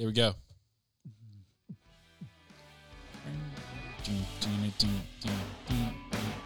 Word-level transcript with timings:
Here 0.00 0.06
we 0.08 0.14
go. 0.14 0.34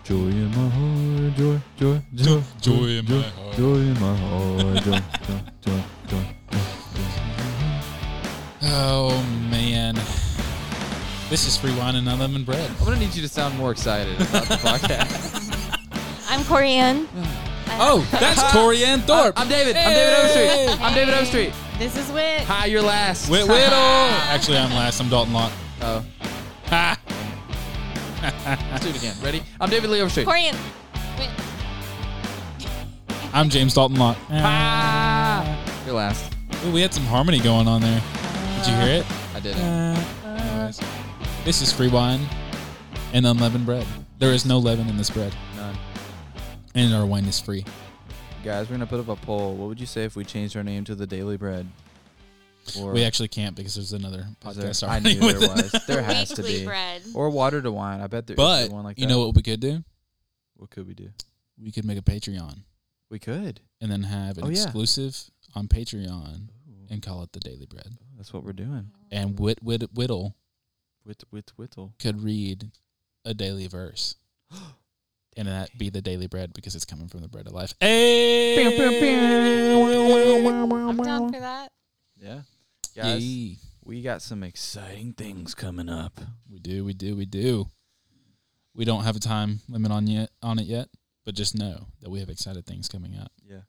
Joy 0.02 0.16
in 0.16 0.50
my 0.50 0.68
heart, 0.70 1.36
joy, 1.36 1.60
joy, 1.78 2.02
joy, 2.16 2.42
Joy 2.60 2.84
in 2.88 3.04
my 3.04 3.22
heart. 3.22 3.54
joy 3.56 3.74
in 3.76 4.00
my 4.00 4.16
heart, 4.16 4.82
joy, 4.82 4.98
joy, 5.22 5.40
joy, 5.62 5.84
joy, 6.08 6.26
joy. 6.50 7.04
Oh 8.62 9.24
man. 9.48 9.94
This 11.30 11.46
is 11.46 11.56
free 11.56 11.72
wine 11.76 11.94
and 11.94 12.08
unleavened 12.08 12.46
bread. 12.46 12.68
I'm 12.80 12.84
gonna 12.84 12.98
need 12.98 13.14
you 13.14 13.22
to 13.22 13.28
sound 13.28 13.56
more 13.56 13.70
excited 13.70 14.16
about 14.16 14.48
the 14.48 14.56
podcast. 14.56 15.78
I'm 16.28 16.40
Corianne. 16.40 17.06
Oh, 17.78 18.04
that's 18.10 18.42
Corey 18.52 18.84
Ann 18.84 19.02
Thorpe. 19.02 19.34
I'm 19.38 19.48
David. 19.48 19.76
I'm 19.76 19.94
David 19.94 20.18
Overstreet. 20.18 20.80
I'm 20.80 20.94
David 20.94 21.14
Overstreet. 21.14 21.52
This 21.78 21.96
is 21.96 22.10
Wit. 22.12 22.42
Hi, 22.42 22.66
you're 22.66 22.82
last. 22.82 23.28
Whit 23.28 23.42
Whittle. 23.48 23.74
Actually, 24.30 24.58
I'm 24.58 24.70
last. 24.70 25.00
I'm 25.00 25.08
Dalton 25.08 25.32
Locke. 25.32 25.52
Oh, 25.82 26.04
Ha! 26.66 26.98
let's 28.70 28.84
do 28.84 28.90
it 28.90 28.96
again. 28.96 29.14
Ready? 29.22 29.42
I'm 29.60 29.68
David 29.68 29.90
Lee 29.90 30.00
Overstreet. 30.00 30.26
Corianne. 30.26 30.56
Wit. 31.18 31.30
I'm 33.32 33.48
James 33.50 33.74
Dalton 33.74 33.98
Locke. 33.98 34.16
Ah, 34.30 35.64
you're 35.84 35.94
last. 35.96 36.32
Ooh, 36.64 36.72
we 36.72 36.80
had 36.80 36.94
some 36.94 37.04
harmony 37.04 37.40
going 37.40 37.66
on 37.66 37.80
there. 37.80 38.02
Did 38.58 38.68
you 38.68 38.74
hear 38.76 39.00
it? 39.00 39.06
I 39.34 39.40
did 39.40 39.56
it. 39.56 39.62
Anyways, 39.62 40.80
this 41.44 41.60
is 41.60 41.72
free 41.72 41.88
wine 41.88 42.20
and 43.12 43.26
unleavened 43.26 43.66
bread. 43.66 43.84
There 44.20 44.32
is 44.32 44.46
no 44.46 44.58
leaven 44.58 44.88
in 44.88 44.96
this 44.96 45.10
bread, 45.10 45.34
None. 45.56 45.76
and 46.76 46.94
our 46.94 47.04
wine 47.04 47.24
is 47.24 47.40
free. 47.40 47.64
Guys, 48.44 48.68
we're 48.68 48.74
gonna 48.76 48.86
put 48.86 49.00
up 49.00 49.08
a 49.08 49.16
poll. 49.16 49.54
What 49.56 49.68
would 49.68 49.80
you 49.80 49.86
say 49.86 50.04
if 50.04 50.16
we 50.16 50.24
changed 50.24 50.54
our 50.56 50.62
name 50.62 50.84
to 50.84 50.94
the 50.94 51.06
Daily 51.06 51.36
Bread? 51.38 51.66
Or 52.78 52.92
We 52.92 53.02
actually 53.04 53.28
can't 53.28 53.54
because 53.56 53.74
there's 53.74 53.92
another 53.94 54.26
is 54.46 54.56
there- 54.56 54.70
podcast 54.70 54.88
I 54.88 54.98
knew 54.98 55.20
with 55.20 55.40
there 55.40 55.50
it. 55.50 55.72
was. 55.72 55.84
There 55.86 56.02
has 56.02 56.28
to 56.30 56.42
be. 56.42 56.64
bread. 56.64 57.02
Or 57.14 57.30
water 57.30 57.60
to 57.62 57.70
wine. 57.72 58.00
I 58.00 58.06
bet 58.06 58.26
there 58.26 58.34
is 58.34 58.36
But 58.36 58.70
one 58.70 58.84
like 58.84 58.98
you 58.98 59.02
that. 59.06 59.10
You 59.10 59.14
know 59.18 59.24
what 59.26 59.34
we 59.34 59.42
could 59.42 59.60
do? 59.60 59.82
What 60.56 60.70
could 60.70 60.86
we 60.86 60.94
do? 60.94 61.10
We 61.58 61.72
could 61.72 61.84
make 61.84 61.98
a 61.98 62.02
Patreon 62.02 62.60
We 63.10 63.18
could. 63.18 63.60
and 63.80 63.90
then 63.90 64.02
have 64.02 64.38
an 64.38 64.44
Oh, 64.44 64.48
yeah. 64.48 64.62
exclusive 64.62 65.16
on 65.54 65.68
Patreon 65.68 66.48
Ooh, 66.68 66.86
and 66.90 67.02
call 67.02 67.22
it 67.22 67.32
the 67.32 67.40
Daily 67.40 67.66
Bread. 67.66 67.96
Oh, 68.00 68.06
that's 68.16 68.32
what 68.32 68.44
we're 68.44 68.52
doing. 68.52 68.90
And 69.10 69.38
Whit 69.38 69.62
Whit 69.62 69.90
Whittle 69.94 70.34
Wit, 71.04 71.22
wit, 71.30 71.52
whittle. 71.56 71.94
could 71.98 72.22
read 72.22 72.70
a 73.24 73.32
daily 73.34 73.66
verse. 73.68 74.16
And 75.36 75.48
that 75.48 75.76
be 75.76 75.90
the 75.90 76.00
daily 76.00 76.28
bread 76.28 76.52
because 76.54 76.76
it's 76.76 76.84
coming 76.84 77.08
from 77.08 77.20
the 77.20 77.28
bread 77.28 77.46
of 77.46 77.52
life. 77.52 77.74
Hey! 77.80 78.64
I'm 78.64 78.76
down 80.96 81.32
for 81.32 81.40
that. 81.40 81.72
Yeah. 82.16 82.40
Guys, 82.94 83.24
Yay. 83.24 83.56
we 83.84 84.02
got 84.02 84.22
some 84.22 84.44
exciting 84.44 85.12
things 85.14 85.54
coming 85.54 85.88
up. 85.88 86.20
We 86.48 86.60
do, 86.60 86.84
we 86.84 86.94
do, 86.94 87.16
we 87.16 87.26
do. 87.26 87.66
We 88.74 88.84
don't 88.84 89.02
have 89.04 89.16
a 89.16 89.20
time 89.20 89.60
limit 89.68 89.90
on 89.90 90.06
yet 90.06 90.30
on 90.42 90.58
it 90.58 90.66
yet, 90.66 90.88
but 91.24 91.34
just 91.34 91.56
know 91.56 91.86
that 92.00 92.10
we 92.10 92.20
have 92.20 92.28
excited 92.28 92.66
things 92.66 92.88
coming 92.88 93.16
up. 93.16 93.32
Yeah. 93.44 93.62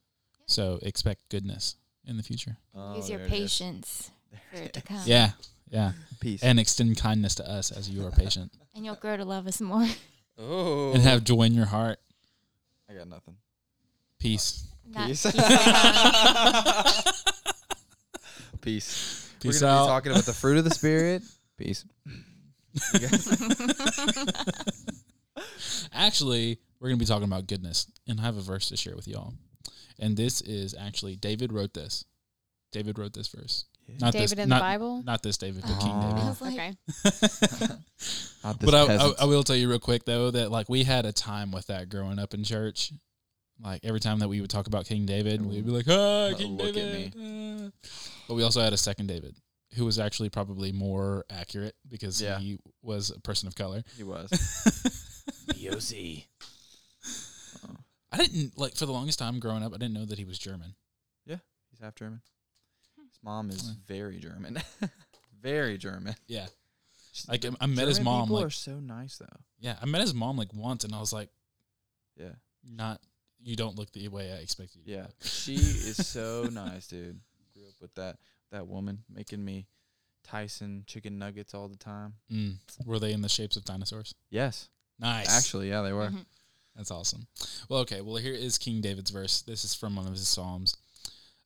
So 0.46 0.78
expect 0.84 1.30
goodness 1.30 1.76
in 2.06 2.18
the 2.18 2.24
future. 2.24 2.58
Oh, 2.76 2.98
Use 2.98 3.10
your 3.10 3.20
there 3.20 3.28
it 3.28 3.34
is. 3.34 3.40
patience 3.40 4.12
for 4.52 4.58
it 4.58 4.74
to 4.74 4.82
come. 4.82 5.02
Yeah, 5.06 5.32
yeah. 5.70 5.94
Peace. 6.20 6.44
And 6.44 6.60
extend 6.60 6.98
kindness 6.98 7.36
to 7.36 7.50
us 7.50 7.72
as 7.72 7.90
you 7.90 8.06
are 8.06 8.12
patient. 8.12 8.52
And 8.76 8.86
you'll 8.86 8.96
grow 8.96 9.16
to 9.18 9.26
love 9.26 9.48
us 9.48 9.62
more. 9.62 9.88
oh. 10.38 10.94
And 10.94 11.02
have 11.03 11.23
joy 11.23 11.44
in 11.44 11.53
your 11.53 11.66
heart. 11.66 12.00
I 12.89 12.94
got 12.94 13.08
nothing. 13.08 13.36
Peace. 14.19 14.67
Not 14.88 15.08
Peace. 15.08 15.23
keep. 15.23 15.36
Peace. 18.61 19.31
Peace 19.41 19.61
We're 19.61 19.67
gonna 19.67 19.81
out. 19.81 19.86
be 19.86 19.89
talking 19.89 20.11
about 20.11 20.25
the 20.25 20.33
fruit 20.33 20.58
of 20.58 20.63
the 20.63 20.72
spirit. 20.72 21.22
Peace. 21.58 21.86
You 22.94 23.00
guys- 23.00 23.28
Actually, 25.94 26.59
we're 26.80 26.89
going 26.89 26.97
to 27.00 27.03
be 27.03 27.08
talking 27.08 27.23
about 27.28 27.47
goodness, 27.47 27.88
and 28.07 28.19
I 28.19 28.24
have 28.24 28.38
a 28.38 28.41
verse 28.41 28.69
to 28.69 28.78
share 28.78 28.95
with 28.95 29.07
y'all. 29.07 29.34
And 30.00 30.18
this 30.18 30.41
is 30.41 30.75
actually 30.78 31.16
David 31.16 31.53
wrote 31.53 31.74
this. 31.74 32.06
David 32.75 33.00
wrote 33.00 33.13
this 33.13 33.28
verse. 33.30 33.66
Not 34.02 34.13
this, 34.13 34.31
David 34.31 34.44
in 34.44 34.50
not, 34.50 34.58
the 34.58 34.62
Bible? 34.62 35.03
Not 35.03 35.24
this 35.24 35.38
David, 35.38 35.62
but 35.62 35.80
King 35.80 36.00
David. 36.02 36.18
I 36.24 36.28
was 36.30 36.41
like, 36.41 36.53
Okay. 36.53 36.74
Not 38.44 38.59
this 38.59 38.69
But 38.69 38.74
I, 38.74 38.96
I. 38.96 39.12
I 39.22 39.25
will 39.25 39.44
tell 39.44 39.56
you 39.56 39.69
real 39.69 39.80
quick 39.80 40.06
though 40.06 40.31
that 40.31 40.52
like 40.52 40.68
we 40.69 40.84
had 40.84 41.06
a 41.06 41.13
time 41.13 41.52
with 41.52 41.68
that 41.68 41.88
growing 41.90 42.19
up 42.19 42.34
in 42.34 42.44
church. 42.44 42.91
Like 43.63 43.81
every 43.86 44.00
time 44.02 44.19
that 44.19 44.28
we 44.28 44.41
would 44.41 44.50
talk 44.50 44.68
about 44.68 44.86
King 44.86 45.06
David, 45.06 45.46
we'd 45.46 45.66
be 45.66 45.72
like, 45.72 45.86
"Ah, 45.88 46.28
Oh, 46.31 46.34
King 46.38 46.58
look 46.58 46.68
at 46.69 46.74
David." 46.74 47.13
ah." 47.18 47.90
But 48.28 48.34
we 48.34 48.44
also 48.44 48.59
had 48.62 48.74
a 48.74 48.78
second 48.78 49.07
David, 49.07 49.36
who 49.75 49.86
was 49.86 49.97
actually 49.97 50.30
probably 50.30 50.72
more 50.74 51.24
accurate 51.30 51.75
because 51.88 52.22
Yeah. 52.22 52.38
he 52.40 52.57
was 52.81 53.12
a 53.12 53.19
person 53.22 53.47
of 53.47 53.56
color. 53.56 53.84
he 53.96 54.03
was. 54.03 54.30
POC. 55.52 56.25
I 58.12 58.18
didn't 58.18 58.57
like 58.57 58.75
for 58.75 58.86
the 58.86 58.92
longest 58.94 59.19
time 59.19 59.40
growing 59.40 59.63
up. 59.63 59.74
I 59.74 59.78
didn't 59.78 59.94
know 59.94 60.06
that 60.06 60.18
he 60.18 60.25
was 60.25 60.38
German. 60.40 60.75
Yeah, 61.25 61.38
he's 61.69 61.80
half 61.80 61.96
German. 61.96 62.22
Mom 63.25 63.50
is 63.50 63.62
very 63.88 64.19
German. 64.19 64.62
very 65.41 65.78
German. 65.78 66.16
Yeah, 66.28 66.46
like 67.28 67.44
I, 67.46 67.50
I 67.59 67.66
met 67.66 67.88
his 67.88 68.00
mom. 68.00 68.24
People 68.25 68.38
Like 68.38 68.46
are 68.46 68.50
so 68.52 68.80
nice 68.80 69.18
though. 69.18 69.25
yeah, 69.59 69.75
I 69.81 69.86
met 69.86 70.02
his 70.02 70.13
mom 70.13 70.38
like 70.38 70.53
once, 70.53 70.84
and 70.86 70.94
I 70.94 71.00
was 71.00 71.12
like, 71.12 71.30
Yeah. 72.16 72.34
not. 72.63 73.02
You 73.44 73.56
don't 73.56 73.75
look 73.78 73.91
the 73.91 74.08
way 74.08 74.31
I 74.31 74.38
expected 74.38 74.81
you. 74.86 74.96
Yeah. 74.96 75.08
She 75.22 75.53
is 75.56 76.08
so 76.08 76.47
nice, 76.52 76.88
dude. 76.88 77.19
Grew 77.53 77.68
up 77.68 77.75
with 77.81 77.94
that 77.96 78.18
that 78.52 78.66
woman 78.68 79.03
making 79.13 79.44
me 79.44 79.68
Tyson 80.24 80.84
chicken 80.88 81.19
nuggets 81.19 81.53
all 81.53 81.68
the 81.68 81.78
time. 81.78 82.13
Mm. 82.31 82.56
Were 82.86 82.97
they 83.00 83.12
in 83.13 83.22
the 83.22 83.30
shapes 83.30 83.56
of 83.56 83.66
dinosaurs? 83.66 84.16
Yes. 84.31 84.69
Nice. 85.00 85.30
Actually, 85.36 85.69
yeah, 85.69 85.81
they 85.84 85.94
were. 85.94 86.09
That's 86.75 86.90
awesome. 86.92 87.28
Well, 87.69 87.81
okay. 87.81 88.02
Well, 88.02 88.16
here 88.16 88.34
is 88.34 88.57
King 88.57 88.81
David's 88.81 89.12
verse. 89.12 89.42
This 89.44 89.63
is 89.63 89.75
from 89.75 89.96
one 89.96 90.06
of 90.07 90.13
his 90.13 90.28
Psalms. 90.28 90.75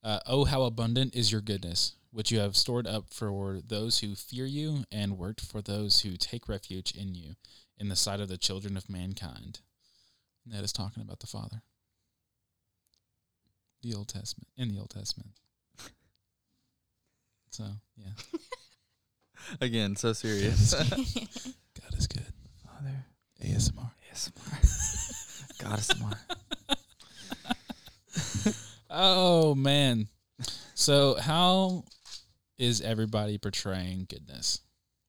Uh, 0.04 0.20
oh, 0.26 0.46
how 0.46 0.64
abundant 0.64 1.14
is 1.14 1.32
your 1.32 1.42
goodness, 1.42 1.96
which 2.12 2.32
you 2.32 2.40
have 2.40 2.56
stored 2.56 2.88
up 2.88 3.10
for 3.10 3.60
those 3.66 4.00
who 4.00 4.16
fear 4.16 4.46
you 4.46 4.84
and 4.92 5.18
worked 5.18 5.42
for 5.42 5.62
those 5.62 6.02
who 6.02 6.16
take 6.16 6.48
refuge 6.48 6.94
in 6.96 7.16
you 7.16 7.36
in 7.78 7.90
the 7.90 7.96
sight 7.96 8.20
of 8.20 8.30
the 8.30 8.38
children 8.38 8.78
of 8.78 8.90
mankind. 8.90 9.60
And 10.46 10.54
that 10.54 10.64
is 10.64 10.72
talking 10.72 11.04
about 11.04 11.20
the 11.20 11.28
Father. 11.28 11.64
The 13.82 13.94
Old 13.94 14.08
Testament. 14.08 14.48
In 14.58 14.70
the 14.70 14.80
Old 14.80 14.90
Testament. 14.90 15.32
So, 17.52 17.66
yeah. 17.98 18.12
Again, 19.62 19.96
so 19.96 20.14
serious. 20.14 20.76
God 20.76 21.98
is 21.98 22.06
good. 22.06 22.28
Father, 22.64 23.06
ASMR. 23.44 23.90
ASMR. 24.14 25.58
God 25.58 25.80
is 25.80 25.88
smart. 25.88 26.18
Oh 28.90 29.56
man. 29.56 30.08
So 30.74 31.16
how 31.16 31.84
is 32.58 32.82
everybody 32.82 33.38
portraying 33.38 34.08
goodness 34.10 34.62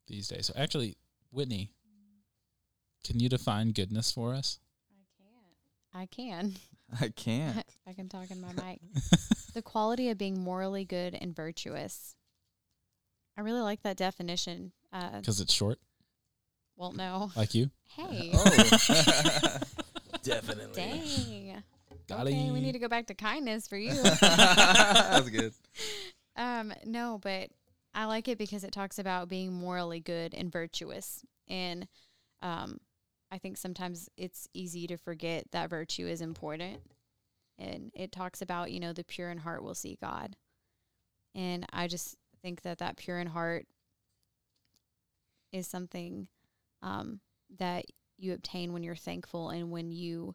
these 0.08 0.28
days? 0.28 0.46
So 0.46 0.54
actually, 0.56 0.96
Whitney, 1.30 1.70
can 3.04 3.20
you 3.20 3.28
define 3.28 3.70
goodness 3.72 4.10
for 4.12 4.34
us? 4.34 4.58
I 5.94 6.06
can't. 6.06 6.56
I 7.00 7.00
can. 7.00 7.00
I 7.00 7.08
can't. 7.08 7.66
I 7.86 7.92
can 7.92 8.08
talk 8.08 8.30
in 8.30 8.40
my 8.40 8.52
mic. 8.52 8.80
the 9.54 9.62
quality 9.62 10.10
of 10.10 10.18
being 10.18 10.40
morally 10.40 10.84
good 10.84 11.16
and 11.20 11.34
virtuous. 11.34 12.14
I 13.36 13.42
really 13.42 13.60
like 13.60 13.82
that 13.82 13.96
definition. 13.96 14.72
Uh, 14.92 15.18
Because 15.18 15.40
it's 15.40 15.52
short, 15.54 15.78
well, 16.76 16.92
no. 16.92 17.30
like 17.36 17.54
you. 17.54 17.70
Hey. 17.86 18.32
Oh. 18.34 18.44
Definitely. 20.22 20.74
Dang. 20.74 21.62
Got 22.10 22.26
okay, 22.26 22.50
we 22.50 22.60
need 22.60 22.72
to 22.72 22.80
go 22.80 22.88
back 22.88 23.06
to 23.06 23.14
kindness 23.14 23.68
for 23.68 23.76
you. 23.76 23.94
That's 24.20 25.30
good. 25.30 25.52
Um, 26.36 26.72
no, 26.86 27.18
but 27.20 27.50
I 27.92 28.06
like 28.06 28.26
it 28.26 28.38
because 28.38 28.64
it 28.64 28.72
talks 28.72 28.98
about 28.98 29.28
being 29.28 29.52
morally 29.52 30.00
good 30.00 30.32
and 30.32 30.50
virtuous. 30.50 31.22
And 31.48 31.86
um, 32.40 32.78
I 33.30 33.36
think 33.36 33.58
sometimes 33.58 34.08
it's 34.16 34.48
easy 34.54 34.86
to 34.86 34.96
forget 34.96 35.44
that 35.52 35.68
virtue 35.68 36.06
is 36.06 36.22
important. 36.22 36.78
And 37.58 37.90
it 37.94 38.10
talks 38.10 38.40
about, 38.40 38.70
you 38.70 38.80
know, 38.80 38.94
the 38.94 39.04
pure 39.04 39.28
in 39.28 39.38
heart 39.38 39.62
will 39.62 39.74
see 39.74 39.98
God. 40.00 40.34
And 41.34 41.66
I 41.74 41.88
just 41.88 42.16
think 42.40 42.62
that 42.62 42.78
that 42.78 42.96
pure 42.96 43.18
in 43.18 43.26
heart 43.26 43.66
is 45.52 45.66
something 45.66 46.28
um, 46.80 47.20
that 47.58 47.84
you 48.16 48.32
obtain 48.32 48.72
when 48.72 48.82
you're 48.82 48.94
thankful 48.94 49.50
and 49.50 49.70
when 49.70 49.90
you 49.90 50.34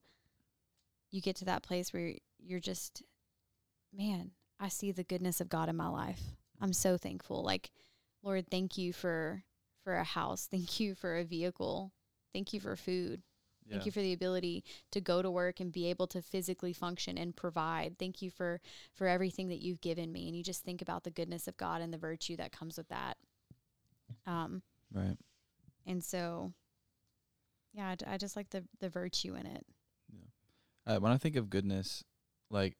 you 1.15 1.21
get 1.21 1.35
to 1.37 1.45
that 1.45 1.63
place 1.63 1.91
where 1.93 2.13
you're 2.39 2.59
just 2.59 3.01
man 3.95 4.31
I 4.59 4.69
see 4.69 4.91
the 4.91 5.03
goodness 5.03 5.41
of 5.41 5.49
God 5.49 5.67
in 5.67 5.75
my 5.75 5.89
life. 5.89 6.21
I'm 6.61 6.71
so 6.71 6.97
thankful. 6.97 7.43
Like, 7.43 7.71
Lord, 8.23 8.45
thank 8.49 8.77
you 8.77 8.93
for 8.93 9.43
for 9.83 9.95
a 9.95 10.03
house. 10.05 10.47
Thank 10.51 10.79
you 10.79 10.95
for 10.95 11.17
a 11.17 11.23
vehicle. 11.25 11.91
Thank 12.33 12.53
you 12.53 12.59
for 12.61 12.75
food. 12.77 13.21
Thank 13.69 13.85
you 13.85 13.91
for 13.91 13.99
the 14.01 14.13
ability 14.13 14.63
to 14.91 15.01
go 15.01 15.21
to 15.21 15.29
work 15.29 15.59
and 15.59 15.71
be 15.73 15.89
able 15.89 16.07
to 16.07 16.21
physically 16.21 16.71
function 16.71 17.17
and 17.17 17.35
provide. 17.35 17.97
Thank 17.99 18.21
you 18.21 18.29
for 18.31 18.61
for 18.93 19.07
everything 19.07 19.49
that 19.49 19.61
you've 19.61 19.81
given 19.81 20.11
me. 20.11 20.27
And 20.27 20.35
you 20.37 20.41
just 20.43 20.63
think 20.63 20.81
about 20.81 21.03
the 21.03 21.11
goodness 21.11 21.47
of 21.49 21.57
God 21.57 21.81
and 21.81 21.91
the 21.93 21.97
virtue 21.97 22.37
that 22.37 22.51
comes 22.53 22.77
with 22.77 22.87
that. 22.87 23.17
Um, 24.25 24.61
Right. 24.93 25.17
and 25.85 26.01
so, 26.03 26.53
yeah, 27.73 27.89
I, 27.89 27.95
d- 27.95 28.05
I 28.07 28.17
just 28.17 28.35
like 28.37 28.49
the 28.51 28.63
the 28.79 28.89
virtue 28.89 29.35
in 29.35 29.45
it. 29.45 29.65
Uh, 30.87 30.97
when 30.99 31.11
I 31.11 31.17
think 31.17 31.35
of 31.35 31.49
goodness, 31.49 32.03
like, 32.51 32.75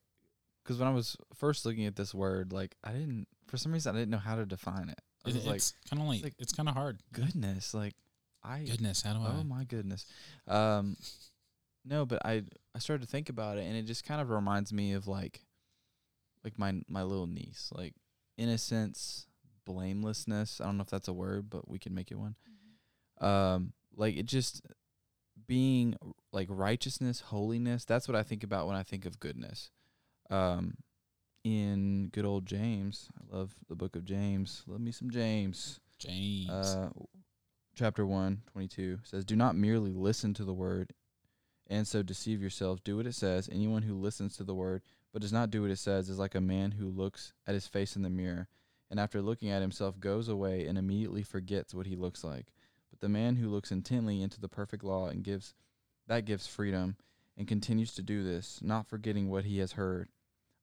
because 0.62 0.78
when 0.78 0.88
I 0.88 0.92
was 0.92 1.16
first 1.34 1.64
looking 1.66 1.86
at 1.86 1.96
this 1.96 2.14
word, 2.14 2.52
like, 2.52 2.76
I 2.84 2.92
didn't, 2.92 3.26
for 3.46 3.56
some 3.56 3.72
reason, 3.72 3.94
I 3.94 3.98
didn't 3.98 4.10
know 4.10 4.18
how 4.18 4.36
to 4.36 4.46
define 4.46 4.88
it. 4.88 5.00
I 5.24 5.30
It- 5.30 5.34
was 5.34 5.46
like, 5.46 5.56
it's 5.56 5.74
kind 5.90 6.02
of 6.02 6.08
like, 6.08 6.22
like- 6.22 6.34
it's 6.38 6.52
kind 6.52 6.68
of 6.68 6.74
hard. 6.74 7.00
goodness, 7.12 7.74
like, 7.74 7.94
I, 8.42 8.62
Goodness, 8.64 9.02
how 9.02 9.14
do 9.14 9.20
I? 9.22 9.32
oh 9.38 9.42
my 9.42 9.64
goodness. 9.64 10.06
Um, 10.46 10.96
no, 11.84 12.06
but 12.06 12.24
I, 12.24 12.44
I 12.74 12.78
started 12.78 13.04
to 13.04 13.10
think 13.10 13.28
about 13.28 13.58
it, 13.58 13.62
and 13.64 13.76
it 13.76 13.82
just 13.86 14.04
kind 14.04 14.20
of 14.20 14.30
reminds 14.30 14.72
me 14.72 14.92
of 14.92 15.08
like, 15.08 15.44
like 16.44 16.56
my 16.56 16.80
my 16.88 17.02
little 17.02 17.26
niece, 17.26 17.70
like 17.74 17.94
innocence, 18.36 19.26
blamelessness. 19.64 20.60
I 20.60 20.64
don't 20.64 20.76
know 20.76 20.82
if 20.82 20.90
that's 20.90 21.08
a 21.08 21.12
word, 21.12 21.50
but 21.50 21.68
we 21.68 21.80
can 21.80 21.92
make 21.94 22.12
it 22.12 22.18
one. 22.18 22.36
um 23.20 23.72
like 23.96 24.14
it 24.16 24.26
just 24.26 24.62
being 25.46 25.96
like 26.32 26.48
righteousness 26.50 27.20
holiness 27.20 27.84
that's 27.84 28.08
what 28.08 28.16
i 28.16 28.22
think 28.22 28.42
about 28.42 28.66
when 28.66 28.76
i 28.76 28.82
think 28.82 29.06
of 29.06 29.20
goodness. 29.20 29.70
Um 30.30 30.76
in 31.44 32.08
good 32.12 32.24
old 32.24 32.44
james 32.44 33.08
i 33.18 33.36
love 33.36 33.54
the 33.68 33.76
book 33.76 33.94
of 33.94 34.04
james. 34.04 34.62
Love 34.66 34.80
me 34.80 34.90
some 34.90 35.10
james. 35.10 35.80
James. 35.98 36.50
uh 36.50 36.90
chapter 37.74 38.06
1 38.06 38.42
22 38.52 39.00
says 39.04 39.24
do 39.24 39.36
not 39.36 39.54
merely 39.54 39.92
listen 39.92 40.34
to 40.34 40.44
the 40.44 40.54
word 40.54 40.92
and 41.68 41.86
so 41.86 42.02
deceive 42.02 42.40
yourselves. 42.40 42.80
Do 42.84 42.96
what 42.96 43.06
it 43.06 43.14
says. 43.14 43.48
Anyone 43.50 43.82
who 43.82 43.94
listens 43.94 44.36
to 44.36 44.44
the 44.44 44.54
word 44.54 44.82
but 45.12 45.22
does 45.22 45.32
not 45.32 45.50
do 45.50 45.62
what 45.62 45.70
it 45.70 45.78
says 45.78 46.08
is 46.08 46.18
like 46.18 46.34
a 46.34 46.40
man 46.40 46.72
who 46.72 46.88
looks 46.88 47.32
at 47.46 47.54
his 47.54 47.66
face 47.66 47.96
in 47.96 48.02
the 48.02 48.10
mirror 48.10 48.48
and 48.90 49.00
after 49.00 49.20
looking 49.20 49.50
at 49.50 49.62
himself 49.62 49.98
goes 49.98 50.28
away 50.28 50.66
and 50.66 50.78
immediately 50.78 51.22
forgets 51.22 51.74
what 51.74 51.86
he 51.86 51.96
looks 51.96 52.22
like 52.22 52.52
but 52.96 53.06
the 53.06 53.12
man 53.12 53.36
who 53.36 53.48
looks 53.48 53.70
intently 53.70 54.22
into 54.22 54.40
the 54.40 54.48
perfect 54.48 54.82
law 54.82 55.08
and 55.08 55.22
gives 55.22 55.54
that 56.06 56.24
gives 56.24 56.46
freedom 56.46 56.96
and 57.36 57.46
continues 57.46 57.94
to 57.94 58.02
do 58.02 58.24
this 58.24 58.60
not 58.62 58.86
forgetting 58.86 59.28
what 59.28 59.44
he 59.44 59.58
has 59.58 59.72
heard 59.72 60.08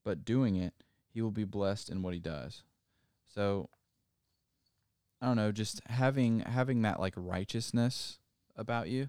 but 0.03 0.25
doing 0.25 0.56
it 0.56 0.74
he 1.13 1.21
will 1.21 1.31
be 1.31 1.44
blessed 1.44 1.89
in 1.89 2.01
what 2.01 2.13
he 2.13 2.19
does 2.19 2.63
so 3.33 3.69
I 5.24 5.27
don't 5.27 5.38
know, 5.38 5.53
just 5.53 5.80
having 5.88 6.41
having 6.41 6.81
that 6.81 7.00
like 7.00 7.13
righteousness 7.15 8.19
about 8.57 8.89
you. 8.89 9.07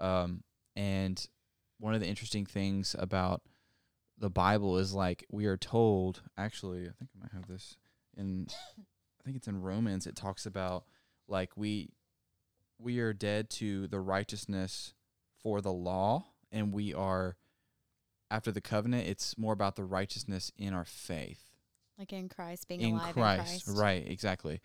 Um 0.00 0.42
and 0.74 1.28
one 1.78 1.92
of 1.92 2.00
the 2.00 2.06
interesting 2.06 2.46
things 2.46 2.96
about 2.98 3.42
the 4.16 4.30
Bible 4.30 4.78
is 4.78 4.94
like 4.94 5.26
we 5.30 5.44
are 5.44 5.58
told 5.58 6.22
actually 6.38 6.88
I 6.88 6.92
think 6.98 7.10
I 7.14 7.20
might 7.20 7.32
have 7.32 7.46
this 7.46 7.76
in 8.16 8.46
I 8.78 9.22
think 9.22 9.36
it's 9.36 9.48
in 9.48 9.60
Romans 9.60 10.06
it 10.06 10.16
talks 10.16 10.46
about 10.46 10.84
like 11.28 11.50
we 11.56 11.90
we 12.80 12.98
are 12.98 13.12
dead 13.12 13.50
to 13.50 13.86
the 13.88 14.00
righteousness 14.00 14.94
for 15.42 15.60
the 15.60 15.72
law 15.72 16.24
and 16.52 16.72
we 16.72 16.92
are 16.94 17.36
after 18.30 18.50
the 18.52 18.60
covenant 18.60 19.06
it's 19.08 19.36
more 19.36 19.52
about 19.52 19.76
the 19.76 19.84
righteousness 19.84 20.50
in 20.56 20.72
our 20.72 20.84
faith 20.84 21.50
Like 21.98 22.12
in 22.12 22.28
Christ, 22.28 22.68
being 22.68 22.80
in 22.80 22.94
alive 22.94 23.12
Christ. 23.14 23.66
in 23.68 23.74
Christ. 23.74 23.80
Right, 23.80 24.06
exactly. 24.08 24.60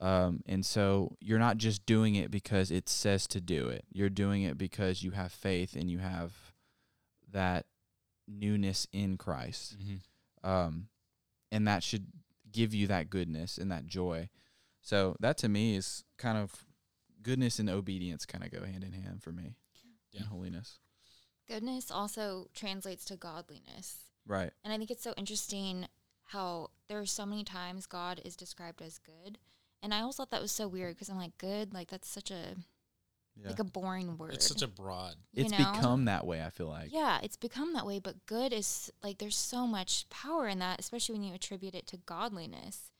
Um, 0.00 0.42
and 0.46 0.64
so 0.64 1.16
you're 1.20 1.38
not 1.38 1.58
just 1.58 1.84
doing 1.84 2.14
it 2.14 2.30
because 2.30 2.70
it 2.70 2.88
says 2.88 3.26
to 3.28 3.40
do 3.40 3.68
it. 3.68 3.84
You're 3.92 4.08
doing 4.08 4.42
it 4.42 4.56
because 4.56 5.02
you 5.02 5.10
have 5.10 5.30
faith 5.30 5.76
and 5.76 5.90
you 5.90 5.98
have 5.98 6.32
that 7.30 7.66
newness 8.26 8.86
in 8.92 9.18
Christ. 9.18 9.76
Mhm. 9.78 10.00
Um, 10.42 10.88
and 11.52 11.68
that 11.68 11.82
should 11.82 12.06
give 12.50 12.72
you 12.74 12.86
that 12.86 13.10
goodness 13.10 13.58
and 13.58 13.70
that 13.70 13.86
joy. 13.86 14.30
So 14.80 15.16
that 15.20 15.36
to 15.38 15.48
me 15.50 15.76
is 15.76 16.02
kind 16.16 16.38
of 16.38 16.64
goodness 17.22 17.58
and 17.58 17.68
obedience 17.70 18.24
kind 18.26 18.44
of 18.44 18.50
go 18.50 18.64
hand 18.64 18.84
in 18.84 18.92
hand 18.92 19.22
for 19.22 19.32
me. 19.32 19.56
Yeah. 20.12 20.20
And 20.20 20.28
holiness. 20.30 20.78
Goodness 21.48 21.90
also 21.90 22.48
translates 22.54 23.04
to 23.06 23.16
godliness. 23.16 23.98
Right. 24.26 24.50
And 24.64 24.72
I 24.72 24.78
think 24.78 24.90
it's 24.90 25.02
so 25.02 25.14
interesting 25.16 25.86
how 26.26 26.70
there 26.88 27.00
are 27.00 27.06
so 27.06 27.26
many 27.26 27.42
times 27.44 27.86
God 27.86 28.20
is 28.24 28.36
described 28.36 28.82
as 28.82 28.98
good. 28.98 29.38
And 29.82 29.92
I 29.94 30.00
always 30.00 30.16
thought 30.16 30.30
that 30.30 30.42
was 30.42 30.52
so 30.52 30.68
weird 30.68 30.94
because 30.94 31.08
I'm 31.08 31.16
like, 31.18 31.36
good, 31.38 31.72
like 31.74 31.90
that's 31.90 32.08
such 32.08 32.30
a 32.30 32.54
Yeah. 33.36 33.48
like 33.48 33.58
a 33.58 33.64
boring 33.64 34.18
word. 34.18 34.34
It's 34.34 34.46
such 34.46 34.62
a 34.62 34.68
broad. 34.68 35.14
it's 35.32 35.50
know? 35.50 35.58
become 35.58 36.04
that 36.04 36.26
way, 36.26 36.42
I 36.44 36.50
feel 36.50 36.68
like. 36.68 36.92
yeah, 36.92 37.18
it's 37.22 37.36
become 37.36 37.72
that 37.72 37.86
way, 37.86 37.98
but 37.98 38.26
good 38.26 38.52
is 38.52 38.92
like 39.02 39.18
there's 39.18 39.36
so 39.36 39.66
much 39.66 40.08
power 40.10 40.46
in 40.48 40.58
that, 40.58 40.78
especially 40.78 41.14
when 41.14 41.24
you 41.24 41.34
attribute 41.34 41.74
it 41.74 41.86
to 41.88 41.96
godliness. 41.96 42.90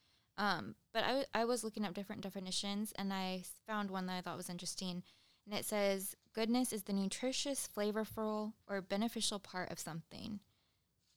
Um, 0.40 0.74
but 0.94 1.04
I, 1.04 1.08
w- 1.08 1.26
I 1.34 1.44
was 1.44 1.62
looking 1.62 1.84
up 1.84 1.92
different 1.94 2.22
definitions 2.22 2.92
and 2.96 3.12
I 3.12 3.42
found 3.66 3.90
one 3.90 4.06
that 4.06 4.16
I 4.16 4.20
thought 4.22 4.36
was 4.38 4.48
interesting. 4.48 5.02
And 5.46 5.54
it 5.58 5.64
says, 5.66 6.16
goodness 6.32 6.72
is 6.72 6.84
the 6.84 6.92
nutritious, 6.94 7.68
flavorful, 7.76 8.54
or 8.68 8.80
beneficial 8.80 9.38
part 9.38 9.70
of 9.70 9.78
something. 9.78 10.40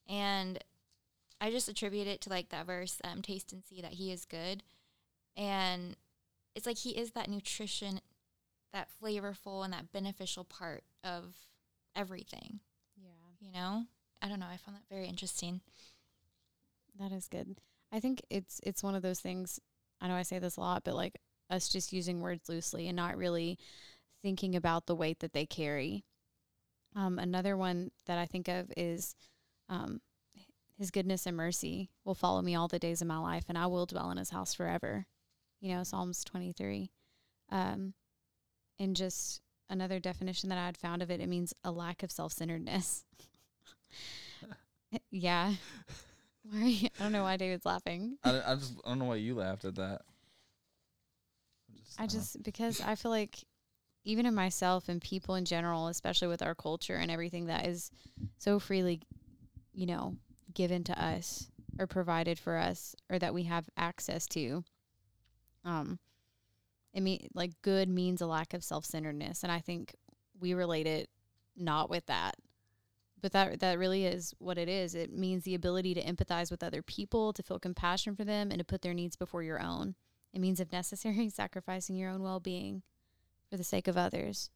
And 0.09 0.59
I 1.39 1.51
just 1.51 1.69
attribute 1.69 2.07
it 2.07 2.19
to 2.21 2.29
like 2.29 2.49
that 2.49 2.65
verse, 2.65 2.99
um, 3.03 3.21
taste 3.21 3.53
and 3.53 3.63
see 3.63 3.81
that 3.81 3.93
he 3.93 4.11
is 4.11 4.25
good. 4.25 4.61
And 5.37 5.95
it's 6.53 6.65
like 6.65 6.77
he 6.79 6.91
is 6.91 7.11
that 7.11 7.29
nutrition, 7.29 8.01
that 8.73 8.89
flavorful 9.01 9.63
and 9.63 9.71
that 9.73 9.91
beneficial 9.93 10.43
part 10.43 10.83
of 11.03 11.35
everything 11.95 12.59
Yeah. 12.99 13.11
you 13.39 13.51
know 13.51 13.83
i 14.19 14.27
don't 14.27 14.39
know 14.39 14.47
i 14.51 14.57
found 14.57 14.75
that 14.75 14.89
very 14.89 15.05
interesting 15.07 15.61
That 16.99 17.11
is 17.11 17.27
good. 17.27 17.55
I 17.93 17.99
think 18.01 18.21
it's 18.29 18.59
it's 18.63 18.83
one 18.83 18.95
of 18.95 19.03
those 19.03 19.21
things. 19.21 19.59
I 20.01 20.09
know 20.09 20.15
I 20.15 20.23
say 20.23 20.39
this 20.39 20.57
a 20.57 20.61
lot, 20.61 20.83
but 20.83 20.95
like 20.95 21.19
us 21.49 21.69
just 21.69 21.93
using 21.93 22.21
words 22.21 22.49
loosely 22.49 22.87
and 22.89 22.95
not 22.97 23.17
really 23.17 23.59
thinking 24.23 24.55
about 24.55 24.87
the 24.87 24.95
weight 24.95 25.19
that 25.19 25.33
they 25.33 25.45
carry. 25.45 26.03
Um, 26.95 27.19
another 27.19 27.55
one 27.57 27.91
that 28.07 28.17
I 28.17 28.25
think 28.25 28.47
of 28.47 28.71
is 28.75 29.15
um, 29.69 30.01
His 30.77 30.91
goodness 30.91 31.25
and 31.27 31.37
mercy 31.37 31.91
will 32.05 32.15
follow 32.15 32.41
me 32.41 32.55
all 32.55 32.67
the 32.67 32.79
days 32.79 33.01
of 33.01 33.07
my 33.07 33.19
life, 33.19 33.45
and 33.49 33.57
I 33.57 33.67
will 33.67 33.85
dwell 33.85 34.11
in 34.11 34.17
His 34.17 34.31
house 34.31 34.53
forever. 34.53 35.05
You 35.61 35.75
know, 35.75 35.83
Psalms 35.83 36.23
twenty 36.23 36.51
three. 36.51 36.91
Um, 37.51 37.93
and 38.79 38.95
just 38.95 39.41
another 39.69 39.99
definition 39.99 40.49
that 40.49 40.57
I 40.57 40.65
had 40.65 40.77
found 40.77 41.03
of 41.03 41.11
it, 41.11 41.21
it 41.21 41.29
means 41.29 41.53
a 41.63 41.71
lack 41.71 42.03
of 42.03 42.11
self 42.11 42.33
centeredness. 42.33 43.05
yeah. 45.11 45.53
Why 46.43 46.89
I 46.99 47.03
don't 47.03 47.11
know 47.11 47.23
why 47.23 47.37
David's 47.37 47.65
laughing. 47.65 48.17
I, 48.23 48.41
I 48.45 48.55
just 48.55 48.73
I 48.85 48.89
don't 48.89 48.99
know 48.99 49.05
why 49.05 49.15
you 49.15 49.35
laughed 49.35 49.65
at 49.65 49.75
that. 49.75 50.01
I 51.97 52.01
don't 52.01 52.09
just 52.09 52.43
because 52.43 52.81
I 52.81 52.95
feel 52.95 53.11
like 53.11 53.43
even 54.05 54.25
in 54.25 54.35
myself 54.35 54.89
and 54.89 55.01
people 55.01 55.35
in 55.35 55.45
general, 55.45 55.87
especially 55.87 56.27
with 56.27 56.41
our 56.41 56.55
culture 56.55 56.95
and 56.95 57.09
everything 57.09 57.45
that 57.45 57.65
is 57.65 57.89
so 58.37 58.59
freely, 58.59 59.01
you 59.73 59.85
know, 59.85 60.17
given 60.53 60.83
to 60.85 61.03
us 61.03 61.47
or 61.79 61.87
provided 61.87 62.37
for 62.37 62.57
us 62.57 62.95
or 63.09 63.17
that 63.19 63.33
we 63.33 63.43
have 63.43 63.69
access 63.77 64.27
to. 64.27 64.63
Um 65.63 65.99
I 66.95 66.99
mean 66.99 67.27
like 67.33 67.51
good 67.61 67.89
means 67.89 68.21
a 68.21 68.27
lack 68.27 68.53
of 68.53 68.63
self-centeredness 68.63 69.43
and 69.43 69.51
I 69.51 69.59
think 69.59 69.95
we 70.39 70.53
relate 70.53 70.87
it 70.87 71.09
not 71.55 71.89
with 71.89 72.05
that. 72.07 72.35
But 73.23 73.31
that 73.31 73.61
that 73.61 73.79
really 73.79 74.05
is 74.05 74.35
what 74.37 74.57
it 74.57 74.67
is. 74.67 74.93
It 74.93 75.13
means 75.13 75.45
the 75.45 75.55
ability 75.55 75.93
to 75.93 76.03
empathize 76.03 76.51
with 76.51 76.61
other 76.61 76.81
people, 76.81 77.31
to 77.31 77.41
feel 77.41 77.57
compassion 77.57 78.17
for 78.17 78.25
them 78.25 78.51
and 78.51 78.59
to 78.59 78.65
put 78.65 78.81
their 78.81 78.93
needs 78.93 79.15
before 79.15 79.41
your 79.41 79.61
own. 79.61 79.95
It 80.33 80.41
means, 80.41 80.59
if 80.59 80.73
necessary, 80.73 81.29
sacrificing 81.33 81.95
your 81.95 82.09
own 82.09 82.21
well 82.21 82.41
being 82.41 82.83
for 83.49 83.55
the 83.55 83.63
sake 83.63 83.87
of 83.87 83.95
others. 83.95 84.49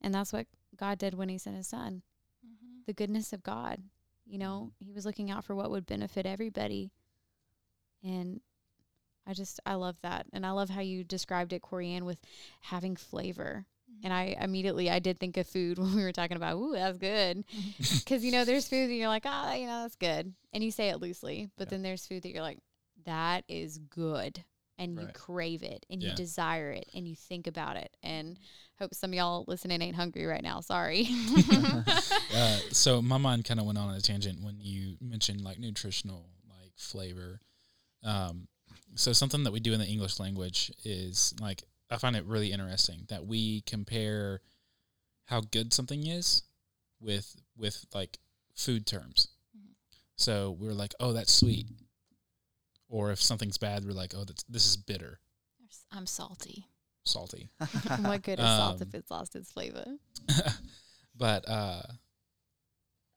And 0.00 0.14
that's 0.14 0.32
what 0.32 0.46
God 0.74 0.98
did 0.98 1.12
when 1.12 1.28
He 1.28 1.36
sent 1.36 1.56
His 1.56 1.66
Son. 1.66 2.00
Mm-hmm. 2.46 2.78
The 2.86 2.94
goodness 2.94 3.34
of 3.34 3.42
God. 3.42 3.82
You 4.26 4.38
know, 4.38 4.70
mm-hmm. 4.72 4.86
He 4.86 4.92
was 4.94 5.04
looking 5.04 5.30
out 5.30 5.44
for 5.44 5.54
what 5.54 5.70
would 5.70 5.84
benefit 5.84 6.24
everybody. 6.24 6.90
And 8.02 8.40
I 9.26 9.34
just, 9.34 9.60
I 9.66 9.74
love 9.74 9.96
that. 10.00 10.24
And 10.32 10.46
I 10.46 10.52
love 10.52 10.70
how 10.70 10.80
you 10.80 11.04
described 11.04 11.52
it, 11.52 11.60
Corianne, 11.60 12.04
with 12.04 12.20
having 12.62 12.96
flavor. 12.96 13.66
And 14.04 14.12
I 14.12 14.36
immediately, 14.40 14.90
I 14.90 14.98
did 14.98 15.18
think 15.18 15.36
of 15.36 15.46
food 15.46 15.78
when 15.78 15.94
we 15.94 16.02
were 16.02 16.12
talking 16.12 16.36
about, 16.36 16.56
ooh, 16.56 16.72
that's 16.74 16.98
good. 16.98 17.44
Because, 17.90 18.24
you 18.24 18.32
know, 18.32 18.44
there's 18.44 18.68
food 18.68 18.88
that 18.88 18.94
you're 18.94 19.08
like, 19.08 19.24
ah, 19.26 19.52
you 19.54 19.66
know, 19.66 19.82
that's 19.82 19.96
good. 19.96 20.32
And 20.52 20.64
you 20.64 20.70
say 20.70 20.88
it 20.88 21.00
loosely. 21.00 21.50
But 21.58 21.66
Yeah. 21.66 21.70
then 21.72 21.82
there's 21.82 22.06
food 22.06 22.22
that 22.22 22.30
you're 22.30 22.42
like, 22.42 22.58
that 23.04 23.44
is 23.48 23.78
good 23.78 24.44
and 24.78 24.98
you 24.98 25.08
crave 25.12 25.62
it 25.62 25.84
and 25.90 26.02
you 26.02 26.14
desire 26.14 26.70
it 26.70 26.88
and 26.94 27.06
you 27.08 27.16
think 27.16 27.46
about 27.46 27.76
it 27.76 27.96
and 28.02 28.38
hope 28.78 28.94
some 28.94 29.10
of 29.10 29.14
y'all 29.14 29.44
listening 29.48 29.82
ain't 29.82 29.96
hungry 29.96 30.24
right 30.24 30.42
now 30.42 30.60
sorry 30.60 31.08
Uh, 32.34 32.58
so 32.70 33.02
my 33.02 33.16
mind 33.18 33.44
kind 33.44 33.58
of 33.58 33.66
went 33.66 33.78
on 33.78 33.92
a 33.94 34.00
tangent 34.00 34.40
when 34.42 34.56
you 34.60 34.96
mentioned 35.00 35.40
like 35.40 35.58
nutritional 35.58 36.26
like 36.48 36.70
flavor. 36.76 37.40
Um, 38.04 38.46
so 38.94 39.12
something 39.12 39.42
that 39.44 39.52
we 39.52 39.60
do 39.60 39.72
in 39.72 39.80
the 39.80 39.86
English 39.86 40.20
language 40.20 40.70
is 40.84 41.34
like 41.40 41.64
I 41.90 41.96
find 41.96 42.16
it 42.16 42.24
really 42.24 42.52
interesting 42.52 43.06
that 43.08 43.26
we 43.26 43.62
compare 43.62 44.40
how 45.24 45.40
good 45.40 45.72
something 45.72 46.06
is 46.06 46.42
with 47.00 47.36
with 47.56 47.84
like 47.94 48.18
food 48.54 48.86
terms. 48.86 49.28
Mhm. 49.56 49.74
So 50.16 50.50
we're 50.58 50.72
like, 50.74 50.94
oh, 51.00 51.12
that's 51.12 51.32
sweet. 51.32 51.66
Or 52.88 53.12
if 53.12 53.20
something's 53.22 53.58
bad, 53.58 53.84
we're 53.84 53.92
like, 53.92 54.14
oh, 54.16 54.24
that's, 54.24 54.42
this 54.44 54.66
is 54.66 54.76
bitter, 54.78 55.20
I'm 55.92 56.06
salty. 56.06 56.66
salty. 57.04 57.48
what 58.00 58.22
good 58.22 58.38
is 58.38 58.44
salt 58.44 58.80
if 58.80 58.88
Um, 58.94 59.00
it's 59.00 59.10
lost 59.10 59.36
its 59.36 59.50
flavor? 59.52 59.84
but 61.16 61.48
uh 61.48 61.82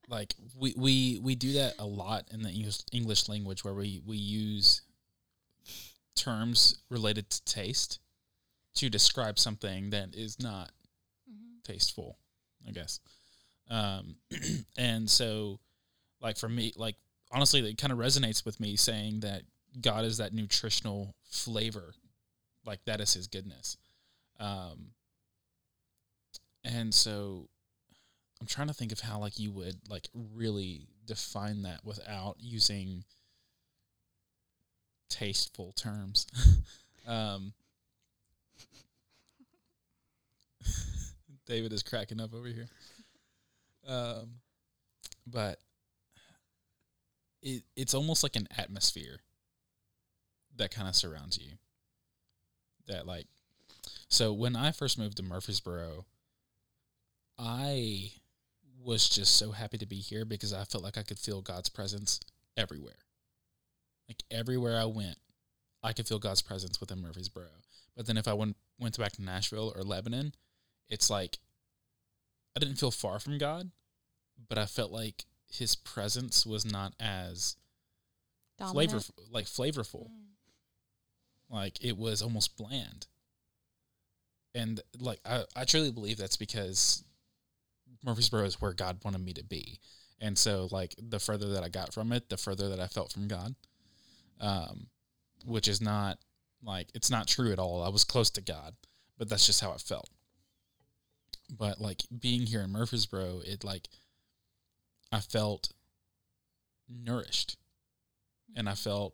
like 0.08 0.36
we 0.58 0.74
we 0.78 1.20
we 1.22 1.36
do 1.36 1.54
that 1.54 1.76
a 1.80 1.86
lot 1.86 2.28
in 2.32 2.42
the 2.42 2.50
English 2.50 2.80
English 2.92 3.30
language 3.30 3.64
where 3.64 3.74
we 3.74 4.02
we 4.06 4.18
use 4.18 4.82
terms 6.16 6.76
related 6.90 7.30
to 7.30 7.44
taste 7.46 8.00
to 8.76 8.90
describe 8.90 9.38
something 9.38 9.90
that 9.92 10.16
is 10.16 10.40
not 10.40 10.72
Mm-hmm. 11.30 11.72
tasteful, 11.72 12.18
I 12.68 12.72
guess. 12.72 13.00
Um, 13.70 14.16
and 14.78 15.10
so, 15.10 15.60
like 16.22 16.38
for 16.38 16.50
me, 16.50 16.74
like 16.76 16.96
honestly, 17.32 17.68
it 17.68 17.78
kind 17.78 17.94
of 17.94 18.00
resonates 18.00 18.46
with 18.46 18.60
me 18.60 18.76
saying 18.76 19.22
that 19.22 19.44
God 19.80 20.04
is 20.04 20.18
that 20.18 20.34
nutritional 20.34 21.16
flavor, 21.30 21.94
like 22.66 22.84
that 22.86 23.00
is 23.00 23.14
His 23.14 23.28
goodness. 23.28 23.78
Um, 24.40 24.92
and 26.64 26.94
so, 26.94 27.48
I'm 28.40 28.48
trying 28.48 28.68
to 28.68 28.74
think 28.74 28.92
of 28.92 29.00
how 29.00 29.20
like 29.20 29.40
you 29.40 29.52
would 29.52 29.80
like 29.90 30.10
really 30.14 30.88
define 31.06 31.62
that 31.64 31.86
without 31.86 32.36
using 32.40 33.04
tasteful 35.10 35.72
terms. 35.74 36.28
um, 37.08 37.54
David 41.46 41.74
is 41.74 41.84
cracking 41.84 42.20
up 42.20 42.34
over 42.34 42.48
here. 42.48 42.68
Um, 43.88 44.36
but 45.26 45.60
it 47.42 47.64
it's 47.76 47.94
almost 47.94 48.24
like 48.24 48.36
an 48.36 48.48
atmosphere 48.58 49.20
that 50.58 50.72
kind 50.72 50.88
of 50.88 50.96
surrounds 50.96 51.38
you. 51.38 51.54
That 52.88 53.08
like, 53.08 53.28
so 54.08 54.34
when 54.34 54.56
I 54.56 54.72
first 54.72 54.98
moved 54.98 55.18
to 55.18 55.24
Murfreesboro, 55.24 56.06
I 57.38 58.12
was 58.84 59.08
just 59.08 59.36
so 59.36 59.52
happy 59.52 59.78
to 59.78 59.86
be 59.86 59.98
here 59.98 60.26
because 60.26 60.54
I 60.54 60.64
felt 60.64 60.84
like 60.84 60.98
I 60.98 61.04
could 61.04 61.20
feel 61.20 61.42
God's 61.42 61.70
presence 61.70 62.20
everywhere. 62.58 62.94
Like 64.08 64.24
everywhere 64.30 64.78
I 64.80 64.86
went, 64.86 65.18
I 65.84 65.94
could 65.94 66.08
feel 66.08 66.20
God's 66.20 66.42
presence 66.42 66.80
within 66.80 67.02
Murfreesboro. 67.02 67.48
But 67.96 68.08
then 68.08 68.18
if 68.18 68.28
I 68.28 68.34
went 68.34 68.58
went 68.80 68.98
back 68.98 69.14
to 69.14 69.24
Nashville 69.24 69.74
or 69.76 69.84
Lebanon, 69.84 70.34
it's 70.92 71.10
like 71.10 71.40
I 72.56 72.60
didn't 72.60 72.76
feel 72.76 72.92
far 72.92 73.18
from 73.20 73.40
God, 73.40 73.72
but 74.48 74.58
I 74.58 74.66
felt 74.68 74.92
like 74.92 75.26
his 75.50 75.76
presence 75.76 76.46
was 76.46 76.66
not 76.66 76.94
as 77.00 77.56
Dominant? 78.60 78.92
flavorful 78.92 79.12
like 79.32 79.46
flavorful. 79.46 80.10
Like 81.50 81.84
it 81.84 81.98
was 81.98 82.22
almost 82.22 82.58
bland. 82.58 83.08
And 84.54 84.82
like 85.00 85.20
I, 85.26 85.46
I 85.56 85.64
truly 85.64 85.92
believe 85.92 86.18
that's 86.18 86.38
because 86.38 87.04
Murfreesboro 88.04 88.44
is 88.44 88.62
where 88.62 88.74
God 88.74 89.00
wanted 89.04 89.24
me 89.24 89.34
to 89.34 89.44
be. 89.44 89.80
And 90.20 90.38
so 90.38 90.68
like 90.72 90.94
the 90.98 91.20
further 91.20 91.50
that 91.54 91.64
I 91.64 91.70
got 91.70 91.94
from 91.94 92.12
it, 92.12 92.30
the 92.30 92.38
further 92.38 92.70
that 92.70 92.80
I 92.80 92.88
felt 92.88 93.12
from 93.12 93.28
God. 93.28 93.56
Um 94.40 94.88
which 95.46 95.68
is 95.68 95.82
not 95.82 96.20
like 96.64 96.90
it's 96.94 97.10
not 97.10 97.28
true 97.28 97.52
at 97.52 97.60
all. 97.60 97.82
I 97.82 97.90
was 97.90 98.04
close 98.04 98.30
to 98.32 98.42
God, 98.42 98.76
but 99.18 99.30
that's 99.30 99.46
just 99.46 99.62
how 99.62 99.72
it 99.72 99.82
felt. 99.82 100.10
But 101.52 101.82
like 101.82 102.04
being 102.18 102.46
here 102.46 102.62
in 102.62 102.72
Murfreesboro, 102.72 103.42
it 103.46 103.64
like 103.64 103.88
I 105.12 105.20
felt 105.20 105.72
nourished. 106.90 107.58
And 108.56 108.68
I 108.68 108.76
felt 108.76 109.14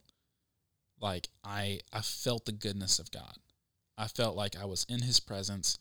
like 0.99 1.29
I 1.43 1.79
I 1.91 2.01
felt 2.01 2.45
the 2.45 2.51
goodness 2.51 2.99
of 2.99 3.11
God. 3.11 3.37
I 3.97 4.07
felt 4.07 4.35
like 4.35 4.55
I 4.55 4.65
was 4.65 4.85
in 4.87 5.01
his 5.01 5.19
presence 5.19 5.77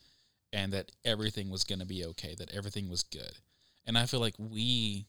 and 0.52 0.72
that 0.72 0.92
everything 1.04 1.50
was 1.50 1.64
going 1.64 1.80
to 1.80 1.86
be 1.86 2.04
okay, 2.04 2.34
that 2.38 2.54
everything 2.54 2.88
was 2.88 3.02
good. 3.02 3.32
And 3.86 3.98
I 3.98 4.06
feel 4.06 4.20
like 4.20 4.34
we 4.38 5.06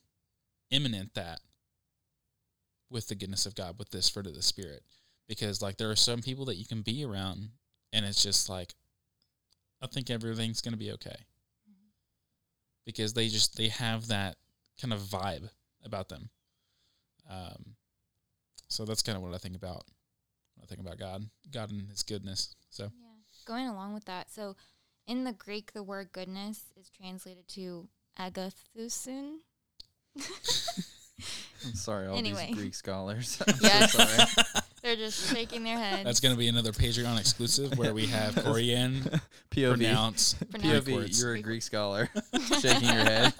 imminent 0.70 1.14
that 1.14 1.40
with 2.90 3.08
the 3.08 3.14
goodness 3.14 3.46
of 3.46 3.54
God, 3.54 3.78
with 3.78 3.90
this 3.90 4.08
fruit 4.08 4.26
of 4.26 4.34
the 4.34 4.42
spirit. 4.42 4.82
Because 5.26 5.62
like 5.62 5.76
there 5.76 5.90
are 5.90 5.96
some 5.96 6.20
people 6.20 6.44
that 6.46 6.56
you 6.56 6.66
can 6.66 6.82
be 6.82 7.04
around 7.04 7.50
and 7.92 8.04
it's 8.04 8.22
just 8.22 8.48
like 8.48 8.74
I 9.80 9.86
think 9.86 10.10
everything's 10.10 10.60
going 10.60 10.72
to 10.72 10.78
be 10.78 10.92
okay. 10.92 11.16
Because 12.88 13.12
they 13.12 13.28
just 13.28 13.54
they 13.58 13.68
have 13.68 14.06
that 14.08 14.36
kind 14.80 14.94
of 14.94 15.00
vibe 15.00 15.50
about 15.84 16.08
them. 16.08 16.30
Um 17.28 17.74
so 18.68 18.86
that's 18.86 19.02
kind 19.02 19.16
of 19.16 19.22
what 19.22 19.34
I 19.34 19.38
think 19.38 19.54
about 19.56 19.84
when 20.56 20.64
I 20.64 20.66
think 20.66 20.80
about 20.80 20.98
God, 20.98 21.24
God 21.52 21.70
and 21.70 21.86
His 21.90 22.02
goodness. 22.02 22.54
So 22.70 22.84
Yeah. 22.84 23.08
Going 23.44 23.66
along 23.68 23.92
with 23.92 24.06
that, 24.06 24.30
so 24.30 24.56
in 25.06 25.24
the 25.24 25.32
Greek, 25.34 25.72
the 25.74 25.82
word 25.82 26.12
goodness 26.12 26.64
is 26.80 26.88
translated 26.88 27.46
to 27.48 27.88
agathusin. 28.18 29.40
I'm 31.64 31.74
sorry, 31.74 32.06
all 32.06 32.16
Anyway. 32.16 32.46
these 32.48 32.56
Greek 32.56 32.74
scholars. 32.74 33.42
I'm 33.46 33.54
Yes. 33.60 33.92
so 33.92 33.98
sorry. 34.04 34.24
They're 34.88 34.96
just 34.96 35.30
shaking 35.34 35.64
their 35.64 35.76
heads. 35.76 36.04
that's 36.04 36.20
going 36.20 36.34
to 36.34 36.38
be 36.38 36.48
another 36.48 36.72
Patreon 36.72 37.20
exclusive 37.20 37.76
where 37.76 37.92
we 37.92 38.06
have 38.06 38.34
Corianne 38.36 39.20
POV. 39.50 39.74
pronounce 39.74 40.32
Pronounce 40.32 40.86
POV, 40.86 40.94
words. 40.94 41.20
you're 41.20 41.34
a 41.34 41.42
Greek 41.42 41.60
scholar. 41.62 42.08
Shaking 42.62 42.88
your 42.88 43.04
head. 43.04 43.34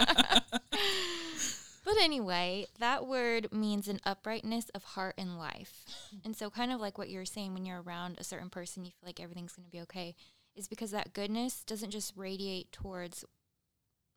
But 1.87 1.95
anyway, 2.03 2.67
that 2.81 3.07
word 3.07 3.51
means 3.51 3.89
an 3.89 3.99
uprightness 4.05 4.69
of 4.75 4.85
heart 4.85 5.15
and 5.17 5.39
life. 5.39 5.87
And 6.23 6.37
so, 6.37 6.51
kind 6.51 6.71
of 6.71 6.83
like 6.83 6.99
what 6.99 7.09
you 7.09 7.17
were 7.19 7.25
saying, 7.25 7.55
when 7.55 7.65
you're 7.65 7.81
around 7.81 8.19
a 8.19 8.25
certain 8.25 8.51
person, 8.51 8.85
you 8.85 8.91
feel 8.91 9.07
like 9.07 9.19
everything's 9.19 9.55
going 9.55 9.65
to 9.65 9.71
be 9.73 9.81
okay, 9.81 10.15
is 10.55 10.69
because 10.69 10.91
that 10.91 11.15
goodness 11.15 11.65
doesn't 11.65 11.93
just 11.93 12.13
radiate 12.15 12.73
towards 12.73 13.25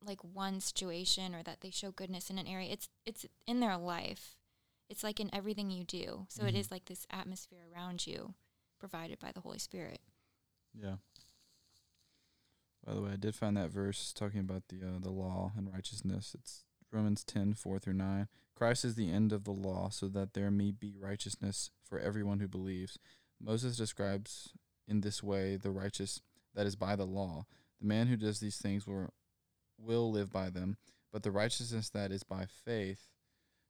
like 0.06 0.20
one 0.22 0.60
situation 0.60 1.34
or 1.34 1.44
that 1.44 1.62
they 1.62 1.70
show 1.72 1.92
goodness 1.92 2.30
in 2.30 2.38
an 2.38 2.48
area. 2.48 2.74
It's 2.74 2.90
it's 3.06 3.26
in 3.48 3.62
their 3.62 3.78
life. 3.78 4.36
It's 4.92 5.04
like 5.04 5.20
in 5.22 5.34
everything 5.34 5.72
you 5.72 5.84
do. 5.86 6.26
So 6.30 6.46
it 6.46 6.54
Mhm. 6.54 6.58
is 6.60 6.70
like 6.70 6.86
this 6.86 7.08
atmosphere 7.10 7.66
around 7.72 8.06
you, 8.06 8.36
provided 8.78 9.20
by 9.20 9.32
the 9.32 9.40
Holy 9.42 9.58
Spirit. 9.60 10.02
Yeah. 10.74 10.98
By 12.84 12.94
the 12.94 13.02
way, 13.02 13.12
I 13.12 13.16
did 13.16 13.36
find 13.36 13.56
that 13.58 13.70
verse 13.70 14.12
talking 14.12 14.40
about 14.42 14.68
the 14.68 14.84
uh, 14.84 15.00
the 15.00 15.12
law 15.12 15.54
and 15.56 15.72
righteousness. 15.72 16.36
It's 16.36 16.66
Romans 16.92 17.24
10, 17.24 17.54
4 17.54 17.80
through 17.80 17.94
9. 17.94 18.28
Christ 18.54 18.84
is 18.84 18.96
the 18.96 19.10
end 19.10 19.32
of 19.32 19.46
the 19.46 19.54
law, 19.54 19.90
so 19.90 20.08
that 20.10 20.34
there 20.34 20.52
may 20.52 20.72
be 20.72 20.96
righteousness 20.98 21.72
for 21.84 21.98
everyone 22.00 22.40
who 22.40 22.48
believes. 22.48 23.00
Moses 23.40 23.78
describes 23.78 24.54
in 24.88 25.02
this 25.02 25.24
way 25.24 25.56
the 25.56 25.72
righteous 25.72 26.22
that 26.54 26.66
is 26.66 26.76
by 26.76 26.96
the 26.96 27.06
law. 27.06 27.46
The 27.80 27.88
man 27.88 28.08
who 28.08 28.18
does 28.18 28.40
these 28.40 28.58
things 28.58 28.86
will, 28.86 29.14
will 29.78 30.12
live 30.12 30.32
by 30.32 30.50
them, 30.50 30.78
but 31.12 31.24
the 31.24 31.32
righteousness 31.32 31.90
that 31.92 32.12
is 32.12 32.24
by 32.24 32.46
faith 32.46 33.08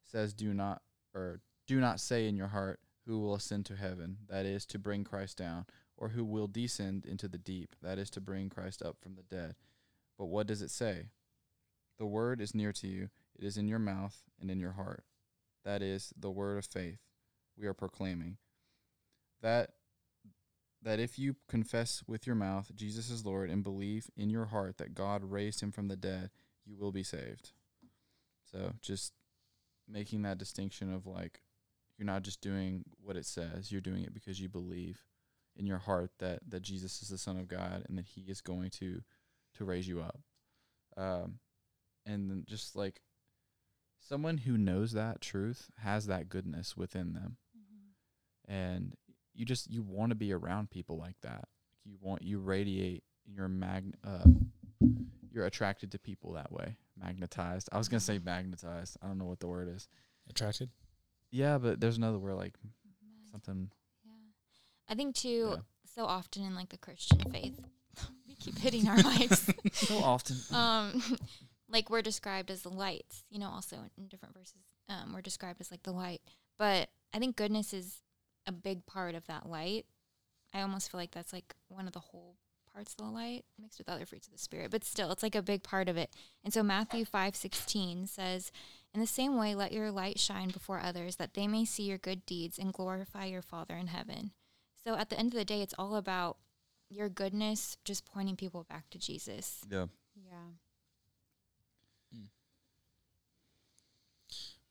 says, 0.04 0.34
Do 0.34 0.54
not, 0.54 0.82
or 1.14 1.42
do 1.68 1.80
not 1.80 2.00
say 2.00 2.28
in 2.28 2.36
your 2.36 2.48
heart, 2.48 2.80
Who 3.06 3.20
will 3.20 3.36
ascend 3.36 3.66
to 3.68 3.76
heaven? 3.76 4.18
That 4.30 4.46
is, 4.46 4.66
to 4.68 4.80
bring 4.80 5.04
Christ 5.04 5.38
down 5.38 5.66
or 6.02 6.10
who 6.10 6.26
will 6.26 6.48
descend 6.48 7.06
into 7.06 7.28
the 7.28 7.38
deep, 7.38 7.76
that 7.84 8.00
is 8.00 8.10
to 8.10 8.20
bring 8.20 8.50
Christ 8.50 8.82
up 8.82 8.98
from 9.00 9.14
the 9.14 9.22
dead. 9.22 9.54
But 10.18 10.26
what 10.26 10.48
does 10.48 10.64
it 10.64 10.72
say? 10.72 11.10
The 12.00 12.08
word 12.08 12.42
is 12.42 12.56
near 12.56 12.74
to 12.74 12.88
you, 12.88 13.10
it 13.38 13.46
is 13.46 13.56
in 13.56 13.68
your 13.68 13.80
mouth 13.80 14.24
and 14.40 14.50
in 14.50 14.60
your 14.60 14.72
heart. 14.72 15.04
That 15.64 15.84
is 15.84 16.12
the 16.20 16.32
word 16.32 16.58
of 16.58 16.66
faith 16.66 16.98
we 17.56 17.68
are 17.68 17.74
proclaiming. 17.76 18.38
That 19.44 19.74
that 20.82 21.00
if 21.00 21.20
you 21.20 21.36
confess 21.48 22.02
with 22.08 22.26
your 22.26 22.36
mouth 22.36 22.72
Jesus 22.76 23.12
is 23.12 23.24
Lord 23.24 23.52
and 23.52 23.64
believe 23.64 24.10
in 24.18 24.32
your 24.32 24.46
heart 24.46 24.80
that 24.80 24.96
God 24.96 25.24
raised 25.24 25.62
him 25.62 25.72
from 25.72 25.88
the 25.88 25.96
dead, 25.96 26.32
you 26.66 26.76
will 26.76 26.92
be 26.92 27.04
saved. 27.04 27.52
So 28.52 28.74
just 28.82 29.14
making 29.92 30.24
that 30.24 30.38
distinction 30.38 30.94
of 30.94 31.06
like 31.06 31.42
you're 31.98 32.06
not 32.06 32.24
just 32.24 32.42
doing 32.42 32.84
what 33.04 33.16
it 33.16 33.26
says, 33.26 33.72
you're 33.72 33.82
doing 33.82 34.04
it 34.04 34.14
because 34.14 34.40
you 34.40 34.50
believe 34.50 35.04
in 35.56 35.66
your 35.66 35.78
heart 35.78 36.12
that 36.20 36.40
that 36.48 36.62
Jesus 36.62 37.02
is 37.02 37.10
the 37.10 37.18
Son 37.18 37.38
of 37.38 37.48
God 37.48 37.86
and 37.88 37.98
that 37.98 38.06
He 38.06 38.22
is 38.22 38.42
going 38.42 38.70
to 38.72 39.02
to 39.56 39.66
raise 39.66 39.88
you 39.88 40.02
up. 40.02 40.20
Um, 40.98 41.40
and 42.06 42.30
then 42.30 42.44
just 42.48 42.76
like 42.76 43.02
someone 44.00 44.40
who 44.40 44.58
knows 44.58 44.94
that 44.94 45.22
truth 45.22 45.70
has 45.78 46.08
that 46.08 46.30
goodness 46.30 46.76
within 46.76 47.14
them, 47.14 47.38
and 48.48 48.96
you 49.34 49.46
just 49.46 49.70
you 49.70 49.82
want 49.84 50.10
to 50.10 50.16
be 50.16 50.34
around 50.34 50.70
people 50.70 50.98
like 50.98 51.20
that. 51.22 51.48
You 51.84 51.98
want 52.00 52.24
you 52.24 52.40
radiate 52.40 53.04
your 53.26 53.48
mag 53.48 53.94
uh, 54.04 54.24
you're 55.32 55.46
attracted 55.46 55.92
to 55.92 56.00
people 56.00 56.34
that 56.34 56.52
way. 56.52 56.76
Magnetized. 56.98 57.70
I 57.72 57.78
was 57.78 57.88
gonna 57.90 58.00
say 58.00 58.20
magnetized. 58.20 58.98
I 59.02 59.08
don't 59.08 59.18
know 59.18 59.26
what 59.26 59.40
the 59.40 59.48
word 59.48 59.68
is. 59.70 59.88
attracted. 60.30 60.70
Yeah, 61.32 61.58
but 61.58 61.80
there's 61.80 61.98
another 61.98 62.20
word 62.20 62.36
like 62.36 62.54
something. 63.32 63.72
Yeah. 64.06 64.12
I 64.90 64.96
think 64.96 65.16
too, 65.16 65.54
Yeah. 65.56 65.62
so 65.96 66.06
often 66.06 66.44
in 66.44 66.56
like 66.56 66.70
the 66.70 66.78
Christian 66.78 67.20
faith, 67.32 67.60
we 68.28 68.36
keep 68.36 68.58
hitting 68.58 68.88
our 68.88 68.98
mics. 68.98 69.54
so 69.74 69.98
often. 69.98 70.38
um, 70.56 71.02
like 71.70 71.90
we're 71.90 72.02
described 72.02 72.52
as 72.52 72.64
the 72.64 72.70
lights, 72.70 73.24
you 73.30 73.40
know, 73.40 73.50
also 73.50 73.78
in 73.98 74.08
different 74.08 74.36
verses, 74.36 74.76
um, 74.90 75.14
we're 75.14 75.22
described 75.22 75.62
as 75.62 75.72
like 75.72 75.84
the 75.84 75.92
light. 75.94 76.22
But 76.58 76.90
I 77.14 77.20
think 77.20 77.36
goodness 77.38 77.74
is 77.74 78.02
a 78.46 78.52
big 78.52 78.86
part 78.86 79.16
of 79.16 79.26
that 79.28 79.48
light. 79.48 79.86
I 80.54 80.62
almost 80.62 80.92
feel 80.92 81.00
like 81.00 81.12
that's 81.12 81.32
like 81.32 81.56
one 81.70 81.88
of 81.88 81.94
the 81.94 82.00
whole 82.00 82.36
parts 82.74 82.94
of 82.94 82.98
the 83.06 83.12
light 83.12 83.44
mixed 83.60 83.80
with 83.80 83.90
other 83.90 84.06
fruits 84.06 84.28
of 84.28 84.34
the 84.34 84.40
spirit, 84.40 84.72
but 84.72 84.84
still, 84.84 85.12
it's 85.12 85.24
like 85.24 85.36
a 85.36 85.42
big 85.42 85.64
part 85.64 85.90
of 85.90 85.98
it. 85.98 86.14
And 86.44 86.54
so 86.54 86.64
Matthew 86.64 87.06
five 87.06 87.36
sixteen 87.36 88.08
says, 88.08 88.52
"In 88.94 89.00
the 89.00 89.08
same 89.08 89.38
way, 89.38 89.56
let 89.56 89.72
your 89.72 89.92
light 89.92 90.20
shine 90.20 90.50
before 90.50 90.80
others, 90.80 91.18
that 91.18 91.34
they 91.34 91.48
may 91.48 91.66
see 91.66 91.84
your 91.84 91.98
good 91.98 92.26
deeds 92.26 92.58
and 92.58 92.74
glorify 92.74 93.26
your 93.26 93.42
Father 93.42 93.76
in 93.76 93.88
heaven." 93.88 94.32
So 94.84 94.96
at 94.96 95.10
the 95.10 95.20
end 95.20 95.34
of 95.34 95.38
the 95.38 95.46
day, 95.46 95.62
it's 95.62 95.76
all 95.78 95.96
about 95.96 96.38
your 96.90 97.08
goodness, 97.08 97.78
just 97.86 98.06
pointing 98.06 98.36
people 98.36 98.64
back 98.64 98.90
to 98.90 98.98
Jesus. 98.98 99.62
Yeah. 99.70 99.86
Yeah. 100.16 100.52
Hmm. 102.14 102.26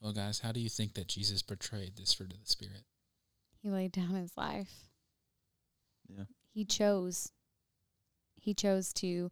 Well, 0.01 0.13
guys, 0.13 0.41
how 0.41 0.53
do 0.53 0.61
you 0.61 0.69
think 0.69 0.95
that 0.95 1.09
Jesus 1.09 1.43
portrayed 1.43 1.97
this 1.97 2.13
fruit 2.13 2.33
of 2.33 2.41
the 2.41 2.47
Spirit? 2.49 2.85
He 3.63 3.71
laid 3.71 3.93
down 3.93 4.11
his 4.11 4.37
life. 4.37 4.89
Yeah. 6.09 6.25
He 6.53 6.65
chose. 6.65 7.31
He 8.41 8.55
chose 8.55 8.93
to 8.95 9.31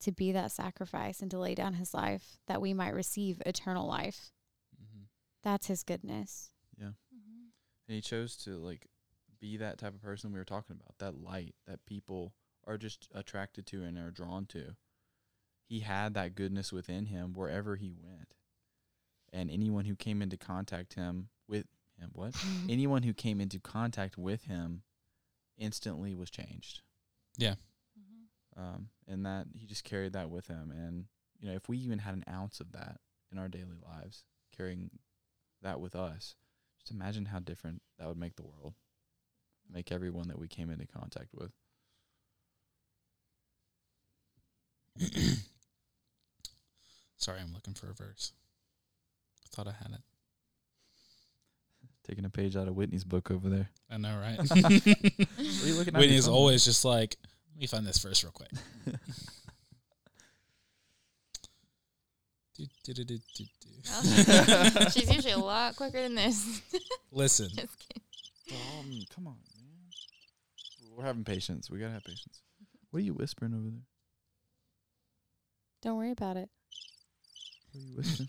to 0.00 0.12
be 0.12 0.32
that 0.32 0.52
sacrifice 0.52 1.20
and 1.20 1.30
to 1.30 1.38
lay 1.38 1.54
down 1.54 1.74
his 1.74 1.94
life 1.94 2.36
that 2.46 2.60
we 2.60 2.74
might 2.74 2.92
receive 2.92 3.40
eternal 3.46 3.86
life. 3.86 4.32
Mm-hmm. 4.76 5.04
That's 5.42 5.66
his 5.66 5.82
goodness. 5.82 6.50
Yeah. 6.78 6.92
And 7.88 7.94
he 7.94 8.00
chose 8.00 8.36
to 8.38 8.56
like 8.58 8.86
be 9.40 9.56
that 9.58 9.78
type 9.78 9.94
of 9.94 10.02
person 10.02 10.32
we 10.32 10.38
were 10.38 10.44
talking 10.44 10.76
about, 10.76 10.98
that 10.98 11.22
light 11.22 11.54
that 11.66 11.86
people 11.86 12.32
are 12.66 12.78
just 12.78 13.08
attracted 13.14 13.66
to 13.66 13.82
and 13.82 13.98
are 13.98 14.10
drawn 14.10 14.46
to. 14.46 14.76
He 15.66 15.80
had 15.80 16.14
that 16.14 16.34
goodness 16.34 16.72
within 16.72 17.06
him 17.06 17.32
wherever 17.34 17.76
he 17.76 17.94
went. 17.98 18.34
And 19.32 19.50
anyone 19.50 19.84
who 19.84 19.96
came 19.96 20.22
into 20.22 20.36
contact 20.36 20.94
him 20.94 21.28
with 21.48 21.66
him, 21.98 22.10
what? 22.12 22.34
anyone 22.68 23.02
who 23.02 23.12
came 23.12 23.40
into 23.40 23.58
contact 23.58 24.16
with 24.16 24.44
him 24.44 24.82
instantly 25.58 26.14
was 26.14 26.30
changed. 26.30 26.82
Um, 28.56 28.88
and 29.08 29.26
that 29.26 29.46
he 29.54 29.66
just 29.66 29.84
carried 29.84 30.12
that 30.12 30.30
with 30.30 30.46
him. 30.46 30.70
And, 30.70 31.06
you 31.40 31.48
know, 31.48 31.54
if 31.54 31.68
we 31.68 31.76
even 31.78 31.98
had 31.98 32.14
an 32.14 32.24
ounce 32.30 32.60
of 32.60 32.72
that 32.72 33.00
in 33.32 33.38
our 33.38 33.48
daily 33.48 33.78
lives, 33.82 34.24
carrying 34.56 34.90
that 35.62 35.80
with 35.80 35.96
us, 35.96 36.36
just 36.78 36.92
imagine 36.92 37.26
how 37.26 37.40
different 37.40 37.82
that 37.98 38.06
would 38.06 38.18
make 38.18 38.36
the 38.36 38.44
world, 38.44 38.74
make 39.72 39.90
everyone 39.90 40.28
that 40.28 40.38
we 40.38 40.46
came 40.46 40.70
into 40.70 40.86
contact 40.86 41.30
with. 41.34 41.50
Sorry, 47.16 47.40
I'm 47.40 47.52
looking 47.52 47.74
for 47.74 47.90
a 47.90 47.94
verse. 47.94 48.32
I 49.44 49.48
thought 49.56 49.66
I 49.66 49.72
had 49.72 49.92
it. 49.94 50.00
Taking 52.06 52.26
a 52.26 52.30
page 52.30 52.54
out 52.54 52.68
of 52.68 52.76
Whitney's 52.76 53.04
book 53.04 53.30
over 53.30 53.48
there. 53.48 53.70
I 53.90 53.96
know, 53.96 54.18
right? 54.18 54.38
What 54.38 54.60
are 54.60 55.66
you 55.66 55.74
looking? 55.74 55.94
Whitney 55.94 56.16
is 56.16 56.28
always 56.28 56.64
just 56.64 56.84
like, 56.84 57.16
let 57.54 57.60
me 57.60 57.66
find 57.66 57.86
this 57.86 57.98
first 57.98 58.22
real 58.24 58.32
quick. 58.32 58.50
Do, 62.56 62.64
do, 62.84 62.92
do, 62.94 63.04
do, 63.04 63.18
do, 63.34 63.44
do. 63.44 64.90
She's 64.90 65.12
usually 65.12 65.32
a 65.32 65.38
lot 65.38 65.74
quicker 65.74 66.00
than 66.02 66.14
this. 66.14 66.62
Listen, 67.12 67.48
Just 67.48 67.76
kidding. 67.78 68.60
Um, 68.78 69.02
come 69.12 69.26
on, 69.26 69.34
man. 69.34 70.92
We're 70.96 71.04
having 71.04 71.24
patience. 71.24 71.68
We 71.68 71.80
gotta 71.80 71.92
have 71.94 72.04
patience. 72.04 72.42
What 72.90 72.98
are 72.98 73.02
you 73.02 73.14
whispering 73.14 73.54
over 73.54 73.70
there? 73.70 73.82
Don't 75.82 75.96
worry 75.96 76.12
about 76.12 76.36
it. 76.36 76.48
What 77.72 77.82
are 77.82 77.86
you 77.86 77.96
whispering? 77.96 78.28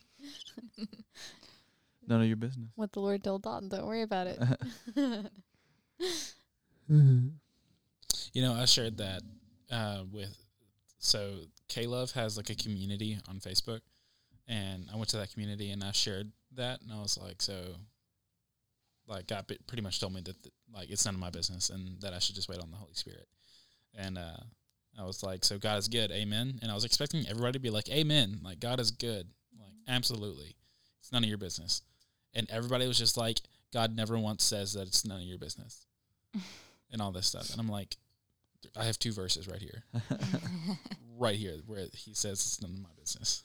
None 2.08 2.22
of 2.22 2.28
your 2.28 2.38
business. 2.38 2.70
What 2.76 2.92
the 2.94 3.00
Lord 3.00 3.24
told 3.24 3.44
Dalton, 3.44 3.70
don't 3.70 3.86
worry 3.86 4.02
about 4.02 4.28
it. 4.28 4.40
you 8.36 8.42
know, 8.42 8.54
I 8.54 8.66
shared 8.66 8.98
that 8.98 9.22
uh, 9.72 10.04
with 10.12 10.38
so 11.00 11.36
K 11.70 11.88
Love 11.88 12.12
has 12.12 12.36
like 12.36 12.50
a 12.50 12.56
community 12.56 13.18
on 13.30 13.40
Facebook, 13.40 13.80
and 14.46 14.88
I 14.94 14.98
went 14.98 15.10
to 15.10 15.18
that 15.18 15.32
community 15.32 15.72
and 15.72 15.82
I 15.82 15.94
shared 15.94 16.32
that, 16.56 16.82
and 16.82 16.92
I 16.92 17.02
was 17.02 17.18
like, 17.18 17.42
so, 17.42 17.54
like, 19.08 19.28
God 19.28 19.48
pretty 19.68 19.82
much 19.82 20.02
told 20.02 20.14
me 20.14 20.22
that, 20.26 20.44
that 20.44 20.52
like 20.74 20.90
it's 20.90 21.06
none 21.06 21.16
of 21.16 21.22
my 21.22 21.30
business, 21.30 21.70
and 21.70 22.00
that 22.02 22.14
I 22.14 22.20
should 22.20 22.36
just 22.36 22.50
wait 22.50 22.60
on 22.60 22.70
the 22.72 22.78
Holy 22.78 22.94
Spirit, 22.94 23.26
and 23.98 24.18
uh, 24.18 24.44
I 25.00 25.06
was 25.06 25.24
like, 25.24 25.46
so 25.46 25.58
God 25.58 25.78
is 25.78 25.88
good, 25.88 26.12
Amen, 26.12 26.60
and 26.62 26.70
I 26.70 26.76
was 26.76 26.84
expecting 26.84 27.26
everybody 27.30 27.54
to 27.54 27.60
be 27.60 27.70
like, 27.70 27.88
Amen, 27.90 28.42
like 28.44 28.60
God 28.60 28.82
is 28.82 28.92
good, 28.92 29.30
like 29.58 29.74
absolutely, 29.88 30.58
it's 31.00 31.14
none 31.14 31.24
of 31.24 31.30
your 31.30 31.38
business, 31.38 31.84
and 32.34 32.50
everybody 32.52 32.86
was 32.86 32.98
just 32.98 33.16
like, 33.16 33.40
God 33.72 33.96
never 33.96 34.20
once 34.20 34.44
says 34.44 34.74
that 34.74 34.88
it's 34.88 35.06
none 35.06 35.22
of 35.22 35.26
your 35.26 35.38
business, 35.38 35.88
and 36.92 37.02
all 37.02 37.14
this 37.14 37.28
stuff, 37.28 37.50
and 37.52 37.62
I'm 37.62 37.70
like. 37.70 37.96
I 38.76 38.86
have 38.86 39.00
two 39.00 39.12
verses 39.12 39.48
right 39.48 39.62
here, 39.62 39.84
right 41.18 41.36
here, 41.36 41.58
where 41.66 41.86
he 41.94 42.14
says 42.14 42.40
it's 42.40 42.62
none 42.62 42.72
of 42.72 42.82
my 42.82 42.90
business, 43.00 43.44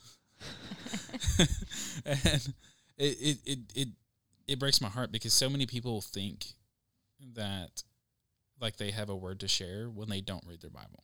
and 2.05 2.53
it, 2.97 3.17
it 3.21 3.37
it 3.45 3.59
it 3.75 3.87
it 4.47 4.59
breaks 4.59 4.81
my 4.81 4.89
heart 4.89 5.11
because 5.11 5.33
so 5.33 5.49
many 5.49 5.65
people 5.65 6.01
think 6.01 6.47
that 7.35 7.83
like 8.59 8.77
they 8.77 8.91
have 8.91 9.09
a 9.09 9.15
word 9.15 9.39
to 9.39 9.47
share 9.47 9.89
when 9.89 10.09
they 10.09 10.21
don't 10.21 10.45
read 10.47 10.61
their 10.61 10.69
Bible, 10.69 11.03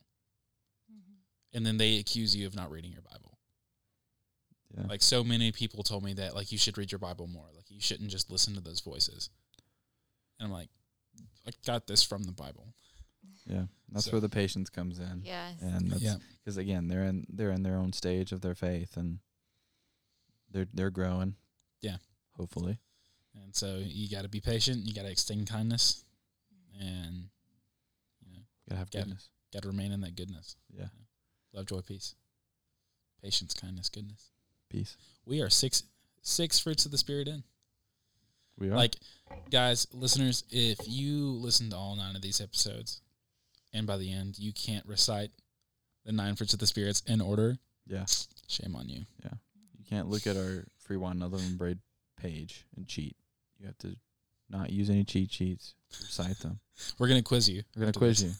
mm-hmm. 0.90 1.56
and 1.56 1.66
then 1.66 1.76
they 1.78 1.98
accuse 1.98 2.34
you 2.36 2.46
of 2.46 2.54
not 2.54 2.70
reading 2.70 2.92
your 2.92 3.02
Bible. 3.02 3.38
Yeah. 4.76 4.84
Like 4.86 5.02
so 5.02 5.24
many 5.24 5.50
people 5.50 5.82
told 5.82 6.04
me 6.04 6.14
that 6.14 6.34
like 6.34 6.52
you 6.52 6.58
should 6.58 6.76
read 6.76 6.92
your 6.92 6.98
Bible 6.98 7.26
more, 7.26 7.46
like 7.54 7.70
you 7.70 7.80
shouldn't 7.80 8.10
just 8.10 8.30
listen 8.30 8.54
to 8.54 8.60
those 8.60 8.80
voices, 8.80 9.30
and 10.38 10.46
I'm 10.46 10.52
like, 10.52 10.68
I 11.46 11.50
got 11.66 11.86
this 11.86 12.02
from 12.02 12.24
the 12.24 12.32
Bible. 12.32 12.74
Yeah. 13.48 13.64
That's 13.90 14.04
So- 14.06 14.12
where 14.12 14.20
the 14.20 14.28
patience 14.28 14.68
comes 14.70 14.98
in. 14.98 15.22
Yes. 15.24 15.60
And 15.62 15.90
that's 15.90 16.02
Yeah. 16.02 16.16
because 16.38 16.56
again, 16.58 16.88
they're 16.88 17.04
in 17.04 17.26
they're 17.28 17.50
in 17.52 17.62
their 17.62 17.76
own 17.76 17.92
stage 17.92 18.32
of 18.32 18.40
their 18.42 18.54
faith 18.54 18.96
and 18.96 19.20
they're 20.50 20.68
they're 20.72 20.90
growing. 20.90 21.36
Yeah. 21.80 21.98
Hopefully. 22.36 22.78
And 23.34 23.54
so 23.54 23.78
you 23.78 24.08
got 24.08 24.22
to 24.22 24.28
be 24.28 24.40
patient. 24.40 24.86
You 24.86 24.94
got 24.94 25.02
to 25.02 25.10
extend 25.10 25.46
kindness, 25.48 26.04
and 26.80 27.30
you 28.24 28.32
know, 28.32 28.40
Gotta 28.68 28.78
have 28.78 28.90
Got 28.90 28.98
it. 28.98 29.02
goodness. 29.04 29.28
got 29.52 29.62
to 29.62 29.68
remain 29.68 29.92
in 29.92 30.00
that 30.02 30.16
goodness. 30.16 30.56
Yeah. 30.70 30.88
Love, 31.52 31.66
joy, 31.66 31.80
peace, 31.80 32.14
patience, 33.22 33.54
kindness, 33.54 33.88
goodness. 33.88 34.30
Peace. 34.68 34.96
We 35.24 35.40
are 35.40 35.48
six 35.50 35.82
six 36.22 36.58
fruits 36.58 36.84
of 36.84 36.90
the 36.90 36.98
spirit 36.98 37.28
in. 37.28 37.42
We 38.58 38.68
are 38.70 38.76
Like, 38.76 38.96
guys, 39.50 39.86
listeners, 39.92 40.42
if 40.50 40.78
you 40.88 41.30
listen 41.30 41.70
to 41.70 41.76
all 41.76 41.94
nine 41.96 42.16
of 42.16 42.22
these 42.22 42.40
episodes, 42.40 43.00
and 43.72 43.86
by 43.86 43.96
the 43.96 44.12
end 44.12 44.38
you 44.38 44.52
can't 44.52 44.86
recite 44.86 45.30
the 46.04 46.12
nine 46.12 46.36
fruits 46.36 46.52
of 46.54 46.58
the 46.58 46.66
spirits 46.66 47.02
in 47.06 47.20
order, 47.20 47.56
yeah. 47.86 48.04
shame 48.48 48.74
on 48.76 48.88
you. 48.88 49.02
Yeah, 49.24 49.34
you 49.78 49.84
can't 49.88 50.08
look 50.08 50.26
at 50.26 50.36
our 50.36 50.64
free 50.78 50.96
wine 50.96 51.12
and 51.12 51.22
unleavened 51.24 51.58
bread 51.58 51.78
page 52.20 52.64
and 52.76 52.86
cheat. 52.86 53.16
You 53.58 53.66
have 53.66 53.78
to 53.78 53.96
not 54.50 54.70
use 54.70 54.88
any 54.90 55.04
cheat 55.04 55.30
sheets. 55.32 55.74
Recite 56.00 56.38
them. 56.38 56.60
We're 56.98 57.08
gonna 57.08 57.22
quiz 57.22 57.48
you. 57.48 57.62
We're 57.76 57.80
gonna 57.80 57.92
quiz 57.92 58.22
you. 58.22 58.30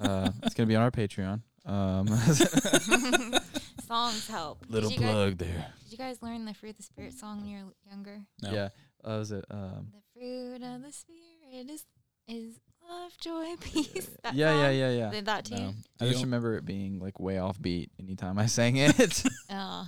Uh, 0.00 0.30
it's 0.42 0.54
gonna 0.54 0.66
be 0.66 0.76
on 0.76 0.82
our 0.82 0.90
Patreon. 0.90 1.40
Um, 1.64 2.06
Songs 3.86 4.28
help. 4.28 4.60
Did 4.62 4.70
little 4.70 4.90
you 4.92 4.98
guys- 4.98 5.10
plug 5.12 5.38
there. 5.38 5.66
Did 5.84 5.92
you 5.92 5.98
guys 5.98 6.18
learn 6.22 6.44
the 6.44 6.52
fruit 6.54 6.70
of 6.70 6.76
the 6.76 6.82
spirit 6.82 7.14
song 7.14 7.40
when 7.40 7.48
you 7.48 7.56
were 7.64 7.72
younger? 7.90 8.20
No. 8.42 8.52
Yeah. 8.52 8.68
Uh, 9.02 9.18
was 9.18 9.32
it? 9.32 9.44
Um, 9.50 9.88
The 9.92 10.02
fruit 10.20 10.62
of 10.62 10.82
the 10.82 10.92
spirit 10.92 11.70
is 11.70 11.84
is 12.26 12.60
love, 12.88 13.12
joy, 13.20 13.54
peace. 13.60 14.08
That 14.22 14.34
yeah, 14.34 14.52
yeah, 14.52 14.66
song? 14.68 14.76
yeah, 14.78 14.90
yeah. 14.90 15.10
Th- 15.10 15.24
That 15.24 15.44
too. 15.44 15.54
No. 15.56 15.74
I 16.00 16.08
just 16.08 16.22
remember 16.24 16.56
it 16.56 16.64
being 16.64 16.98
like 16.98 17.18
way 17.20 17.38
off 17.38 17.60
beat 17.60 17.90
anytime 18.00 18.38
I 18.38 18.46
sang 18.46 18.76
it. 18.76 18.92
Oh, 19.50 19.86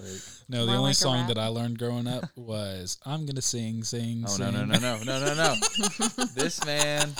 like, 0.00 0.08
No, 0.48 0.66
the 0.66 0.72
only 0.72 0.88
like 0.90 0.94
song 0.96 1.26
that 1.28 1.38
I 1.38 1.48
learned 1.48 1.78
growing 1.78 2.06
up 2.08 2.24
was 2.36 2.98
"I'm 3.04 3.26
gonna 3.26 3.42
sing, 3.42 3.84
sing, 3.84 4.24
oh 4.26 4.30
sing." 4.30 4.52
no, 4.52 4.64
no, 4.64 4.78
no, 4.78 4.78
no, 4.78 5.02
no, 5.04 5.34
no, 5.34 5.34
no! 5.34 6.24
this 6.34 6.64
man 6.64 7.10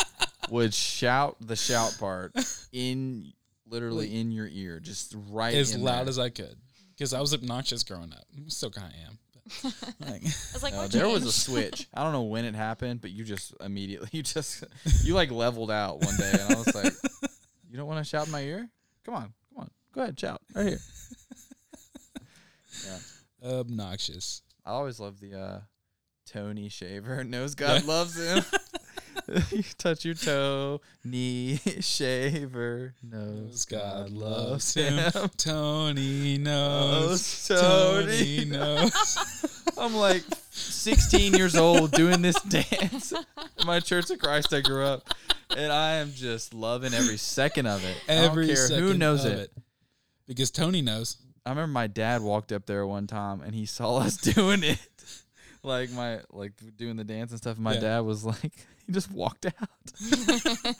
would 0.50 0.72
shout 0.74 1.36
the 1.40 1.54
shout 1.54 1.96
part 2.00 2.32
in 2.72 3.32
literally 3.68 4.18
in 4.18 4.32
your 4.32 4.48
ear, 4.48 4.80
just 4.80 5.14
right 5.30 5.54
as 5.54 5.74
in 5.74 5.82
loud 5.82 6.02
there. 6.04 6.08
as 6.08 6.18
I 6.18 6.30
could, 6.30 6.56
because 6.96 7.12
I 7.12 7.20
was 7.20 7.34
obnoxious 7.34 7.82
growing 7.82 8.12
up. 8.12 8.24
Still 8.48 8.70
kind 8.70 8.88
of 8.92 8.98
am. 9.08 9.18
Like, 10.00 10.22
I 10.22 10.52
was 10.52 10.62
like, 10.62 10.72
No, 10.72 10.82
what 10.82 10.92
there 10.92 11.08
was 11.08 11.24
a 11.24 11.32
switch. 11.32 11.88
I 11.94 12.02
don't 12.02 12.12
know 12.12 12.22
when 12.22 12.44
it 12.44 12.54
happened, 12.54 13.00
but 13.00 13.10
you 13.10 13.24
just 13.24 13.54
immediately 13.60 14.08
you 14.12 14.22
just 14.22 14.64
you 15.02 15.14
like 15.14 15.30
leveled 15.30 15.70
out 15.70 16.00
one 16.04 16.16
day, 16.16 16.30
and 16.32 16.40
I 16.42 16.54
was 16.54 16.74
like, 16.74 16.92
"You 17.70 17.76
don't 17.76 17.86
want 17.86 17.98
to 17.98 18.08
shout 18.08 18.26
in 18.26 18.32
my 18.32 18.42
ear? 18.42 18.68
Come 19.04 19.14
on, 19.14 19.32
come 19.50 19.58
on, 19.58 19.70
go 19.94 20.02
ahead, 20.02 20.18
shout 20.18 20.40
right 20.54 20.68
here." 20.68 20.78
yeah, 22.86 22.98
obnoxious. 23.50 24.42
I 24.64 24.70
always 24.70 25.00
love 25.00 25.20
the 25.20 25.38
uh, 25.38 25.60
Tony 26.26 26.68
Shaver 26.68 27.24
knows 27.24 27.54
God 27.54 27.84
loves 27.84 28.16
him. 28.16 28.44
You 29.50 29.62
touch 29.78 30.04
your 30.04 30.14
toe, 30.14 30.80
knee 31.04 31.60
shaver, 31.80 32.94
nose. 33.02 33.64
God 33.64 34.10
loves 34.10 34.74
him. 34.74 35.10
Tony 35.36 36.38
knows. 36.38 37.46
Tony 37.48 38.06
Tony 38.06 38.44
knows. 38.46 39.54
I'm 39.78 39.94
like 39.94 40.22
16 40.50 41.34
years 41.34 41.56
old 41.56 41.92
doing 41.92 42.22
this 42.22 42.40
dance 42.42 43.12
in 43.12 43.66
my 43.66 43.80
Church 43.80 44.10
of 44.10 44.18
Christ 44.18 44.52
I 44.52 44.60
grew 44.60 44.84
up, 44.84 45.08
and 45.56 45.72
I 45.72 45.94
am 45.94 46.12
just 46.12 46.52
loving 46.54 46.94
every 46.94 47.16
second 47.16 47.66
of 47.66 47.84
it. 47.84 47.96
I 48.08 48.14
don't 48.16 48.24
Every 48.30 48.46
care 48.46 48.56
second 48.56 48.82
who 48.82 48.94
knows 48.94 49.24
of 49.24 49.32
it. 49.32 49.52
Because 50.26 50.50
Tony 50.50 50.82
knows. 50.82 51.16
I 51.44 51.50
remember 51.50 51.72
my 51.72 51.88
dad 51.88 52.22
walked 52.22 52.52
up 52.52 52.66
there 52.66 52.86
one 52.86 53.06
time 53.08 53.42
and 53.42 53.52
he 53.54 53.66
saw 53.66 53.96
us 53.98 54.16
doing 54.16 54.62
it, 54.62 54.78
like 55.64 55.90
my 55.90 56.20
like 56.30 56.52
doing 56.76 56.96
the 56.96 57.02
dance 57.04 57.32
and 57.32 57.38
stuff. 57.40 57.56
And 57.56 57.64
my 57.64 57.74
Yeah. 57.74 57.80
dad 57.80 58.00
was 58.00 58.24
like, 58.24 58.52
he 58.86 58.92
just 58.92 59.10
walked 59.10 59.46
out. 59.46 59.68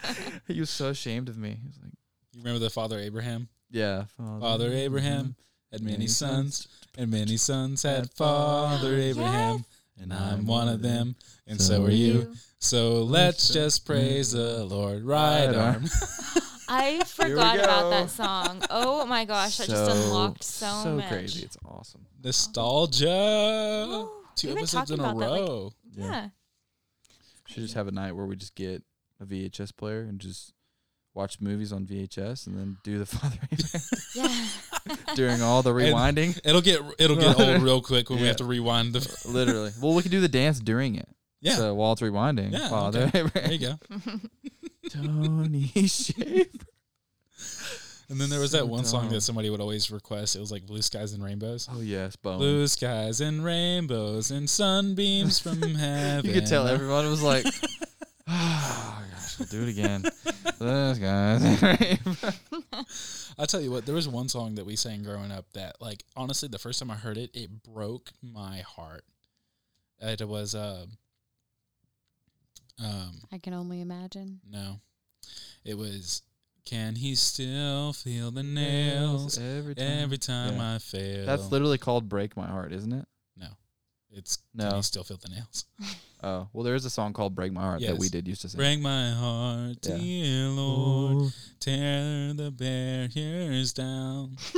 he 0.49 0.61
was 0.61 0.71
so 0.71 0.89
ashamed 0.89 1.29
of 1.29 1.37
me. 1.39 1.59
He 1.61 1.67
was 1.67 1.79
like, 1.83 1.93
You 2.35 2.41
remember 2.41 2.59
the 2.61 2.71
father 2.71 2.99
Abraham? 2.99 3.49
yeah, 3.71 4.05
Father 4.41 4.71
Abraham 4.73 5.35
had 5.71 5.81
many 5.83 5.93
Many 5.97 6.07
sons, 6.09 6.69
and 6.99 7.11
many 7.11 7.37
sons 7.39 7.83
had 7.83 8.11
Father 8.13 8.95
Abraham, 8.97 9.65
and 10.01 10.13
I'm 10.13 10.47
one 10.47 10.69
of 10.69 10.83
them, 10.83 11.17
and 11.47 11.61
so 11.61 11.85
are 11.85 11.91
you. 11.91 12.35
So 12.59 13.03
let's 13.03 13.49
just 13.49 13.87
praise 13.87 14.33
the 14.33 14.65
Lord. 14.65 15.03
Right 15.05 15.47
Right 15.47 15.55
arm. 15.57 15.75
arm. 15.77 15.85
I 16.69 17.03
forgot 17.05 17.59
about 17.59 17.91
that 17.91 18.11
song. 18.11 18.63
Oh 18.71 19.05
my 19.07 19.25
gosh, 19.25 19.59
that 19.59 19.69
just 19.69 19.91
unlocked 19.91 20.45
so, 20.45 20.67
so 20.83 20.97
much. 20.97 21.05
So 21.05 21.15
crazy. 21.15 21.43
It's 21.45 21.57
awesome. 21.65 22.07
Nostalgia. 22.23 23.09
Ooh, 23.89 24.11
Two 24.37 24.49
we've 24.49 24.59
episodes 24.59 24.91
in 24.91 25.01
a 25.01 25.03
about 25.03 25.19
that, 25.19 25.31
like- 25.31 25.41
row. 25.41 25.73
Yeah. 25.95 26.29
Should 27.53 27.63
just 27.63 27.75
have 27.75 27.89
a 27.89 27.93
night 27.93 28.13
where 28.13 28.27
we 28.27 28.37
just 28.37 28.55
get 28.55 28.83
a 29.21 29.25
VHS 29.25 29.77
player 29.77 30.01
and 30.01 30.19
just 30.21 30.53
watch 31.15 31.41
movies 31.41 31.73
on 31.73 31.85
VHS 31.87 32.47
and 32.47 32.57
then 32.59 32.77
do 32.83 32.99
the 32.99 33.07
Father 33.07 33.37
Abraham 33.53 34.97
during 35.17 35.43
all 35.43 35.63
the 35.63 35.71
rewinding. 35.73 36.39
It'll 36.45 36.61
get 36.63 36.81
it'll 36.99 37.17
get 37.17 37.39
old 37.39 37.63
real 37.63 37.81
quick 37.83 38.11
when 38.11 38.21
we 38.21 38.27
have 38.27 38.37
to 38.37 38.45
rewind 38.45 38.95
the. 38.95 39.29
Literally. 39.29 39.71
Well, 39.81 39.95
we 39.95 40.03
could 40.03 40.11
do 40.11 40.21
the 40.21 40.29
dance 40.29 40.59
during 40.61 40.95
it. 40.97 41.09
Yeah, 41.41 41.57
So 41.57 41.75
while 41.75 41.93
it's 41.93 42.01
rewinding, 42.03 42.53
Yeah, 42.53 42.69
Father 42.69 43.03
okay. 43.05 43.21
Abraham. 43.21 43.31
there 43.35 43.53
you 43.53 43.59
go. 43.59 43.79
Tony 44.91 45.67
Shaver. 45.89 46.45
And 48.13 48.21
then 48.21 48.29
there 48.29 48.41
was 48.41 48.53
that 48.53 48.59
So 48.59 48.67
one 48.67 48.85
song 48.85 49.09
that 49.09 49.23
somebody 49.23 49.49
would 49.49 49.61
always 49.63 49.91
request. 49.91 50.37
It 50.37 50.41
was 50.41 50.53
like 50.53 50.67
"Blue 50.67 50.83
Skies 50.83 51.15
and 51.15 51.25
Rainbows." 51.25 51.67
Oh 51.73 51.81
yes, 51.81 52.15
Bone. 52.15 52.37
Blue 52.37 52.67
skies 52.69 53.23
and 53.23 53.43
rainbows 53.43 54.31
and 54.31 54.49
sunbeams 54.51 55.39
from 55.39 55.61
heaven. 55.75 56.27
You 56.27 56.35
could 56.35 56.47
tell 56.47 56.69
everyone 56.69 57.09
was 57.09 57.23
like, 57.23 57.47
"Oh 58.29 59.03
gosh, 59.15 59.39
we'll 59.39 59.49
do 59.49 59.63
it 59.63 59.71
again." 59.71 60.05
Those 60.59 60.99
guys. 60.99 61.43
I'll 63.39 63.47
tell 63.47 63.63
you 63.63 63.71
what, 63.71 63.87
there 63.87 63.95
was 63.95 64.07
one 64.07 64.29
song 64.29 64.57
that 64.57 64.67
we 64.67 64.77
sang 64.77 65.03
growing 65.03 65.33
up 65.33 65.47
that, 65.55 65.81
like, 65.81 66.05
honestly, 66.15 66.49
the 66.49 66.59
first 66.59 66.79
time 66.79 66.91
I 66.91 66.97
heard 66.97 67.17
it, 67.17 67.31
it 67.35 67.63
broke 67.63 68.11
my 68.21 68.59
heart. 68.59 69.05
It 70.01 70.29
was, 70.29 70.55
um, 70.55 70.99
um, 72.79 73.23
I 73.33 73.39
can 73.39 73.55
only 73.55 73.81
imagine. 73.81 74.41
no, 74.49 74.81
it 75.65 75.79
was, 75.79 76.23
can 76.65 76.95
he 76.97 77.15
still 77.15 77.93
feel 77.93 78.31
the 78.31 78.43
nails 78.43 79.39
every 79.39 79.75
time. 79.75 79.87
every 80.03 80.19
time 80.19 80.57
Yeah. 80.57 80.75
I 80.75 80.79
fail? 80.79 81.27
That's 81.27 81.51
literally 81.51 81.79
called 81.79 82.09
"Break 82.09 82.37
My 82.37 82.47
Heart," 82.47 82.73
isn't 82.73 82.93
it? 82.93 83.05
no, 83.37 83.49
it's, 84.11 84.37
can 84.57 84.69
No. 84.71 84.77
he 84.77 84.83
still 84.83 85.05
feel 85.05 85.19
the 85.19 85.29
nails? 85.29 85.65
Oh, 86.25 86.47
well, 86.53 86.63
there 86.63 86.77
is 86.77 86.85
a 86.85 86.91
song 86.91 87.13
called 87.15 87.35
"Break 87.35 87.53
My 87.53 87.63
Heart" 87.63 87.81
that 87.81 87.99
we 87.99 88.09
did 88.09 88.29
used 88.29 88.43
to 88.43 88.49
sing. 88.49 88.57
Break 88.59 88.79
my 88.79 89.11
heart, 89.11 89.79
Yeah. 89.83 89.97
dear 89.99 90.49
Lord, 90.51 91.33
tear 91.59 92.33
the 92.33 92.53
barriers 92.53 93.73
down. 93.73 94.37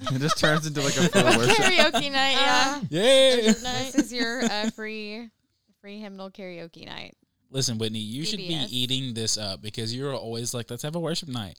it 0.00 0.18
just 0.20 0.38
turns 0.38 0.68
into 0.68 0.80
like 0.80 0.96
a 0.96 1.08
full 1.08 1.24
worship. 1.24 1.56
Karaoke 1.56 2.12
night, 2.12 2.32
yeah. 2.38 2.80
Yeah. 2.88 3.46
night. 3.64 3.90
This 3.92 3.94
is 3.96 4.12
your 4.12 4.44
uh, 4.44 4.70
free 4.70 5.28
free 5.80 5.98
hymnal 5.98 6.30
karaoke 6.30 6.86
night. 6.86 7.16
Listen, 7.50 7.78
Whitney, 7.78 7.98
you 7.98 8.24
should 8.24 8.38
be 8.38 8.50
VBS. 8.50 8.68
eating 8.70 9.14
this 9.14 9.36
up 9.36 9.60
because 9.60 9.94
you're 9.94 10.14
always 10.14 10.54
like, 10.54 10.70
let's 10.70 10.82
have 10.84 10.94
a 10.94 11.00
worship 11.00 11.28
night. 11.28 11.58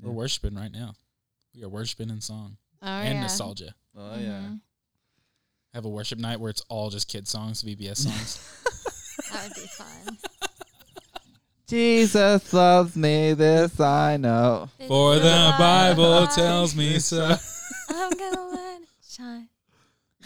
We're 0.00 0.10
worshiping 0.12 0.54
right 0.54 0.72
now. 0.72 0.94
We 1.54 1.62
are 1.64 1.68
worshiping 1.68 2.08
in 2.10 2.20
song 2.20 2.56
Oh 2.82 2.86
and 2.88 3.14
yeah. 3.16 3.20
nostalgia. 3.22 3.74
Oh 3.96 4.16
yeah. 4.18 4.40
Mhm. 4.40 4.60
Have 5.74 5.84
a 5.84 5.88
worship 5.88 6.18
night 6.18 6.40
where 6.40 6.50
it's 6.50 6.62
all 6.68 6.90
just 6.90 7.08
kid 7.08 7.28
songs, 7.28 7.62
VBS 7.62 7.96
songs. 8.08 8.40
That 9.32 9.44
would 9.44 9.54
be 9.54 9.68
fun. 9.68 10.18
Jesus 11.68 12.52
loves 12.52 12.96
me, 12.96 13.32
this 13.34 13.78
I 13.80 14.16
know. 14.16 14.68
For 14.88 15.16
the 15.16 15.54
Bible 15.58 16.26
Shine. 16.26 16.34
tells 16.34 16.74
me 16.76 16.98
so. 16.98 17.36
I'm 17.90 18.10
gonna 18.10 18.48
let 18.50 18.80
it 18.82 18.88
shine. 19.08 19.48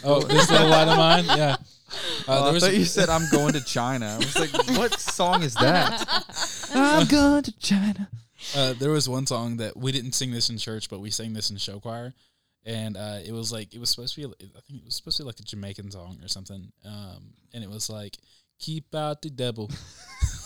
Oh, 0.03 0.21
this 0.21 0.43
is 0.43 0.51
little 0.51 0.67
light 0.69 0.87
of 0.87 0.97
mine? 0.97 1.25
Yeah. 1.37 1.55
Uh, 1.89 1.93
Oh, 2.27 2.33
there 2.43 2.49
I 2.49 2.51
was 2.51 2.63
thought 2.63 2.73
you 2.75 2.85
said 2.97 3.09
I'm 3.09 3.29
going 3.31 3.53
to 3.53 3.63
China. 3.63 4.07
I 4.07 4.17
was 4.17 4.37
like, 4.37 4.51
what 4.77 4.99
song 4.99 5.43
is 5.43 5.53
that? 5.55 6.05
I'm 6.75 7.07
going 7.07 7.43
to 7.43 7.57
China. 7.59 8.09
uh, 8.55 8.73
there 8.73 8.91
was 8.91 9.07
one 9.07 9.25
song 9.25 9.57
that 9.57 9.75
we 9.77 9.91
didn't 9.91 10.11
sing 10.13 10.31
this 10.31 10.49
in 10.49 10.57
church, 10.57 10.89
but 10.89 10.99
we 10.99 11.09
sang 11.11 11.33
this 11.33 11.49
in 11.49 11.57
show 11.57 11.79
choir, 11.79 12.13
and 12.65 12.97
uh, 12.97 13.19
it 13.25 13.31
was 13.31 13.51
like 13.51 13.73
it 13.73 13.79
was 13.79 13.89
supposed 13.89 14.15
to 14.15 14.21
be. 14.21 14.25
I 14.27 14.59
think 14.67 14.81
it 14.81 14.85
was 14.85 14.95
supposed 14.95 15.17
to 15.17 15.23
be 15.23 15.27
like 15.27 15.39
a 15.39 15.43
Jamaican 15.43 15.91
song 15.91 16.19
or 16.21 16.27
something. 16.27 16.71
Um, 16.85 17.33
and 17.53 17.63
it 17.63 17.69
was 17.69 17.89
like, 17.89 18.17
"Keep 18.59 18.93
out 18.93 19.21
the 19.21 19.29
devil, 19.29 19.71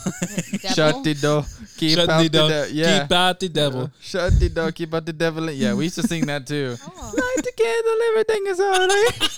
Shut 0.73 1.03
the 1.03 1.13
door. 1.19 1.45
Keep 1.77 1.97
Shut 1.97 2.09
out 2.09 2.21
the 2.23 2.29
the, 2.29 2.37
door. 2.37 2.49
devil. 2.49 2.73
Yeah. 2.75 3.01
keep 3.01 3.11
out 3.11 3.39
the 3.39 3.49
devil." 3.49 3.91
Shut 3.99 4.39
the 4.39 4.49
door. 4.49 4.71
Keep 4.71 4.93
out 4.93 5.05
the 5.05 5.13
devil. 5.13 5.49
Yeah, 5.51 5.73
we 5.73 5.85
used 5.85 5.95
to 5.95 6.03
sing 6.07 6.25
that 6.27 6.45
too. 6.47 6.75
Oh. 6.81 7.13
Light 7.17 7.43
the 7.43 7.51
candle, 7.57 7.99
everything 8.09 8.43
is 8.47 8.59
alright. 8.59 9.37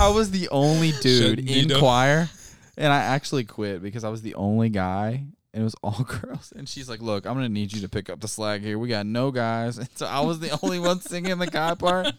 I 0.00 0.08
was 0.10 0.30
the 0.30 0.48
only 0.50 0.92
dude 1.00 1.48
in 1.48 1.70
choir, 1.78 2.28
and 2.76 2.92
I 2.92 2.98
actually 2.98 3.44
quit 3.44 3.82
because 3.82 4.04
I 4.04 4.08
was 4.08 4.22
the 4.22 4.34
only 4.34 4.68
guy, 4.68 5.26
and 5.52 5.60
it 5.60 5.64
was 5.64 5.74
all 5.82 6.04
girls. 6.22 6.52
And 6.56 6.68
she's 6.68 6.88
like, 6.88 7.00
"Look, 7.00 7.26
I'm 7.26 7.34
gonna 7.34 7.48
need 7.48 7.72
you 7.72 7.80
to 7.82 7.88
pick 7.88 8.08
up 8.10 8.20
the 8.20 8.28
slack 8.28 8.60
here. 8.60 8.78
We 8.78 8.88
got 8.88 9.06
no 9.06 9.30
guys." 9.30 9.78
And 9.78 9.88
so 9.94 10.06
I 10.06 10.20
was 10.20 10.40
the 10.40 10.58
only 10.62 10.78
one 10.78 11.00
singing 11.00 11.38
the 11.38 11.46
guy 11.46 11.74
part. 11.74 12.12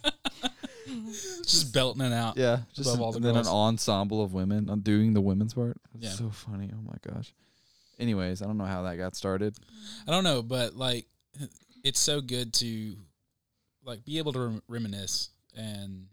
Just 1.43 1.73
belting 1.73 2.01
it 2.01 2.13
out. 2.13 2.37
Yeah, 2.37 2.59
just 2.73 2.89
Above 2.89 3.01
all 3.01 3.11
the 3.11 3.17
and 3.17 3.25
then 3.25 3.33
girls. 3.35 3.47
an 3.47 3.53
ensemble 3.53 4.23
of 4.23 4.33
women. 4.33 4.69
I'm 4.69 4.81
doing 4.81 5.13
the 5.13 5.21
women's 5.21 5.53
part. 5.53 5.77
It's 5.95 6.03
Yeah. 6.05 6.11
so 6.11 6.29
funny. 6.29 6.69
Oh 6.73 6.81
my 6.81 7.13
gosh. 7.13 7.33
Anyways, 7.99 8.41
I 8.41 8.45
don't 8.45 8.57
know 8.57 8.65
how 8.65 8.83
that 8.83 8.97
got 8.97 9.15
started. 9.15 9.55
I 10.07 10.11
don't 10.11 10.23
know, 10.23 10.41
but 10.41 10.75
like, 10.75 11.05
it's 11.83 11.99
so 11.99 12.21
good 12.21 12.53
to 12.55 12.95
like 13.85 14.03
be 14.05 14.17
able 14.17 14.33
to 14.33 14.39
rem- 14.39 14.61
reminisce 14.67 15.29
and 15.55 16.07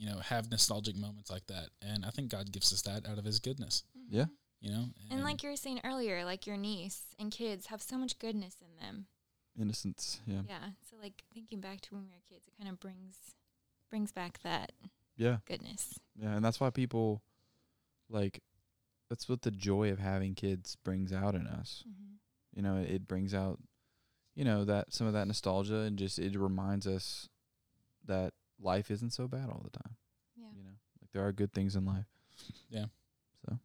you 0.00 0.08
know 0.08 0.18
have 0.20 0.50
nostalgic 0.50 0.96
moments 0.96 1.30
like 1.30 1.46
that. 1.48 1.68
And 1.82 2.04
I 2.06 2.10
think 2.10 2.30
God 2.30 2.50
gives 2.50 2.72
us 2.72 2.80
that 2.82 3.06
out 3.06 3.18
of 3.18 3.24
His 3.24 3.38
goodness. 3.38 3.84
Yeah. 4.08 4.26
You 4.60 4.70
know, 4.70 4.84
And 5.10 5.24
like 5.24 5.42
you 5.42 5.48
were 5.48 5.56
saying 5.56 5.80
earlier, 5.84 6.22
like 6.24 6.46
your 6.46 6.56
niece 6.58 7.14
and 7.18 7.30
kids 7.30 7.66
have 7.66 7.80
so 7.80 7.96
much 7.96 8.18
goodness 8.18 8.56
in 8.60 8.84
them. 8.84 9.06
Innocence. 9.58 10.20
Yeah. 10.26 10.42
Yeah. 10.48 10.68
So 10.90 10.96
like 11.02 11.22
thinking 11.32 11.60
back 11.60 11.80
to 11.82 11.94
when 11.94 12.04
we 12.04 12.10
were 12.10 12.22
kids, 12.28 12.46
it 12.46 12.56
kind 12.58 12.70
of 12.70 12.80
brings 12.80 13.14
brings 13.90 14.12
back 14.12 14.38
that 14.42 14.72
Yeah. 15.16 15.38
goodness. 15.46 15.98
Yeah, 16.16 16.34
and 16.34 16.44
that's 16.44 16.60
why 16.60 16.70
people 16.70 17.22
like 18.08 18.42
that's 19.08 19.28
what 19.28 19.42
the 19.42 19.50
joy 19.50 19.90
of 19.90 19.98
having 19.98 20.34
kids 20.34 20.76
brings 20.82 21.12
out 21.12 21.34
in 21.34 21.46
us. 21.46 21.84
Mm-hmm. 21.88 22.14
You 22.54 22.62
know, 22.62 22.76
it 22.76 23.06
brings 23.06 23.34
out 23.34 23.58
you 24.34 24.44
know 24.44 24.64
that 24.64 24.92
some 24.94 25.06
of 25.06 25.12
that 25.12 25.26
nostalgia 25.26 25.80
and 25.80 25.98
just 25.98 26.18
it 26.18 26.38
reminds 26.38 26.86
us 26.86 27.28
that 28.06 28.32
life 28.60 28.90
isn't 28.90 29.10
so 29.10 29.26
bad 29.26 29.48
all 29.48 29.62
the 29.64 29.70
time. 29.70 29.96
Yeah. 30.36 30.46
You 30.56 30.62
know, 30.64 30.76
like 31.00 31.10
there 31.12 31.26
are 31.26 31.32
good 31.32 31.52
things 31.52 31.76
in 31.76 31.84
life. 31.84 32.06
Yeah. 32.68 32.86
So 33.46 33.58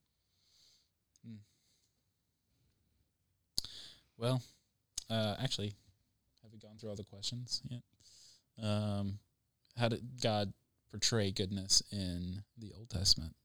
Well, 4.18 4.42
uh, 5.10 5.36
actually, 5.42 5.74
have 6.42 6.52
we 6.52 6.60
gone 6.60 6.78
through 6.80 6.90
all 6.90 6.96
the 6.96 7.04
questions 7.04 7.62
yet? 7.70 7.82
Um, 8.62 9.20
how 9.78 9.90
did 9.90 10.04
God 10.22 10.54
portray 10.90 11.32
goodness 11.32 11.84
in 11.92 12.42
the 12.58 12.72
Old 12.78 12.90
Testament? 12.90 13.36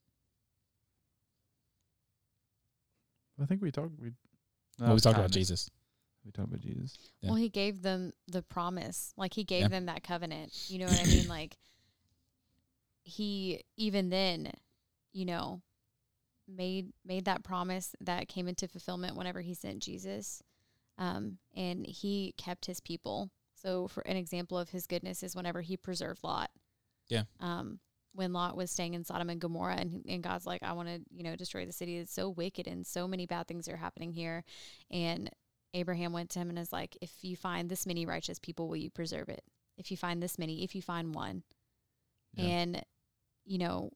I 3.43 3.47
think 3.47 3.63
we 3.63 3.71
talked 3.71 3.99
we 4.01 4.13
well, 4.79 4.95
we 4.95 5.01
talked 5.01 5.19
about. 5.19 5.31
Jesus. 5.31 5.71
We 6.25 6.33
talked 6.33 6.49
about 6.49 6.61
Jesus. 6.61 6.99
Yeah. 7.21 7.31
Well, 7.31 7.39
he 7.39 7.49
gave 7.49 7.83
them 7.83 8.13
the 8.29 8.43
promise. 8.43 9.13
Like 9.17 9.35
he 9.35 9.45
gave 9.45 9.63
Yeah. 9.63 9.69
them 9.69 9.87
that 9.87 10.03
covenant. 10.03 10.53
You 10.69 10.79
know 10.79 10.87
what 10.87 11.01
I 11.01 11.05
mean? 11.07 11.29
Like 11.29 11.57
he 13.03 13.63
even 13.77 14.11
then, 14.11 14.53
you 15.13 15.25
know, 15.25 15.63
made 16.49 16.93
made 17.05 17.25
that 17.27 17.45
promise 17.45 17.95
that 18.01 18.29
came 18.29 18.49
into 18.49 18.69
fulfillment 18.69 19.17
whenever 19.17 19.41
he 19.41 19.55
sent 19.55 19.83
Jesus. 19.83 20.43
Um, 20.99 21.39
and 21.55 21.87
he 21.87 22.35
kept 22.37 22.67
his 22.67 22.81
people. 22.81 23.31
So 23.55 23.89
for 23.89 24.03
an 24.03 24.17
example 24.17 24.59
of 24.59 24.71
his 24.71 24.87
goodness 24.87 25.23
is 25.23 25.35
whenever 25.37 25.61
he 25.63 25.77
preserved 25.77 26.23
Lot. 26.23 26.51
Yeah. 27.09 27.25
Um, 27.41 27.81
when 28.13 28.33
Lot 28.33 28.57
was 28.57 28.71
staying 28.71 28.95
in 28.95 29.05
Sodom 29.05 29.31
and 29.31 29.41
Gomorrah, 29.41 29.77
and, 29.77 30.05
and 30.09 30.23
God's 30.23 30.45
like, 30.45 30.63
I 30.65 30.73
want 30.73 30.89
to, 30.89 31.01
you 31.15 31.23
know, 31.23 31.37
destroy 31.37 31.65
the 31.65 31.73
city. 31.73 31.97
It's 31.99 32.13
so 32.13 32.29
wicked 32.29 32.67
and 32.67 32.85
so 32.87 33.07
many 33.07 33.25
bad 33.25 33.47
things 33.47 33.69
are 33.69 33.77
happening 33.77 34.13
here. 34.13 34.43
And 34.91 35.31
Abraham 35.75 36.13
went 36.13 36.31
to 36.31 36.39
him 36.39 36.49
and 36.51 36.59
is 36.59 36.73
like, 36.73 36.97
If 37.01 37.11
you 37.23 37.37
find 37.37 37.69
this 37.69 37.87
many 37.87 38.07
righteous 38.07 38.39
people, 38.39 38.69
will 38.69 38.77
you 38.77 38.91
preserve 38.91 39.29
it? 39.29 39.43
If 39.77 39.91
you 39.91 39.97
find 39.97 40.23
this 40.23 40.39
many, 40.39 40.63
if 40.65 40.75
you 40.75 40.83
find 40.83 41.15
one. 41.15 41.43
Yeah. 42.35 42.45
And, 42.45 42.83
you 43.45 43.59
know, 43.59 43.91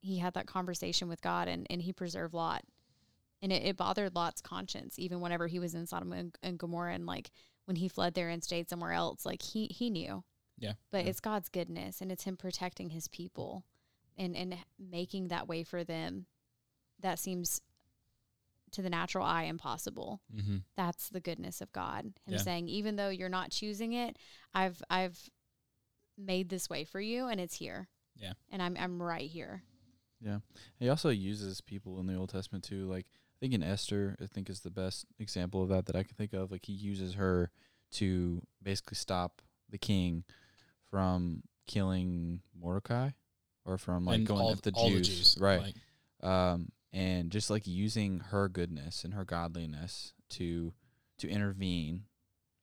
he 0.00 0.18
had 0.18 0.34
that 0.34 0.46
conversation 0.46 1.08
with 1.08 1.20
God 1.20 1.48
and, 1.48 1.66
and 1.68 1.82
he 1.82 1.92
preserved 1.92 2.32
Lot. 2.34 2.62
And 3.42 3.52
it, 3.52 3.64
it 3.64 3.76
bothered 3.76 4.14
Lot's 4.14 4.40
conscience, 4.40 4.98
even 4.98 5.20
whenever 5.20 5.46
he 5.46 5.58
was 5.58 5.74
in 5.74 5.86
Sodom 5.86 6.12
and, 6.12 6.36
and 6.42 6.58
Gomorrah 6.58 6.94
and 6.94 7.06
like 7.06 7.30
when 7.66 7.76
he 7.76 7.88
fled 7.88 8.14
there 8.14 8.28
and 8.28 8.42
stayed 8.42 8.68
somewhere 8.68 8.92
else, 8.92 9.26
like 9.26 9.42
he, 9.42 9.66
he 9.66 9.90
knew. 9.90 10.22
Yeah. 10.58 10.72
But 10.90 11.04
Yeah. 11.04 11.10
it's 11.10 11.20
God's 11.20 11.48
goodness 11.48 12.00
and 12.00 12.10
it's 12.12 12.24
him 12.24 12.36
protecting 12.36 12.90
his 12.90 13.08
people 13.08 13.64
and, 14.16 14.34
and 14.36 14.56
making 14.78 15.28
that 15.28 15.48
way 15.48 15.64
for 15.64 15.84
them 15.84 16.26
that 17.00 17.18
seems 17.18 17.60
to 18.72 18.82
the 18.82 18.90
natural 18.90 19.24
eye 19.24 19.44
impossible 19.44 20.20
Mm-hmm. 20.34 20.56
that's 20.76 21.08
the 21.10 21.20
goodness 21.20 21.60
of 21.60 21.72
God. 21.72 22.04
Him 22.04 22.34
Yeah. 22.34 22.38
saying, 22.38 22.68
even 22.68 22.96
though 22.96 23.08
you're 23.10 23.28
not 23.28 23.50
choosing 23.50 23.92
it, 23.92 24.18
I've 24.54 24.82
I've 24.90 25.18
made 26.18 26.48
this 26.48 26.68
way 26.70 26.84
for 26.84 27.00
you 27.00 27.26
and 27.28 27.40
it's 27.40 27.56
here. 27.56 27.88
Yeah. 28.16 28.32
And 28.50 28.62
I'm 28.62 28.76
I'm 28.78 29.02
right 29.02 29.28
here. 29.30 29.62
Yeah. 30.20 30.38
He 30.78 30.88
also 30.88 31.10
uses 31.10 31.60
people 31.60 32.00
in 32.00 32.06
the 32.06 32.14
Old 32.14 32.30
Testament 32.30 32.64
too. 32.64 32.86
Like 32.86 33.06
I 33.10 33.36
think 33.40 33.52
in 33.54 33.62
Esther, 33.62 34.16
I 34.20 34.26
think 34.26 34.48
is 34.48 34.60
the 34.60 34.70
best 34.70 35.04
example 35.18 35.62
of 35.62 35.68
that 35.68 35.86
that 35.86 35.96
I 35.96 36.02
can 36.02 36.14
think 36.14 36.32
of. 36.32 36.50
Like 36.50 36.64
he 36.66 36.72
uses 36.72 37.14
her 37.14 37.50
to 37.92 38.42
basically 38.62 38.96
stop 38.96 39.42
the 39.70 39.78
king 39.78 40.24
from 40.90 41.42
killing 41.66 42.40
Mordecai 42.58 43.10
or 43.64 43.76
from 43.78 44.04
like 44.06 44.18
and 44.18 44.26
going 44.26 44.40
all, 44.40 44.52
after 44.52 44.70
the 44.70 44.88
Jews. 44.88 45.08
the 45.08 45.14
Jews, 45.14 45.36
Right. 45.40 45.60
Like, 45.60 46.28
um, 46.30 46.68
and 46.96 47.30
just 47.30 47.50
like 47.50 47.66
using 47.66 48.20
her 48.30 48.48
goodness 48.48 49.04
and 49.04 49.12
her 49.14 49.24
godliness 49.24 50.14
to 50.30 50.72
to 51.18 51.28
intervene 51.28 52.04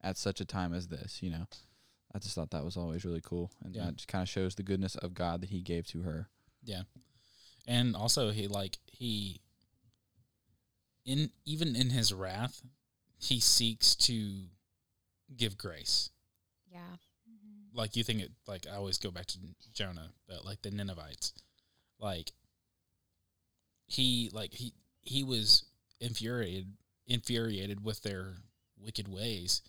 at 0.02 0.17
such 0.17 0.41
a 0.41 0.46
time 0.46 0.74
as 0.74 0.88
this, 0.88 1.22
you 1.24 1.30
know. 1.30 1.46
I 2.13 2.19
just 2.19 2.36
thought 2.36 2.52
that 2.52 2.63
was 2.65 2.78
always 2.78 3.06
really 3.06 3.22
cool, 3.24 3.52
and 3.63 3.76
Yeah. 3.76 3.86
that 3.86 3.96
just 3.96 4.08
kind 4.08 4.22
of 4.24 4.30
shows 4.30 4.56
the 4.56 4.63
goodness 4.63 4.96
of 4.96 5.13
God 5.13 5.41
that 5.41 5.50
He 5.50 5.62
gave 5.62 5.88
to 5.88 6.02
her. 6.02 6.30
Yeah. 6.63 6.84
And 7.65 7.96
also 7.96 8.32
he 8.32 8.48
like 8.48 8.78
he 8.91 9.39
in 11.06 11.32
even 11.46 11.76
in 11.76 11.89
his 11.89 12.13
wrath, 12.13 12.62
he 13.17 13.39
seeks 13.39 13.96
to 13.96 14.48
give 15.36 15.58
grace. 15.58 16.10
Yeah. 16.72 16.98
Like 17.74 17.96
you 17.96 18.04
think 18.04 18.22
it 18.22 18.32
like 18.48 18.65
I 18.72 18.76
always 18.76 18.98
go 18.98 19.12
back 19.12 19.26
to 19.28 19.38
Jonah, 19.74 20.10
but 20.28 20.46
like 20.46 20.62
the 20.62 20.72
Ninevites. 20.72 21.34
Like 22.00 22.32
he 23.88 24.30
like 24.34 24.54
he 24.54 24.74
he 25.02 25.24
was 25.24 25.65
infuriated 26.00 26.67
infuriated 27.08 27.84
with 27.84 28.02
their 28.02 28.34
wicked 28.78 29.08
ways, 29.08 29.62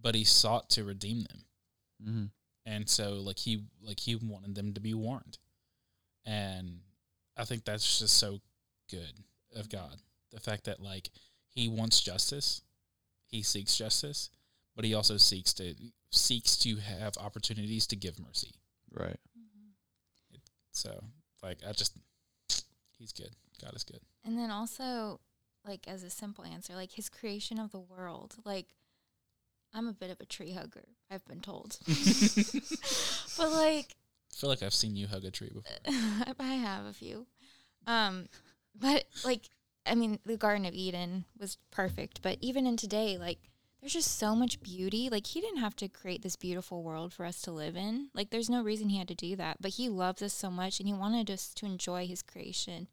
but 0.00 0.14
he 0.14 0.24
sought 0.24 0.68
to 0.70 0.84
redeem 0.84 1.22
them. 1.24 1.44
Mm-hmm. 2.04 2.24
and 2.66 2.88
so 2.88 3.14
like 3.20 3.38
he 3.38 3.62
like 3.80 4.00
he 4.00 4.16
wanted 4.16 4.54
them 4.56 4.72
to 4.74 4.80
be 4.80 4.92
warned 4.92 5.38
and 6.26 6.80
i 7.36 7.44
think 7.44 7.64
that's 7.64 8.00
just 8.00 8.16
so 8.16 8.40
good 8.90 9.12
of 9.54 9.68
god 9.68 9.96
the 10.32 10.40
fact 10.40 10.64
that 10.64 10.80
like 10.80 11.10
he 11.48 11.68
wants 11.68 12.00
justice 12.00 12.62
he 13.28 13.40
seeks 13.42 13.76
justice 13.76 14.30
but 14.74 14.84
he 14.84 14.94
also 14.94 15.16
seeks 15.16 15.52
to 15.54 15.76
seeks 16.10 16.56
to 16.56 16.74
have 16.76 17.16
opportunities 17.18 17.86
to 17.86 17.94
give 17.94 18.18
mercy 18.18 18.50
Right. 18.92 19.20
so 20.72 21.04
like 21.42 21.58
i 21.68 21.70
just 21.72 21.96
he's 22.98 23.12
good 23.12 23.30
god 23.62 23.74
is 23.74 23.84
good 23.84 24.00
And 24.24 24.38
then 24.38 24.50
also, 24.50 25.20
like 25.66 25.86
as 25.88 26.02
a 26.02 26.10
simple 26.10 26.44
answer, 26.44 26.74
like 26.74 26.92
his 26.92 27.08
creation 27.08 27.58
of 27.58 27.70
the 27.72 27.80
world. 27.80 28.36
Like 28.44 28.66
I'm 29.74 29.88
a 29.88 29.92
bit 29.92 30.10
of 30.10 30.20
a 30.20 30.26
tree 30.26 30.52
hugger, 30.52 30.84
I've 31.10 31.24
been 31.26 31.40
told. 31.40 31.78
but 33.38 33.50
like 33.50 33.96
i 34.30 34.34
feel 34.34 34.50
like 34.50 34.62
i've 34.62 34.74
seen 34.74 34.96
you 34.96 35.06
hug 35.06 35.24
a 35.24 35.30
tree 35.30 35.50
before 35.52 36.34
I 36.40 36.54
have 36.54 36.86
a 36.86 36.92
few. 36.92 37.26
Um 37.86 38.26
but 38.78 39.04
like 39.24 39.48
I 39.86 39.94
mean 39.94 40.18
the 40.24 40.36
Garden 40.36 40.66
of 40.66 40.74
Eden 40.74 41.24
was 41.38 41.58
perfect, 41.70 42.22
but 42.22 42.38
even 42.40 42.66
in 42.66 42.76
today, 42.76 43.18
like 43.18 43.38
there's 43.80 43.94
just 43.94 44.16
so 44.16 44.36
much 44.36 44.62
beauty. 44.62 45.08
Like 45.10 45.26
he 45.26 45.40
didn't 45.40 45.58
have 45.58 45.74
to 45.76 45.88
create 45.88 46.22
this 46.22 46.36
beautiful 46.36 46.84
world 46.84 47.12
for 47.12 47.26
us 47.26 47.42
to 47.42 47.50
live 47.50 47.76
in. 47.76 48.10
Like 48.14 48.30
there's 48.30 48.48
no 48.48 48.62
reason 48.62 48.88
he 48.88 48.98
had 48.98 49.08
to 49.08 49.14
do 49.14 49.34
that. 49.36 49.60
But 49.60 49.72
he 49.72 49.88
loves 49.88 50.22
us 50.22 50.32
so 50.32 50.50
much 50.50 50.78
and 50.78 50.88
he 50.88 50.94
wanted 50.94 51.28
us 51.30 51.52
to 51.54 51.66
enjoy 51.66 52.06
his 52.06 52.22
creation 52.22 52.86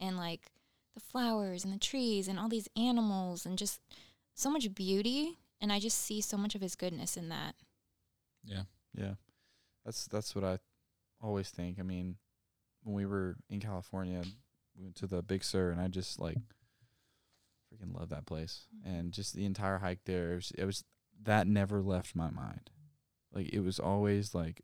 and 0.00 0.16
like 0.16 0.50
the 0.94 1.00
flowers 1.00 1.64
and 1.64 1.72
the 1.72 1.78
trees 1.78 2.28
and 2.28 2.38
all 2.38 2.48
these 2.48 2.68
animals 2.76 3.44
and 3.46 3.58
just 3.58 3.80
so 4.34 4.50
much 4.50 4.72
beauty 4.74 5.38
and 5.60 5.72
I 5.72 5.80
just 5.80 5.98
see 5.98 6.20
so 6.20 6.36
much 6.36 6.54
of 6.54 6.60
his 6.60 6.76
goodness 6.76 7.16
in 7.16 7.28
that. 7.30 7.54
yeah 8.44 8.62
Yeah. 8.96 9.14
That's 9.84 10.06
that's 10.06 10.34
what 10.34 10.44
I 10.44 10.58
always 11.20 11.50
think. 11.50 11.78
I 11.78 11.82
mean, 11.82 12.16
when 12.82 12.94
we 12.94 13.06
were 13.06 13.36
in 13.50 13.60
California, 13.60 14.22
we 14.76 14.82
went 14.82 14.96
to 14.96 15.06
the 15.06 15.22
Big 15.22 15.44
Sur, 15.44 15.70
and 15.70 15.80
I 15.80 15.88
just 15.88 16.18
like 16.18 16.38
freaking 17.72 17.94
love 17.98 18.08
that 18.10 18.26
place, 18.26 18.66
mm-hmm. 18.74 18.94
and 18.94 19.12
just 19.12 19.34
the 19.34 19.44
entire 19.44 19.78
hike 19.78 20.04
there. 20.04 20.32
It 20.32 20.36
was, 20.36 20.52
it 20.58 20.64
was 20.64 20.84
that 21.22 21.46
never 21.46 21.82
left 21.82 22.16
my 22.16 22.30
mind. 22.30 22.70
Like 23.32 23.50
it 23.52 23.60
was 23.60 23.78
always 23.78 24.34
like 24.34 24.62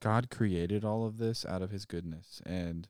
God 0.00 0.30
created 0.30 0.84
all 0.84 1.06
of 1.06 1.18
this 1.18 1.44
out 1.44 1.62
of 1.62 1.70
His 1.70 1.84
goodness, 1.84 2.40
and 2.46 2.88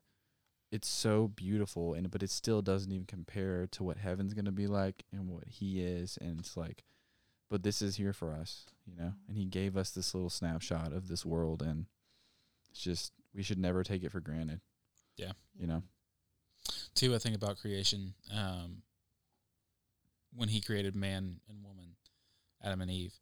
it's 0.73 0.89
so 0.89 1.27
beautiful. 1.27 1.93
And 1.93 2.09
but 2.09 2.23
it 2.23 2.31
still 2.31 2.63
doesn't 2.63 2.91
even 2.91 3.05
compare 3.05 3.67
to 3.67 3.83
what 3.83 3.97
heaven's 3.97 4.33
gonna 4.33 4.51
be 4.51 4.65
like 4.65 5.03
and 5.11 5.29
what 5.29 5.47
He 5.47 5.81
is. 5.81 6.17
And 6.19 6.39
it's 6.39 6.57
like, 6.57 6.83
but 7.49 7.61
this 7.61 7.81
is 7.81 7.97
here 7.97 8.11
for 8.11 8.33
us, 8.33 8.65
you 8.85 8.95
know. 8.95 9.13
And 9.27 9.37
He 9.37 9.45
gave 9.45 9.77
us 9.77 9.91
this 9.91 10.15
little 10.15 10.31
snapshot 10.31 10.91
of 10.91 11.07
this 11.07 11.23
world, 11.23 11.61
and 11.61 11.85
it's 12.71 12.81
just 12.81 13.13
we 13.35 13.43
should 13.43 13.59
never 13.59 13.83
take 13.83 14.03
it 14.03 14.11
for 14.11 14.19
granted. 14.19 14.61
Yeah. 15.15 15.33
you 15.55 15.67
know. 15.67 15.83
Two, 16.95 17.13
I 17.13 17.19
think 17.19 17.35
about 17.35 17.59
creation. 17.59 18.15
Um, 18.33 18.81
when 20.35 20.49
he 20.49 20.59
created 20.59 20.95
man 20.95 21.39
and 21.47 21.63
woman, 21.63 21.89
Adam 22.63 22.81
and 22.81 22.89
Eve. 22.89 23.13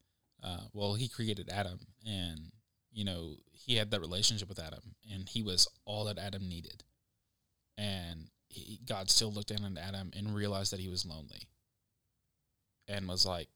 Uh, 0.41 0.61
well, 0.73 0.93
he 0.93 1.09
created 1.09 1.49
Adam, 1.49 1.79
and 2.07 2.51
you 2.93 3.03
know 3.03 3.35
he 3.51 3.75
had 3.75 3.91
that 3.91 3.99
relationship 3.99 4.47
with 4.47 4.59
Adam, 4.59 4.95
and 5.13 5.27
he 5.27 5.43
was 5.43 5.67
all 5.83 6.05
that 6.05 6.17
Adam 6.17 6.47
needed. 6.47 6.83
And 7.81 8.29
he, 8.49 8.79
God 8.85 9.09
still 9.09 9.31
looked 9.31 9.47
down 9.49 9.77
at 9.77 9.83
Adam 9.83 10.11
and 10.15 10.35
realized 10.35 10.71
that 10.71 10.79
he 10.79 10.89
was 10.89 11.05
lonely, 11.05 11.47
and 12.87 13.07
was 13.07 13.25
like, 13.25 13.47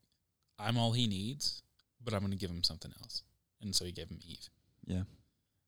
"I'm 0.57 0.77
all 0.77 0.93
he 0.93 1.05
needs, 1.05 1.61
but 2.03 2.13
I'm 2.13 2.21
going 2.21 2.31
to 2.31 2.37
give 2.37 2.49
him 2.49 2.63
something 2.63 2.91
else." 3.01 3.23
And 3.61 3.75
so 3.75 3.85
he 3.85 3.91
gave 3.91 4.09
him 4.09 4.19
Eve, 4.25 4.49
Yeah, 4.87 5.03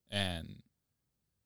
and 0.10 0.62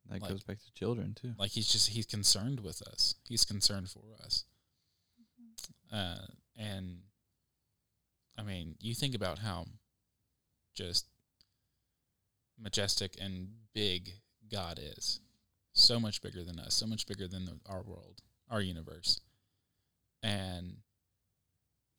that 0.10 0.22
Like- 0.22 0.32
goes 0.32 0.44
back 0.44 0.60
to 0.60 0.72
children 0.74 1.14
too. 1.16 1.34
like 1.38 1.52
he's 1.52 1.68
just 1.72 1.90
he's 1.90 2.06
concerned 2.06 2.60
with 2.62 2.82
us. 2.84 3.16
He's 3.28 3.46
concerned 3.46 3.90
for 3.90 4.04
us. 4.24 4.46
Uh 5.92 6.26
and 6.56 7.02
i 8.38 8.44
mean 8.44 8.76
you 8.80 8.94
think 8.94 9.16
about 9.16 9.40
how 9.40 9.66
just 10.74 11.06
majestic 12.58 13.16
and 13.20 13.48
big 13.74 14.12
god 14.52 14.80
is 14.82 15.20
so 15.74 16.00
much 16.00 16.22
bigger 16.22 16.44
than 16.44 16.60
us 16.60 16.74
so 16.74 16.86
much 16.86 17.08
bigger 17.08 17.28
than 17.28 17.46
the, 17.46 17.58
our 17.70 17.82
world 17.82 18.22
our 18.50 18.62
universe 18.62 19.20
and 20.24 20.78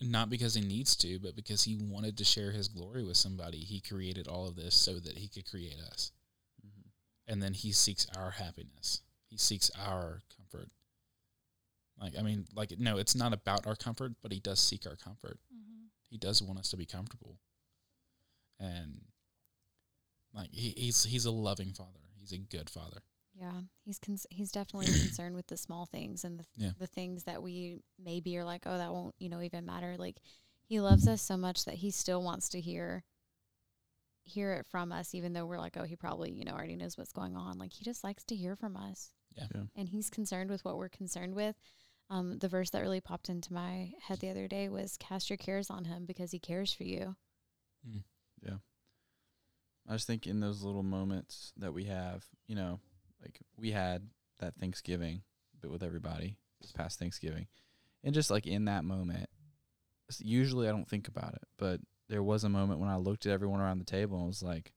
not 0.01 0.29
because 0.31 0.55
he 0.55 0.61
needs 0.61 0.97
to 0.97 1.19
but 1.19 1.37
because 1.37 1.65
he 1.65 1.77
wanted 1.77 2.17
to 2.19 2.25
share 2.25 2.51
his 2.51 2.69
glory 2.69 3.05
with 3.05 3.17
somebody 3.17 3.59
he 3.59 3.81
created 3.81 4.27
all 4.29 4.47
of 4.47 4.57
this 4.57 4.75
so 4.75 4.95
that 4.95 5.17
he 5.19 5.29
could 5.29 5.49
create 5.49 5.79
us 5.91 6.13
Mm-hmm. 6.67 7.33
and 7.33 7.43
then 7.43 7.55
he 7.55 7.73
seeks 7.73 8.07
our 8.17 8.31
happiness. 8.31 9.03
He 9.29 9.37
seeks 9.37 9.71
our 9.79 10.23
comfort. 10.37 10.69
Like 12.01 12.13
I 12.19 12.23
mean, 12.23 12.47
like 12.55 12.73
no, 12.79 12.99
it's 12.99 13.15
not 13.15 13.33
about 13.33 13.67
our 13.67 13.75
comfort, 13.77 14.13
but 14.23 14.33
he 14.33 14.41
does 14.41 14.61
seek 14.61 14.87
our 14.87 14.97
comfort. 14.97 15.39
He 16.11 16.19
does 16.19 16.43
want 16.43 16.59
us 16.61 16.71
to 16.71 16.77
be 16.77 16.85
comfortable. 16.87 17.39
And 18.61 19.01
like 20.35 20.51
he, 20.53 20.75
he's 20.77 21.05
he's 21.05 21.25
a 21.25 21.31
loving 21.31 21.73
father. 21.73 22.01
He's 22.21 22.33
a 22.33 22.39
good 22.39 22.71
father. 22.71 23.03
Yeah, 23.43 23.61
he's 23.85 23.99
cons- 23.99 24.27
he's 24.31 24.53
definitely 24.53 24.87
concerned 25.07 25.35
with 25.35 25.49
the 25.49 25.57
small 25.57 25.85
things 25.87 26.23
and 26.25 26.39
the 26.39 26.45
Yeah. 26.57 26.71
the 26.79 26.87
things 26.87 27.25
that 27.25 27.43
we 27.43 27.81
maybe 27.99 28.37
are 28.39 28.45
like, 28.45 28.63
oh, 28.67 28.79
that 28.79 28.93
won't 28.93 29.15
you 29.19 29.29
know 29.29 29.41
even 29.43 29.67
matter. 29.67 29.97
Like 29.99 30.19
he 30.65 30.79
loves 30.81 31.09
us 31.09 31.21
so 31.21 31.37
much 31.37 31.65
that 31.65 31.75
he 31.75 31.91
still 31.91 32.23
wants 32.23 32.49
to 32.51 32.61
hear 32.61 33.03
hear 34.25 34.53
it 34.53 34.67
from 34.67 34.93
us, 34.93 35.15
even 35.15 35.33
though 35.33 35.45
we're 35.45 35.59
like, 35.59 35.77
oh, 35.77 35.83
he 35.83 35.97
probably 35.97 36.31
you 36.31 36.45
know 36.45 36.53
already 36.53 36.77
knows 36.77 36.97
what's 36.97 37.13
going 37.13 37.37
on. 37.37 37.59
Like 37.59 37.73
he 37.73 37.85
just 37.85 38.05
likes 38.05 38.23
to 38.27 38.37
hear 38.37 38.55
from 38.55 38.77
us. 38.77 39.11
Yeah. 39.37 39.47
Yeah. 39.55 39.63
and 39.77 39.89
he's 39.89 40.11
concerned 40.11 40.51
with 40.51 40.65
what 40.65 40.77
we're 40.77 40.91
concerned 40.91 41.35
with. 41.35 41.57
Um, 42.11 42.39
the 42.39 42.49
verse 42.49 42.69
that 42.71 42.83
really 42.83 43.01
popped 43.01 43.29
into 43.31 43.53
my 43.55 43.93
head 44.07 44.21
the 44.21 44.29
other 44.29 44.47
day 44.47 44.69
was 44.69 44.99
cast 44.99 45.31
your 45.31 45.39
cares 45.39 45.71
on 45.71 45.87
him 45.87 46.05
because 46.05 46.31
he 46.33 46.39
cares 46.39 46.71
for 46.73 46.85
you. 46.85 47.17
Yeah. 48.43 48.59
I 49.89 49.95
just 49.95 50.07
think 50.07 50.27
in 50.27 50.39
those 50.41 50.63
little 50.63 50.83
moments 50.83 51.53
that 51.57 51.73
we 51.73 51.85
have, 51.85 52.25
you 52.47 52.55
know, 52.55 52.79
like 53.23 53.41
we 53.57 53.71
had 53.71 54.09
that 54.41 54.55
Thanksgiving, 54.57 55.23
but 55.61 55.71
with 55.71 55.83
everybody 55.83 56.37
this 56.61 56.73
past 56.73 56.99
Thanksgiving, 56.99 57.47
and 58.05 58.15
just 58.15 58.31
like 58.31 58.47
in 58.47 58.67
that 58.67 58.85
moment, 58.85 59.29
usually 60.19 60.69
I 60.69 60.73
don't 60.73 60.89
think 60.89 61.09
about 61.09 61.35
it, 61.35 61.43
but 61.59 61.81
there 62.09 62.23
was 62.23 62.45
a 62.45 62.49
moment 62.49 62.81
when 62.81 62.91
I 62.91 62.97
looked 62.97 63.27
at 63.27 63.33
everyone 63.33 63.61
around 63.61 63.79
the 63.79 63.85
table 63.85 64.19
and 64.19 64.27
was 64.27 64.43
like, 64.43 64.73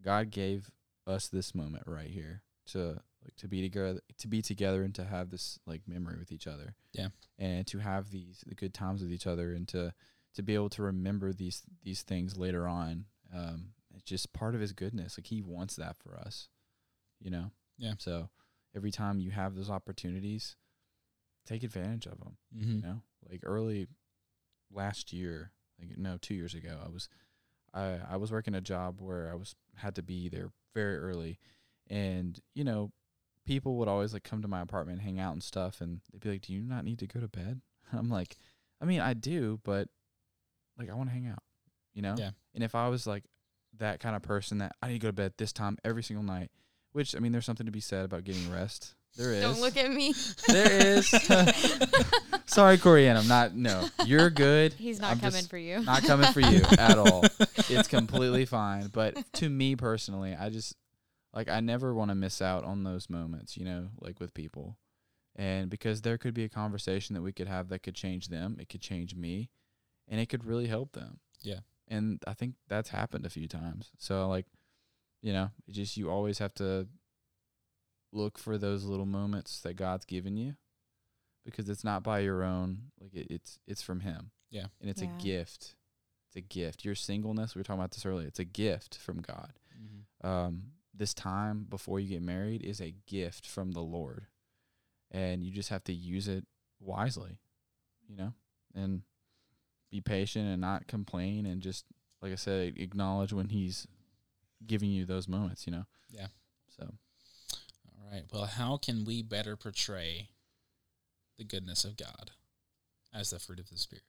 God 0.00 0.30
gave 0.30 0.70
us 1.06 1.28
this 1.28 1.54
moment 1.54 1.84
right 1.86 2.10
here 2.10 2.42
to 2.66 3.00
like 3.24 3.36
to 3.38 3.48
be 3.48 3.62
together, 3.62 4.00
to 4.18 4.28
be 4.28 4.42
together, 4.42 4.82
and 4.82 4.94
to 4.94 5.04
have 5.04 5.30
this 5.30 5.58
like 5.66 5.82
memory 5.86 6.18
with 6.18 6.32
each 6.32 6.46
other. 6.46 6.74
Yeah. 6.92 7.08
and 7.38 7.66
to 7.68 7.78
have 7.78 8.10
these 8.10 8.44
the 8.46 8.54
good 8.54 8.74
times 8.74 9.02
with 9.02 9.12
each 9.12 9.26
other, 9.26 9.52
and 9.52 9.66
to 9.68 9.92
to 10.34 10.42
be 10.42 10.54
able 10.54 10.70
to 10.70 10.82
remember 10.82 11.32
these 11.32 11.62
these 11.82 12.02
things 12.02 12.36
later 12.36 12.66
on. 12.66 13.06
Um, 13.34 13.70
it's 13.94 14.04
just 14.04 14.32
part 14.32 14.54
of 14.54 14.60
His 14.60 14.72
goodness. 14.72 15.18
Like 15.18 15.26
He 15.26 15.40
wants 15.40 15.76
that 15.76 15.96
for 15.96 16.16
us, 16.16 16.48
you 17.20 17.30
know. 17.30 17.50
Yeah. 17.82 17.94
So 17.98 18.30
every 18.74 18.90
time 18.90 19.18
you 19.18 19.30
have 19.32 19.54
those 19.54 19.68
opportunities, 19.68 20.56
take 21.46 21.64
advantage 21.64 22.06
of 22.06 22.18
them. 22.18 22.36
Mm-hmm. 22.56 22.76
You 22.76 22.82
know, 22.82 23.02
like 23.28 23.40
early 23.44 23.88
last 24.72 25.12
year, 25.12 25.50
like 25.78 25.98
no, 25.98 26.16
two 26.20 26.34
years 26.34 26.54
ago, 26.54 26.78
I 26.84 26.88
was 26.88 27.08
I 27.74 27.98
I 28.12 28.16
was 28.16 28.32
working 28.32 28.54
a 28.54 28.60
job 28.60 29.00
where 29.00 29.30
I 29.30 29.34
was 29.34 29.54
had 29.76 29.96
to 29.96 30.02
be 30.02 30.28
there 30.28 30.50
very 30.74 30.96
early, 30.96 31.38
and 31.90 32.38
you 32.54 32.64
know, 32.64 32.92
people 33.46 33.76
would 33.76 33.88
always 33.88 34.12
like 34.12 34.22
come 34.22 34.42
to 34.42 34.48
my 34.48 34.60
apartment, 34.60 35.00
hang 35.00 35.18
out 35.18 35.32
and 35.32 35.42
stuff, 35.42 35.80
and 35.80 36.00
they'd 36.12 36.20
be 36.20 36.30
like, 36.30 36.42
"Do 36.42 36.52
you 36.52 36.62
not 36.62 36.84
need 36.84 37.00
to 37.00 37.06
go 37.06 37.20
to 37.20 37.28
bed?" 37.28 37.60
I'm 37.92 38.08
like, 38.08 38.36
I 38.80 38.84
mean, 38.84 39.00
I 39.00 39.14
do, 39.14 39.60
but 39.64 39.88
like 40.78 40.88
I 40.88 40.94
want 40.94 41.08
to 41.08 41.14
hang 41.14 41.26
out, 41.26 41.42
you 41.94 42.02
know. 42.02 42.14
Yeah. 42.16 42.30
And 42.54 42.62
if 42.62 42.74
I 42.74 42.88
was 42.88 43.06
like 43.06 43.24
that 43.78 44.00
kind 44.00 44.14
of 44.14 44.22
person 44.22 44.58
that 44.58 44.76
I 44.82 44.88
need 44.88 44.94
to 44.94 44.98
go 45.00 45.08
to 45.08 45.12
bed 45.12 45.34
this 45.38 45.52
time 45.52 45.78
every 45.84 46.02
single 46.02 46.24
night, 46.24 46.50
which 46.92 47.16
I 47.16 47.18
mean, 47.18 47.32
there's 47.32 47.46
something 47.46 47.66
to 47.66 47.72
be 47.72 47.80
said 47.80 48.04
about 48.04 48.24
getting 48.24 48.50
rest. 48.50 48.94
There 49.16 49.32
is. 49.32 49.42
Don't 49.42 49.60
look 49.60 49.76
at 49.76 49.90
me. 49.90 50.14
There 50.48 50.72
is. 50.72 51.08
Sorry, 52.46 52.78
Corianne. 52.78 53.16
I'm 53.16 53.28
not. 53.28 53.54
No, 53.54 53.88
you're 54.06 54.30
good. 54.30 54.72
He's 54.72 55.00
not 55.00 55.12
I'm 55.12 55.20
coming 55.20 55.44
for 55.44 55.58
you. 55.58 55.80
Not 55.80 56.02
coming 56.02 56.32
for 56.32 56.40
you 56.40 56.62
at 56.78 56.98
all. 56.98 57.24
It's 57.68 57.88
completely 57.88 58.44
fine. 58.44 58.88
But 58.88 59.16
to 59.34 59.48
me 59.48 59.76
personally, 59.76 60.34
I 60.38 60.50
just 60.50 60.76
like 61.34 61.48
I 61.48 61.60
never 61.60 61.94
want 61.94 62.10
to 62.10 62.14
miss 62.14 62.42
out 62.42 62.64
on 62.64 62.84
those 62.84 63.10
moments. 63.10 63.56
You 63.56 63.64
know, 63.64 63.88
like 64.00 64.18
with 64.18 64.34
people, 64.34 64.78
and 65.36 65.70
because 65.70 66.02
there 66.02 66.18
could 66.18 66.34
be 66.34 66.44
a 66.44 66.48
conversation 66.48 67.14
that 67.14 67.22
we 67.22 67.32
could 67.32 67.48
have 67.48 67.68
that 67.68 67.82
could 67.82 67.94
change 67.94 68.28
them. 68.28 68.56
It 68.60 68.68
could 68.68 68.80
change 68.80 69.14
me, 69.14 69.50
and 70.08 70.20
it 70.20 70.28
could 70.28 70.44
really 70.44 70.66
help 70.66 70.92
them. 70.92 71.20
Yeah. 71.42 71.60
And 71.88 72.22
I 72.26 72.32
think 72.32 72.54
that's 72.68 72.90
happened 72.90 73.26
a 73.26 73.30
few 73.30 73.48
times. 73.48 73.90
So 73.98 74.28
like, 74.28 74.46
you 75.22 75.32
know, 75.32 75.50
it 75.66 75.72
just 75.72 75.96
you 75.96 76.10
always 76.10 76.38
have 76.38 76.54
to 76.54 76.86
look 78.12 78.38
for 78.38 78.58
those 78.58 78.84
little 78.84 79.06
moments 79.06 79.60
that 79.60 79.74
God's 79.74 80.04
given 80.04 80.36
you 80.36 80.54
because 81.44 81.68
it's 81.68 81.84
not 81.84 82.02
by 82.02 82.18
your 82.20 82.42
own 82.42 82.90
like 83.00 83.14
it, 83.14 83.26
it's 83.30 83.58
it's 83.66 83.82
from 83.82 84.00
him. 84.00 84.30
Yeah. 84.50 84.66
And 84.80 84.90
it's 84.90 85.02
Yeah. 85.02 85.14
a 85.16 85.22
gift. 85.22 85.74
It's 86.28 86.36
a 86.36 86.40
gift. 86.40 86.84
Your 86.84 86.94
singleness, 86.94 87.54
we 87.54 87.60
were 87.60 87.64
talking 87.64 87.80
about 87.80 87.92
this 87.92 88.04
earlier. 88.06 88.26
It's 88.26 88.38
a 88.38 88.44
gift 88.44 88.98
from 88.98 89.20
God. 89.20 89.52
Mm-hmm. 89.80 90.26
Um 90.26 90.62
this 90.94 91.14
time 91.14 91.66
before 91.70 92.00
you 92.00 92.08
get 92.10 92.22
married 92.22 92.62
is 92.62 92.80
a 92.80 92.94
gift 93.06 93.46
from 93.46 93.72
the 93.72 93.80
Lord. 93.80 94.26
And 95.10 95.42
you 95.42 95.50
just 95.52 95.70
have 95.70 95.84
to 95.84 95.92
use 95.92 96.28
it 96.28 96.44
wisely, 96.80 97.38
you 98.08 98.16
know? 98.16 98.34
And 98.74 99.02
be 99.90 100.00
patient 100.00 100.46
and 100.48 100.60
not 100.60 100.86
complain 100.86 101.44
and 101.46 101.60
just 101.62 101.84
like 102.20 102.32
I 102.32 102.36
said 102.36 102.74
acknowledge 102.78 103.32
when 103.32 103.48
he's 103.48 103.86
giving 104.66 104.90
you 104.90 105.04
those 105.04 105.28
moments, 105.28 105.66
you 105.66 105.72
know. 105.72 105.84
Yeah. 106.10 106.28
So, 106.76 106.84
All 106.84 108.10
right. 108.12 108.24
Well, 108.32 108.46
how 108.46 108.76
can 108.76 109.04
we 109.04 109.22
better 109.22 109.56
portray 109.56 110.28
the 111.36 111.44
goodness 111.44 111.84
of 111.84 111.96
God 111.96 112.32
as 113.14 113.30
the 113.30 113.38
fruit 113.38 113.58
of 113.60 113.68
the 113.70 113.76
Spirit? 113.76 114.04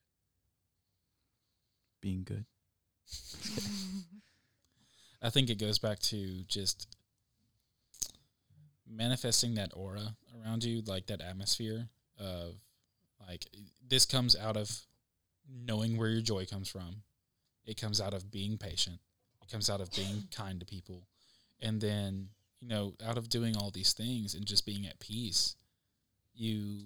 being 2.04 2.24
good. 2.24 2.46
I 5.24 5.30
think 5.30 5.50
it 5.50 5.58
goes 5.58 5.80
back 5.80 6.00
to 6.00 6.44
just 6.48 6.88
manifesting 8.88 9.56
that 9.56 9.72
aura 9.74 10.16
around 10.38 10.66
you, 10.66 10.82
like 10.86 11.08
that 11.08 11.22
atmosphere 11.22 11.88
of 12.20 12.56
like 13.26 13.48
this 13.88 14.06
comes 14.06 14.36
out 14.36 14.58
of 14.58 14.70
knowing 15.50 15.98
where 15.98 16.10
your 16.10 16.22
joy 16.22 16.46
comes 16.46 16.68
from. 16.68 17.04
It 17.66 17.80
comes 17.80 18.02
out 18.02 18.14
of 18.14 18.30
being 18.30 18.58
patient. 18.58 19.00
It 19.44 19.52
comes 19.52 19.70
out 19.70 19.82
of 19.82 19.92
being 19.92 20.24
kind 20.36 20.60
to 20.60 20.66
people. 20.66 21.04
And 21.62 21.80
then, 21.80 22.30
you 22.60 22.68
know, 22.68 22.94
out 23.06 23.18
of 23.18 23.30
doing 23.30 23.56
all 23.56 23.72
these 23.72 23.94
things 23.94 24.34
and 24.34 24.46
just 24.46 24.66
being 24.66 24.86
at 24.86 25.00
peace, 25.00 25.56
you 26.34 26.86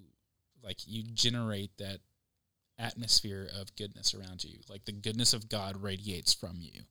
like 0.64 0.78
you 0.86 1.04
generate 1.14 1.72
that 1.78 2.00
atmosphere 2.78 3.50
of 3.60 3.76
goodness 3.76 4.14
around 4.14 4.44
you. 4.44 4.60
Like 4.70 4.86
the 4.86 4.92
goodness 4.92 5.34
of 5.34 5.50
God 5.50 5.82
radiates 5.82 6.34
from 6.34 6.58
you 6.60 6.82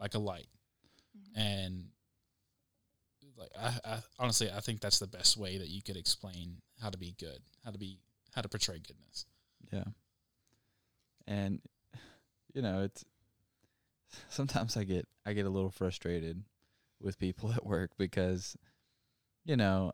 like 0.00 0.14
a 0.14 0.18
light 0.18 0.48
mm-hmm. 1.16 1.40
and 1.40 1.84
like 3.38 3.50
I, 3.58 3.92
I 3.92 3.98
honestly 4.18 4.50
i 4.54 4.60
think 4.60 4.80
that's 4.80 4.98
the 4.98 5.06
best 5.06 5.36
way 5.36 5.58
that 5.58 5.68
you 5.68 5.82
could 5.82 5.96
explain 5.96 6.56
how 6.80 6.90
to 6.90 6.98
be 6.98 7.14
good 7.18 7.38
how 7.64 7.70
to 7.70 7.78
be 7.78 7.98
how 8.34 8.42
to 8.42 8.48
portray 8.48 8.78
goodness 8.78 9.26
Yeah. 9.72 9.84
And 11.26 11.60
you 12.54 12.62
know, 12.62 12.82
it's 12.82 13.04
sometimes 14.28 14.76
I 14.76 14.84
get 14.84 15.06
I 15.26 15.32
get 15.32 15.46
a 15.46 15.50
little 15.50 15.70
frustrated 15.70 16.42
with 17.00 17.18
people 17.18 17.52
at 17.54 17.66
work 17.66 17.92
because 17.98 18.56
you 19.44 19.56
know, 19.56 19.92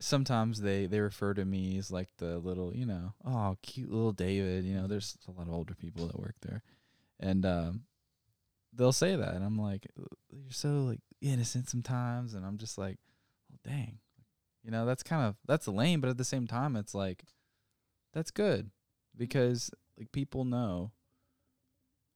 sometimes 0.00 0.60
they 0.60 0.86
they 0.86 1.00
refer 1.00 1.34
to 1.34 1.44
me 1.44 1.78
as 1.78 1.90
like 1.90 2.08
the 2.18 2.38
little, 2.38 2.74
you 2.74 2.86
know, 2.86 3.14
oh, 3.24 3.56
cute 3.62 3.90
little 3.90 4.12
David, 4.12 4.64
you 4.64 4.74
know, 4.74 4.86
there's 4.86 5.16
a 5.26 5.30
lot 5.30 5.48
of 5.48 5.54
older 5.54 5.74
people 5.74 6.06
that 6.06 6.18
work 6.18 6.34
there. 6.42 6.62
And 7.20 7.44
um 7.46 7.82
they'll 8.72 8.92
say 8.92 9.16
that 9.16 9.34
and 9.34 9.44
I'm 9.44 9.58
like 9.58 9.86
you're 10.30 10.50
so 10.50 10.68
like 10.80 11.00
innocent 11.20 11.68
sometimes 11.68 12.34
and 12.34 12.44
I'm 12.44 12.58
just 12.58 12.78
like, 12.78 12.98
well, 13.50 13.58
dang. 13.64 13.98
You 14.62 14.72
know, 14.72 14.84
that's 14.84 15.02
kind 15.02 15.24
of 15.24 15.36
that's 15.46 15.68
lame, 15.68 16.00
but 16.00 16.10
at 16.10 16.18
the 16.18 16.24
same 16.24 16.46
time 16.46 16.76
it's 16.76 16.94
like 16.94 17.24
that's 18.12 18.30
good 18.30 18.70
because 19.16 19.70
like 19.96 20.12
people 20.12 20.44
know 20.44 20.92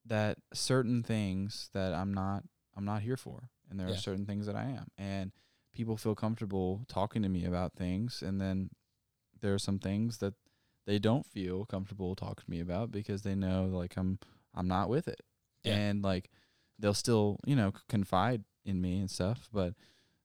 that 0.07 0.39
certain 0.53 1.03
things 1.03 1.71
that 1.73 1.93
I'm 1.95 2.13
not 2.13 2.45
I'm 2.77 2.85
not 2.85 3.03
here 3.03 3.17
for 3.17 3.51
and 3.71 3.79
there 3.79 3.89
Yeah. 3.89 3.95
are 3.95 3.99
certain 3.99 4.27
things 4.27 4.47
that 4.47 4.57
I 4.57 4.65
am 4.65 4.89
and 4.99 5.33
people 5.73 5.97
feel 5.97 6.15
comfortable 6.15 6.85
talking 6.89 7.23
to 7.23 7.29
me 7.29 7.45
about 7.45 7.75
things 7.75 8.23
and 8.23 8.41
then 8.41 8.71
there 9.41 9.55
are 9.55 9.59
some 9.59 9.79
things 9.79 10.19
that 10.19 10.35
they 10.87 10.99
don't 10.99 11.27
feel 11.27 11.65
comfortable 11.65 12.15
talking 12.17 12.45
to 12.45 12.51
me 12.51 12.61
about 12.61 12.91
because 12.91 13.23
they 13.23 13.35
know 13.35 13.67
like 13.67 13.97
I'm 13.97 14.19
I'm 14.55 14.69
not 14.69 14.89
with 14.89 15.09
it 15.09 15.21
Yeah. 15.65 15.75
and 15.77 16.03
like 16.03 16.31
they'll 16.79 16.95
still 16.95 17.39
you 17.47 17.55
know 17.57 17.73
confide 17.89 18.43
in 18.65 18.81
me 18.81 18.99
and 19.01 19.11
stuff 19.11 19.49
but 19.53 19.75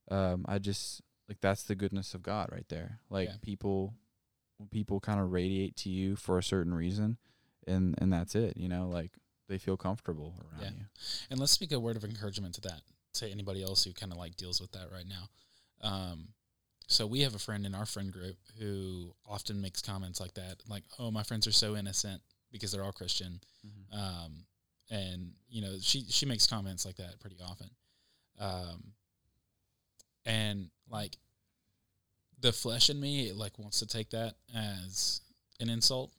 um 0.09 0.45
I 0.47 0.57
just 0.59 1.01
like 1.29 1.39
that's 1.41 1.63
the 1.63 1.75
goodness 1.75 2.13
of 2.13 2.23
God 2.23 2.49
right 2.51 2.67
there 2.69 2.99
like 3.09 3.29
Yeah. 3.29 3.35
people 3.41 3.93
people 4.71 4.99
kind 4.99 5.19
of 5.19 5.31
radiate 5.31 5.75
to 5.77 5.89
you 5.89 6.15
for 6.15 6.37
a 6.39 6.43
certain 6.43 6.73
reason 6.73 7.17
and 7.67 7.93
and 7.99 8.11
that's 8.11 8.33
it 8.33 8.57
you 8.57 8.67
know 8.67 8.87
like 8.87 9.11
they 9.47 9.57
feel 9.57 9.77
comfortable 9.77 10.36
around 10.51 10.62
Yeah. 10.63 10.69
you. 10.79 10.86
And 11.29 11.39
let's 11.39 11.51
speak 11.51 11.71
a 11.71 11.79
word 11.79 11.95
of 11.97 12.03
encouragement 12.03 12.55
to 12.55 12.62
that 12.62 12.81
to 13.13 13.27
anybody 13.29 13.63
else 13.63 13.83
who 13.83 13.93
kind 13.93 14.12
of 14.12 14.17
like 14.17 14.36
deals 14.36 14.60
with 14.62 14.71
that 14.73 14.91
right 14.91 15.07
now. 15.07 15.29
Um 15.81 16.29
so 16.89 17.05
we 17.05 17.21
have 17.21 17.36
a 17.36 17.39
friend 17.39 17.65
in 17.65 17.75
our 17.75 17.86
friend 17.86 18.12
group 18.13 18.38
who 18.60 19.13
often 19.25 19.60
makes 19.62 19.81
comments 19.81 20.19
like 20.21 20.33
that 20.36 20.62
like 20.69 20.83
oh 20.99 21.12
my 21.12 21.23
friends 21.23 21.45
are 21.47 21.51
so 21.51 21.75
innocent 21.75 22.21
because 22.51 22.71
they're 22.71 22.83
all 22.83 22.91
christian. 22.93 23.39
Um, 23.91 24.45
and 24.89 25.33
you 25.49 25.62
know 25.62 25.77
she 25.81 26.05
she 26.10 26.25
makes 26.25 26.47
comments 26.47 26.86
like 26.86 26.95
that 26.95 27.19
pretty 27.19 27.38
often, 27.43 27.69
um, 28.39 28.93
and 30.25 30.69
like 30.89 31.17
the 32.39 32.53
flesh 32.53 32.89
in 32.89 32.99
me 32.99 33.33
like 33.33 33.57
wants 33.60 33.79
to 33.79 33.86
take 33.86 34.10
that 34.12 34.36
as 34.55 35.21
an 35.60 35.69
insult 35.69 36.12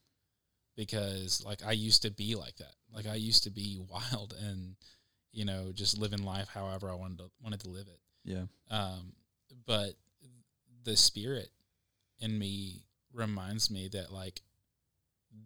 because 0.77 1.43
like 1.45 1.65
I 1.65 1.73
used 1.73 2.03
to 2.03 2.11
be 2.11 2.35
like 2.35 2.57
that, 2.57 2.75
like 2.93 3.07
I 3.07 3.15
used 3.15 3.45
to 3.45 3.51
be 3.51 3.79
wild 3.91 4.35
and 4.41 4.75
you 5.33 5.45
know 5.45 5.73
just 5.73 5.99
living 5.99 6.23
life 6.23 6.49
however 6.49 6.91
I 6.91 6.95
wanted 6.95 7.19
to 7.19 7.31
wanted 7.43 7.61
to 7.61 7.69
live 7.71 7.87
it, 7.89 8.01
yeah 8.25 8.45
um, 8.71 9.13
but 9.67 9.91
the 10.85 10.97
spirit 10.97 11.49
in 12.21 12.39
me 12.39 12.83
reminds 13.13 13.71
me 13.71 13.89
that 13.93 14.13
like 14.13 14.41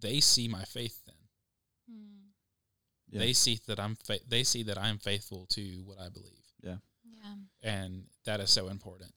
they 0.01 0.21
see 0.21 0.49
my 0.49 0.65
faith 0.65 1.01
then 1.07 1.15
Mm. 1.91 2.31
Yeah. 3.11 3.19
they 3.19 3.33
see 3.33 3.59
that 3.67 3.81
I'm 3.81 3.97
fa- 3.97 4.21
they 4.29 4.45
see 4.45 4.63
that 4.63 4.79
I'm 4.79 4.99
faithful 4.99 5.47
to 5.51 5.83
what 5.85 5.99
I 5.99 6.09
believe, 6.09 6.45
Yeah. 6.63 6.77
Yeah. 7.05 7.35
and 7.63 8.05
that 8.25 8.39
is 8.41 8.51
so 8.51 8.69
important. 8.69 9.13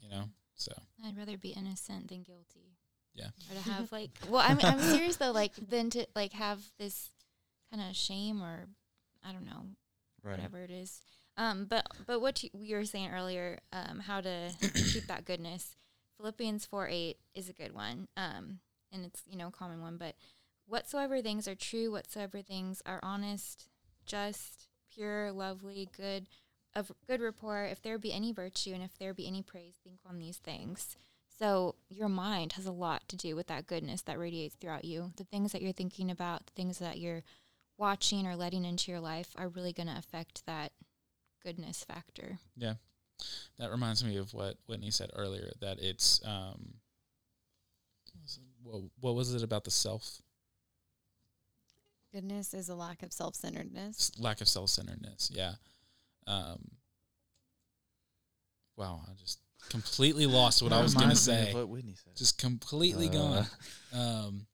You 0.00 0.08
know, 0.08 0.24
so 0.54 0.72
I'd 1.04 1.16
rather 1.16 1.36
be 1.36 1.50
innocent 1.50 2.08
than 2.08 2.22
guilty. 2.22 2.72
Yeah. 3.14 3.26
Or 3.50 3.54
to 3.62 3.70
have 3.70 3.92
like, 3.92 4.10
well, 4.28 4.42
I'm 4.44 4.58
I'm 4.62 4.80
serious 4.80 5.16
though. 5.16 5.30
Like, 5.32 5.52
than 5.56 5.90
to 5.90 6.06
like 6.16 6.32
have 6.32 6.60
this 6.78 7.10
kind 7.70 7.88
of 7.88 7.96
shame 7.96 8.42
or 8.42 8.66
I 9.24 9.32
don't 9.32 9.46
know 9.46 9.66
right 10.22 10.36
whatever 10.36 10.62
it 10.62 10.70
is. 10.70 11.00
Um, 11.36 11.66
but 11.68 11.86
but 12.06 12.20
what 12.20 12.42
you, 12.42 12.50
you 12.58 12.76
were 12.76 12.84
saying 12.84 13.10
earlier, 13.12 13.60
um, 13.72 14.00
how 14.00 14.20
to 14.20 14.50
keep 14.74 15.06
that 15.06 15.24
goodness. 15.24 15.76
Philippians 16.16 16.66
four 16.66 16.88
eight 16.88 17.18
is 17.34 17.48
a 17.48 17.52
good 17.52 17.74
one. 17.74 18.08
Um, 18.16 18.58
and 18.92 19.04
it's 19.04 19.22
you 19.28 19.36
know 19.36 19.48
a 19.48 19.52
common 19.52 19.80
one. 19.80 19.96
But 19.96 20.16
whatsoever 20.66 21.22
things 21.22 21.46
are 21.48 21.54
true, 21.54 21.92
whatsoever 21.92 22.42
things 22.42 22.82
are 22.86 23.00
honest, 23.02 23.68
just, 24.06 24.68
pure, 24.92 25.32
lovely, 25.32 25.88
good, 25.96 26.26
of 26.74 26.92
good 27.06 27.20
report. 27.20 27.70
If 27.70 27.82
there 27.82 27.98
be 27.98 28.12
any 28.12 28.32
virtue 28.32 28.72
and 28.74 28.82
if 28.82 28.96
there 28.98 29.14
be 29.14 29.26
any 29.26 29.42
praise, 29.42 29.74
think 29.82 30.00
on 30.08 30.18
these 30.18 30.38
things. 30.38 30.96
So 31.38 31.76
your 31.88 32.08
mind 32.08 32.54
has 32.54 32.66
a 32.66 32.72
lot 32.72 33.08
to 33.08 33.16
do 33.16 33.36
with 33.36 33.46
that 33.46 33.66
goodness 33.66 34.02
that 34.02 34.18
radiates 34.18 34.56
throughout 34.56 34.84
you. 34.84 35.12
The 35.16 35.24
things 35.24 35.52
that 35.52 35.62
you're 35.62 35.72
thinking 35.72 36.10
about, 36.10 36.46
the 36.46 36.52
things 36.52 36.78
that 36.78 36.98
you're 36.98 37.22
watching 37.78 38.26
or 38.26 38.36
letting 38.36 38.64
into 38.66 38.90
your 38.90 39.00
life 39.00 39.30
are 39.36 39.48
really 39.48 39.72
going 39.72 39.86
to 39.86 39.96
affect 39.96 40.44
that 40.46 40.72
goodness 41.42 41.84
factor. 41.84 42.38
Yeah. 42.56 42.74
That 43.58 43.70
reminds 43.70 44.04
me 44.04 44.16
of 44.16 44.34
what 44.34 44.56
Whitney 44.66 44.90
said 44.90 45.10
earlier 45.16 45.50
that 45.60 45.78
it's 45.80 46.20
um 46.26 46.74
what, 48.62 48.82
what 49.00 49.14
was 49.14 49.32
it 49.34 49.42
about 49.42 49.64
the 49.64 49.70
self 49.70 50.20
Goodness 52.12 52.54
is 52.54 52.68
a 52.68 52.74
lack 52.74 53.02
of 53.02 53.12
self 53.12 53.34
centeredness. 53.34 54.12
Lack 54.18 54.40
of 54.40 54.48
self-centeredness 54.48 55.30
yeah 55.34 55.52
um 56.26 56.58
wow 58.76 59.00
i 59.08 59.12
just 59.14 59.40
completely 59.70 60.26
lost 60.26 60.62
what 60.62 60.72
i 60.72 60.80
was 60.80 60.94
going 60.94 61.08
to 61.08 61.14
Reminds 61.14 61.28
me 61.28 61.34
of 61.34 61.40
say 61.48 61.54
What 61.54 61.68
Whitney 61.68 61.94
said. 62.02 62.16
just 62.16 62.38
completely 62.38 63.08
Uh, 63.08 63.12
gone 63.12 63.46
um 63.92 64.46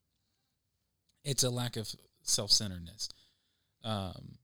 it's 1.24 1.42
a 1.42 1.50
lack 1.50 1.76
of 1.76 1.94
self-centeredness. 2.24 3.08
Um 3.84 4.38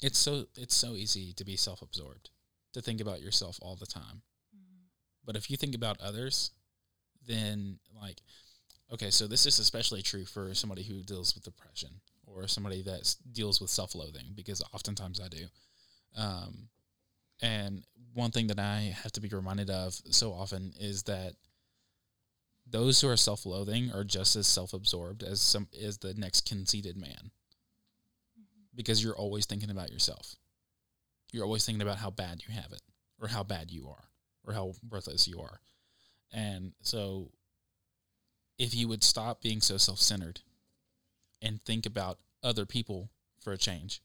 it's 0.00 0.18
so 0.18 0.46
it's 0.56 0.74
so 0.74 0.94
easy 0.94 1.32
to 1.34 1.44
be 1.44 1.56
self-absorbed 1.56 2.30
to 2.72 2.82
think 2.82 3.00
about 3.00 3.20
yourself 3.20 3.58
all 3.62 3.76
the 3.76 3.86
time. 3.86 4.22
But 5.24 5.36
if 5.36 5.50
you 5.50 5.56
think 5.56 5.74
about 5.74 6.00
others 6.00 6.50
then 7.26 7.78
like 8.00 8.20
okay 8.92 9.10
so 9.10 9.26
this 9.26 9.46
is 9.46 9.58
especially 9.58 10.02
true 10.02 10.24
for 10.24 10.54
somebody 10.54 10.82
who 10.82 11.02
deals 11.02 11.34
with 11.34 11.44
depression 11.44 12.00
or 12.26 12.46
somebody 12.48 12.82
that 12.82 13.14
deals 13.32 13.60
with 13.60 13.70
self-loathing 13.70 14.32
because 14.34 14.62
oftentimes 14.72 15.20
i 15.20 15.28
do. 15.28 15.46
Um, 16.16 16.68
and 17.40 17.84
one 18.12 18.30
thing 18.30 18.48
that 18.48 18.58
i 18.58 18.94
have 19.02 19.12
to 19.12 19.20
be 19.20 19.28
reminded 19.28 19.70
of 19.70 19.94
so 20.10 20.32
often 20.32 20.72
is 20.78 21.04
that 21.04 21.34
those 22.66 23.00
who 23.00 23.08
are 23.08 23.16
self-loathing 23.16 23.92
are 23.92 24.04
just 24.04 24.36
as 24.36 24.46
self-absorbed 24.46 25.22
as 25.22 25.40
some 25.40 25.68
as 25.80 25.98
the 25.98 26.14
next 26.14 26.48
conceited 26.48 26.96
man. 26.96 27.30
Mm-hmm. 28.38 28.62
Because 28.74 29.02
you're 29.02 29.16
always 29.16 29.46
thinking 29.46 29.70
about 29.70 29.90
yourself. 29.90 30.36
You're 31.32 31.44
always 31.44 31.64
thinking 31.64 31.82
about 31.82 31.98
how 31.98 32.10
bad 32.10 32.42
you 32.46 32.54
have 32.54 32.72
it 32.72 32.82
or 33.20 33.28
how 33.28 33.42
bad 33.42 33.70
you 33.70 33.88
are 33.88 34.04
or 34.44 34.52
how 34.52 34.72
worthless 34.90 35.26
you 35.26 35.40
are. 35.40 35.60
And 36.32 36.72
so 36.82 37.30
if 38.58 38.74
you 38.74 38.88
would 38.88 39.04
stop 39.04 39.42
being 39.42 39.60
so 39.60 39.76
self-centered 39.76 40.40
and 41.40 41.62
think 41.64 41.86
about 41.86 42.18
other 42.42 42.66
people 42.66 43.10
for 43.40 43.52
a 43.52 43.58
change 43.58 44.00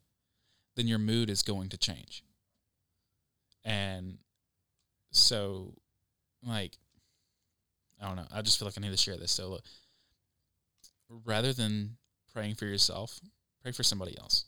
then 0.77 0.87
your 0.87 0.99
mood 0.99 1.29
is 1.29 1.41
going 1.41 1.67
to 1.69 1.77
change. 1.77 2.23
And 3.65 4.19
so 5.11 5.73
like 6.45 6.77
I 8.01 8.07
don't 8.07 8.15
know. 8.15 8.27
I 8.31 8.41
just 8.41 8.59
feel 8.59 8.67
like 8.67 8.77
I 8.77 8.81
need 8.81 8.91
to 8.91 8.97
share 8.97 9.17
this. 9.17 9.31
So, 9.31 9.49
look, 9.49 9.63
rather 11.25 11.53
than 11.53 11.97
praying 12.33 12.55
for 12.55 12.65
yourself, 12.65 13.19
pray 13.61 13.71
for 13.71 13.83
somebody 13.83 14.17
else. 14.17 14.45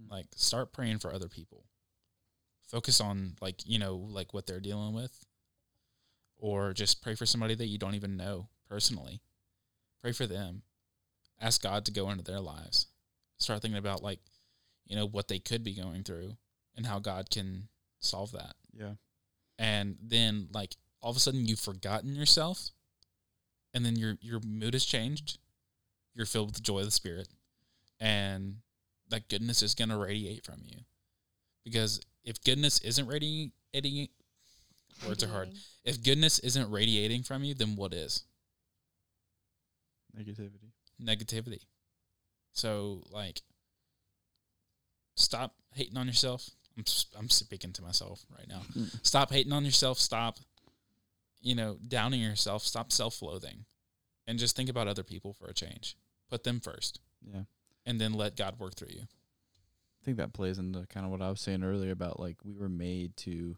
Mm. 0.00 0.10
Like, 0.10 0.26
start 0.36 0.72
praying 0.72 0.98
for 0.98 1.12
other 1.12 1.28
people. 1.28 1.64
Focus 2.66 3.00
on, 3.00 3.36
like, 3.40 3.62
you 3.64 3.78
know, 3.78 3.96
like 3.96 4.34
what 4.34 4.46
they're 4.46 4.60
dealing 4.60 4.92
with. 4.94 5.24
Or 6.36 6.72
just 6.72 7.02
pray 7.02 7.14
for 7.14 7.26
somebody 7.26 7.54
that 7.54 7.66
you 7.66 7.78
don't 7.78 7.94
even 7.94 8.16
know 8.16 8.48
personally. 8.68 9.20
Pray 10.00 10.12
for 10.12 10.26
them. 10.26 10.62
Ask 11.40 11.62
God 11.62 11.84
to 11.86 11.92
go 11.92 12.10
into 12.10 12.22
their 12.24 12.40
lives. 12.40 12.86
Start 13.38 13.62
thinking 13.62 13.78
about, 13.78 14.02
like, 14.02 14.20
you 14.86 14.96
know, 14.96 15.06
what 15.06 15.28
they 15.28 15.38
could 15.38 15.64
be 15.64 15.74
going 15.74 16.02
through 16.02 16.36
and 16.76 16.86
how 16.86 16.98
God 16.98 17.30
can 17.30 17.68
solve 18.00 18.30
that 18.32 18.54
Yeah. 18.72 18.94
and 19.58 19.96
then 20.00 20.48
like 20.54 20.76
all 21.00 21.10
of 21.10 21.16
a 21.16 21.20
sudden 21.20 21.46
you've 21.46 21.60
forgotten 21.60 22.14
yourself 22.16 22.70
and 23.74 23.84
then 23.84 23.96
your 23.96 24.16
your 24.20 24.40
mood 24.40 24.74
has 24.74 24.84
changed 24.84 25.38
you're 26.14 26.26
filled 26.26 26.48
with 26.48 26.56
the 26.56 26.62
joy 26.62 26.80
of 26.80 26.84
the 26.86 26.90
spirit 26.90 27.28
and 28.00 28.56
that 29.10 29.28
goodness 29.28 29.62
is 29.62 29.74
going 29.74 29.88
to 29.88 29.96
radiate 29.96 30.44
from 30.44 30.60
you. 30.64 30.78
Because 31.64 32.00
if 32.24 32.42
goodness 32.44 32.78
isn't 32.80 33.06
radiating 33.06 34.08
words 35.06 35.22
are 35.22 35.28
hard. 35.28 35.50
If 35.84 36.02
goodness 36.02 36.38
isn't 36.40 36.70
radiating 36.70 37.22
from 37.22 37.44
you 37.44 37.54
then 37.54 37.76
what 37.76 37.94
is? 37.94 38.24
Negativity. 40.16 40.72
negativity. 41.02 41.60
So 42.52 43.02
like 43.12 43.42
stop 45.16 45.54
hating 45.74 45.96
on 45.96 46.06
yourself. 46.06 46.50
I'm 46.76 46.84
s- 46.86 47.06
i'm 47.18 47.28
speaking 47.28 47.72
to 47.74 47.82
myself 47.82 48.24
right 48.36 48.48
now. 48.48 48.62
Mm. 48.76 48.98
stop 49.06 49.30
hating 49.32 49.52
on 49.52 49.64
yourself. 49.64 49.98
Stop 49.98 50.38
you 51.40 51.54
know 51.54 51.78
downing 51.86 52.20
yourself 52.20 52.62
stop 52.62 52.90
self-loathing 52.92 53.64
and 54.26 54.38
just 54.38 54.54
think 54.56 54.68
about 54.68 54.88
other 54.88 55.02
people 55.02 55.32
for 55.32 55.46
a 55.46 55.54
change 55.54 55.96
put 56.30 56.44
them 56.44 56.60
first 56.60 57.00
Yeah. 57.22 57.42
and 57.86 58.00
then 58.00 58.12
let 58.12 58.36
god 58.36 58.58
work 58.58 58.74
through 58.74 58.90
you 58.92 59.02
I 60.00 60.04
think 60.04 60.16
that 60.18 60.32
plays 60.32 60.58
into 60.58 60.86
kind 60.86 61.04
of 61.04 61.10
what 61.12 61.20
I 61.20 61.28
was 61.28 61.40
saying 61.40 61.62
earlier 61.64 61.90
about 61.90 62.20
like 62.20 62.36
we 62.44 62.54
were 62.54 62.68
made 62.68 63.16
to 63.18 63.56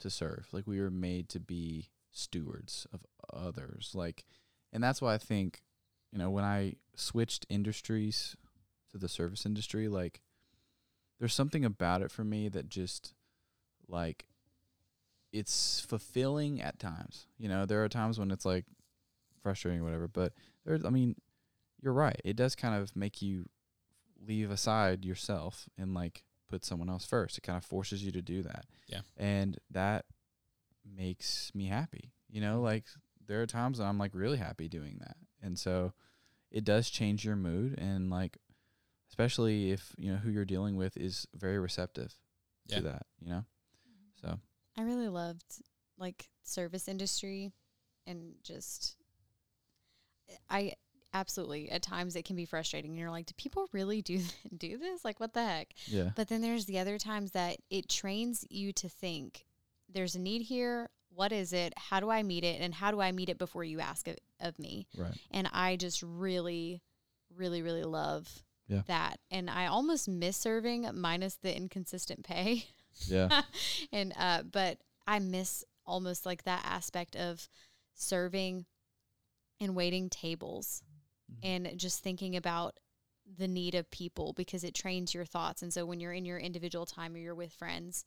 to 0.00 0.10
serve. 0.10 0.46
Like 0.52 0.66
we 0.66 0.80
were 0.80 0.90
made 0.90 1.28
to 1.30 1.40
be 1.40 1.88
stewards 2.10 2.86
of 2.92 3.00
others. 3.32 3.92
Like 3.94 4.24
and 4.72 4.82
that's 4.82 5.00
why 5.00 5.14
I 5.14 5.18
think, 5.18 5.62
you 6.12 6.18
know, 6.18 6.28
when 6.28 6.44
I 6.44 6.74
switched 6.96 7.46
industries 7.48 8.36
to 8.90 8.98
the 8.98 9.08
service 9.08 9.46
industry, 9.46 9.86
like 9.88 10.20
there's 11.18 11.34
something 11.34 11.64
about 11.64 12.02
it 12.02 12.10
for 12.10 12.24
me 12.24 12.48
that 12.48 12.68
just 12.68 13.14
like 13.88 14.26
it's 15.32 15.80
fulfilling 15.80 16.60
at 16.60 16.78
times. 16.78 17.26
You 17.38 17.48
know, 17.48 17.66
there 17.66 17.84
are 17.84 17.88
times 17.88 18.18
when 18.18 18.30
it's 18.30 18.44
like 18.44 18.64
frustrating 19.42 19.80
or 19.80 19.84
whatever, 19.84 20.08
but 20.08 20.32
there's 20.64 20.84
I 20.84 20.90
mean, 20.90 21.16
you're 21.80 21.92
right. 21.92 22.20
It 22.24 22.36
does 22.36 22.54
kind 22.54 22.80
of 22.80 22.94
make 22.96 23.22
you 23.22 23.46
leave 24.24 24.50
aside 24.50 25.04
yourself 25.04 25.68
and 25.78 25.94
like 25.94 26.24
put 26.48 26.64
someone 26.64 26.90
else 26.90 27.04
first. 27.06 27.38
It 27.38 27.42
kind 27.42 27.56
of 27.56 27.64
forces 27.64 28.04
you 28.04 28.12
to 28.12 28.22
do 28.22 28.42
that. 28.42 28.66
Yeah. 28.86 29.00
And 29.16 29.56
that 29.70 30.04
makes 30.84 31.52
me 31.54 31.66
happy. 31.66 32.12
You 32.28 32.40
know, 32.40 32.60
like 32.60 32.84
there 33.26 33.40
are 33.42 33.46
times 33.46 33.78
when 33.78 33.88
I'm 33.88 33.98
like 33.98 34.14
really 34.14 34.38
happy 34.38 34.68
doing 34.68 34.98
that. 35.00 35.16
And 35.42 35.58
so 35.58 35.92
it 36.50 36.64
does 36.64 36.90
change 36.90 37.24
your 37.24 37.36
mood 37.36 37.78
and 37.78 38.10
like 38.10 38.36
especially 39.08 39.70
if, 39.72 39.94
you 39.96 40.10
know, 40.12 40.18
who 40.18 40.30
you're 40.30 40.44
dealing 40.44 40.76
with 40.76 40.96
is 40.96 41.26
very 41.34 41.58
receptive 41.58 42.14
Yeah. 42.66 42.76
to 42.76 42.82
that, 42.84 43.06
you 43.20 43.30
know? 43.30 43.44
So 44.20 44.38
I 44.78 44.82
really 44.82 45.08
loved 45.08 45.44
like 45.98 46.28
service 46.42 46.88
industry 46.88 47.52
and 48.06 48.34
just 48.42 48.96
I 50.48 50.74
absolutely 51.12 51.70
at 51.70 51.82
times 51.82 52.14
it 52.14 52.24
can 52.24 52.36
be 52.36 52.44
frustrating 52.44 52.92
and 52.92 52.98
you're 53.00 53.10
like 53.10 53.26
do 53.26 53.34
people 53.36 53.68
really 53.72 54.00
do 54.00 54.20
do 54.56 54.78
this 54.78 55.04
like 55.04 55.18
what 55.18 55.34
the 55.34 55.44
heck 55.44 55.68
yeah. 55.86 56.10
but 56.14 56.28
then 56.28 56.40
there's 56.40 56.66
the 56.66 56.78
other 56.78 56.98
times 56.98 57.32
that 57.32 57.56
it 57.68 57.88
trains 57.88 58.44
you 58.48 58.72
to 58.72 58.88
think 58.88 59.44
there's 59.92 60.14
a 60.14 60.20
need 60.20 60.42
here 60.42 60.88
what 61.12 61.32
is 61.32 61.52
it 61.52 61.72
how 61.76 61.98
do 61.98 62.08
i 62.08 62.22
meet 62.22 62.44
it 62.44 62.60
and 62.60 62.72
how 62.76 62.92
do 62.92 63.00
i 63.00 63.10
meet 63.10 63.28
it 63.28 63.38
before 63.38 63.64
you 63.64 63.80
ask 63.80 64.06
it 64.06 64.20
of 64.40 64.56
me 64.60 64.86
Right. 64.96 65.14
and 65.32 65.50
I 65.52 65.74
just 65.76 66.00
really, 66.02 66.80
really, 67.36 67.60
really 67.60 67.82
love 67.84 68.42
Yeah. 68.68 68.82
that. 68.86 69.18
And 69.32 69.50
I 69.50 69.66
almost 69.66 70.08
miss 70.08 70.36
serving, 70.36 70.88
minus 70.94 71.34
the 71.34 71.54
inconsistent 71.54 72.24
pay. 72.24 72.66
Yeah. 73.06 73.42
and 73.92 74.12
uh, 74.18 74.42
but 74.42 74.78
I 75.06 75.18
miss 75.18 75.64
almost 75.86 76.24
like 76.26 76.44
that 76.44 76.64
aspect 76.64 77.16
of 77.16 77.48
serving 77.94 78.66
and 79.60 79.74
waiting 79.74 80.08
tables 80.08 80.82
Mhm. 81.30 81.38
and 81.68 81.78
just 81.78 82.02
thinking 82.02 82.34
about 82.36 82.78
the 83.36 83.46
need 83.48 83.74
of 83.74 83.90
people 83.90 84.32
because 84.32 84.64
it 84.64 84.74
trains 84.74 85.14
your 85.14 85.24
thoughts. 85.24 85.62
And 85.62 85.72
so 85.72 85.84
when 85.86 86.00
you're 86.00 86.12
in 86.12 86.24
your 86.24 86.38
individual 86.38 86.86
time 86.86 87.14
or 87.14 87.18
you're 87.18 87.34
with 87.34 87.52
friends, 87.52 88.04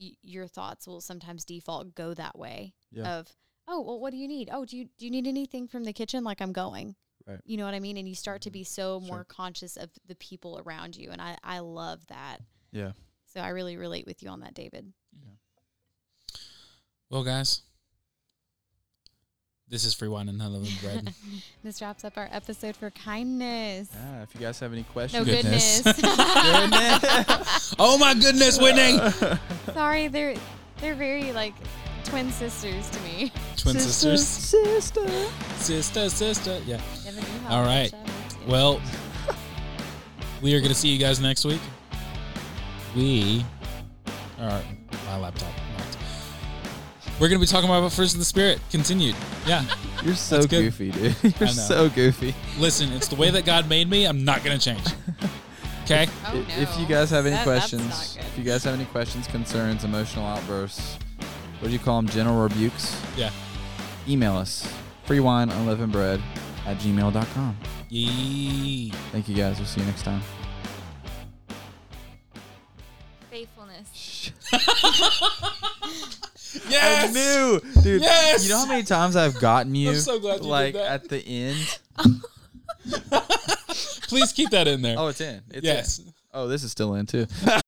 y- 0.00 0.16
your 0.22 0.46
thoughts 0.46 0.86
will 0.86 1.00
sometimes 1.00 1.44
default 1.44 1.94
go 1.94 2.14
that 2.14 2.38
way 2.38 2.74
Yeah. 2.92 3.18
of 3.18 3.34
oh 3.66 3.80
well 3.82 4.00
what 4.00 4.10
do 4.12 4.16
you 4.16 4.28
need 4.28 4.48
oh 4.52 4.64
do 4.64 4.76
you 4.78 4.86
do 4.96 5.04
you 5.04 5.10
need 5.10 5.26
anything 5.26 5.66
from 5.68 5.84
the 5.84 5.92
kitchen 5.92 6.24
like 6.24 6.40
i'm 6.40 6.52
going 6.54 6.96
Right. 7.26 7.40
you 7.44 7.56
know 7.58 7.64
what 7.66 7.74
i 7.74 7.80
mean 7.80 7.96
and 7.98 8.08
you 8.08 8.14
start 8.14 8.40
to 8.42 8.50
Mhm. 8.50 8.52
be 8.54 8.64
so 8.64 8.98
Sure. 9.00 9.06
more 9.08 9.24
conscious 9.24 9.76
of 9.76 9.90
the 10.06 10.14
people 10.14 10.58
around 10.64 10.96
you 10.96 11.10
and 11.10 11.20
i 11.20 11.36
i 11.42 11.58
love 11.58 12.06
that 12.06 12.40
yeah. 12.70 12.92
So 13.32 13.40
i 13.40 13.48
really 13.48 13.76
relate 13.76 14.06
with 14.06 14.22
you 14.22 14.28
on 14.28 14.40
that 14.40 14.54
david 14.54 14.92
Yeah. 15.22 16.38
well 17.10 17.24
guys 17.24 17.62
This 19.70 19.84
is 19.84 19.92
free 19.92 20.08
wine 20.08 20.30
and 20.30 20.40
unleavened 20.40 20.78
bread. 20.80 21.12
This 21.62 21.82
wraps 21.82 22.02
up 22.04 22.16
our 22.16 22.28
episode 22.32 22.74
for 22.74 22.88
kindness. 22.90 23.88
Ah, 23.94 24.22
if 24.22 24.34
you 24.34 24.40
guys 24.40 24.58
have 24.60 24.72
any 24.72 24.80
No 24.82 24.92
questions, 24.94 25.26
Goodness. 25.26 25.82
goodness. 25.82 27.74
oh 27.78 27.98
my 27.98 28.14
goodness, 28.14 28.58
Whitney! 28.58 28.96
Sorry, 29.74 30.08
they're 30.08 30.36
they're 30.80 30.94
very 30.94 31.32
like 31.32 31.52
twin 32.04 32.30
sisters 32.32 32.88
to 32.88 33.00
me. 33.00 33.30
Twin 33.58 33.78
sisters, 33.78 34.26
sister. 34.26 35.06
sister, 35.58 36.08
sister. 36.08 36.60
Yeah. 36.64 36.80
Never 37.04 37.20
knew 37.20 37.38
how 37.44 37.56
All 37.58 37.64
right. 37.66 37.92
much 37.92 38.00
I 38.00 38.04
loved 38.04 38.32
you. 38.40 38.50
Well, 38.52 38.80
we 40.40 40.54
are 40.54 40.60
going 40.60 40.72
to 40.72 40.78
see 40.78 40.88
you 40.88 40.98
guys 40.98 41.20
next 41.20 41.44
week. 41.44 41.60
We 42.96 43.44
are 44.40 44.60
my 45.06 45.16
laptop. 45.18 45.52
We're 47.20 47.28
going 47.28 47.40
to 47.40 47.44
be 47.44 47.50
talking 47.50 47.68
about 47.68 47.90
Fruit 47.92 48.12
of 48.12 48.18
the 48.18 48.24
spirit. 48.24 48.60
Continued. 48.70 49.16
Yeah. 49.46 49.64
You're 50.04 50.14
so 50.14 50.42
goofy, 50.46 50.92
dude. 50.92 51.16
You're 51.40 51.48
so 51.48 51.88
goofy. 51.88 52.32
Listen, 52.58 52.92
it's 52.92 53.08
the 53.08 53.16
way 53.16 53.30
that 53.30 53.44
God 53.44 53.68
made 53.68 53.90
me. 53.90 54.04
I'm 54.04 54.24
not 54.24 54.44
going 54.44 54.58
to 54.58 54.64
change. 54.64 54.86
Okay. 55.90 56.06
Oh, 56.26 56.44
I- 56.50 56.60
If 56.60 56.78
you 56.78 56.84
guys 56.84 57.08
have 57.12 57.24
any 57.24 57.34
That- 57.36 57.44
questions, 57.44 58.18
if 58.20 58.36
you 58.36 58.44
guys 58.44 58.62
have 58.64 58.74
any 58.74 58.84
questions, 58.84 59.26
concerns, 59.26 59.84
emotional 59.84 60.26
outbursts, 60.26 60.98
what 61.60 61.68
do 61.68 61.70
you 61.72 61.78
call 61.78 61.96
them? 62.02 62.10
General 62.10 62.42
rebukes? 62.46 63.00
Yeah. 63.16 63.30
Email 64.06 64.36
us. 64.36 64.70
Free 65.06 65.20
wine, 65.20 65.48
unleavened 65.48 65.92
bread 65.92 66.20
at 66.66 66.76
gmail.com. 66.76 67.56
Yee. 67.88 68.90
Thank 69.12 69.30
you 69.30 69.34
guys. 69.34 69.56
We'll 69.56 69.66
see 69.66 69.80
you 69.80 69.86
next 69.86 70.02
time. 70.02 70.20
Faithfulness. 73.84 74.32
Yes. 76.68 77.10
I 77.10 77.12
knew, 77.12 77.60
dude. 77.82 78.02
Yes! 78.02 78.44
You 78.44 78.50
know 78.50 78.58
how 78.60 78.66
many 78.66 78.82
times 78.82 79.16
I've 79.16 79.38
gotten 79.38 79.74
you, 79.74 79.94
so 79.94 80.18
glad 80.18 80.36
you 80.36 80.40
did 80.40 80.48
like 80.48 80.74
that. 80.74 81.04
at 81.04 81.08
the 81.08 81.18
end? 81.18 81.78
Please 84.08 84.32
keep 84.32 84.50
that 84.50 84.66
in 84.66 84.80
there. 84.80 84.96
Oh, 84.98 85.08
it's 85.08 85.20
in. 85.20 85.42
It's 85.50 85.64
yes. 85.64 85.98
In. 85.98 86.12
Oh, 86.32 86.48
this 86.48 86.62
is 86.64 86.72
still 86.72 86.94
in 86.94 87.04
too. 87.06 87.26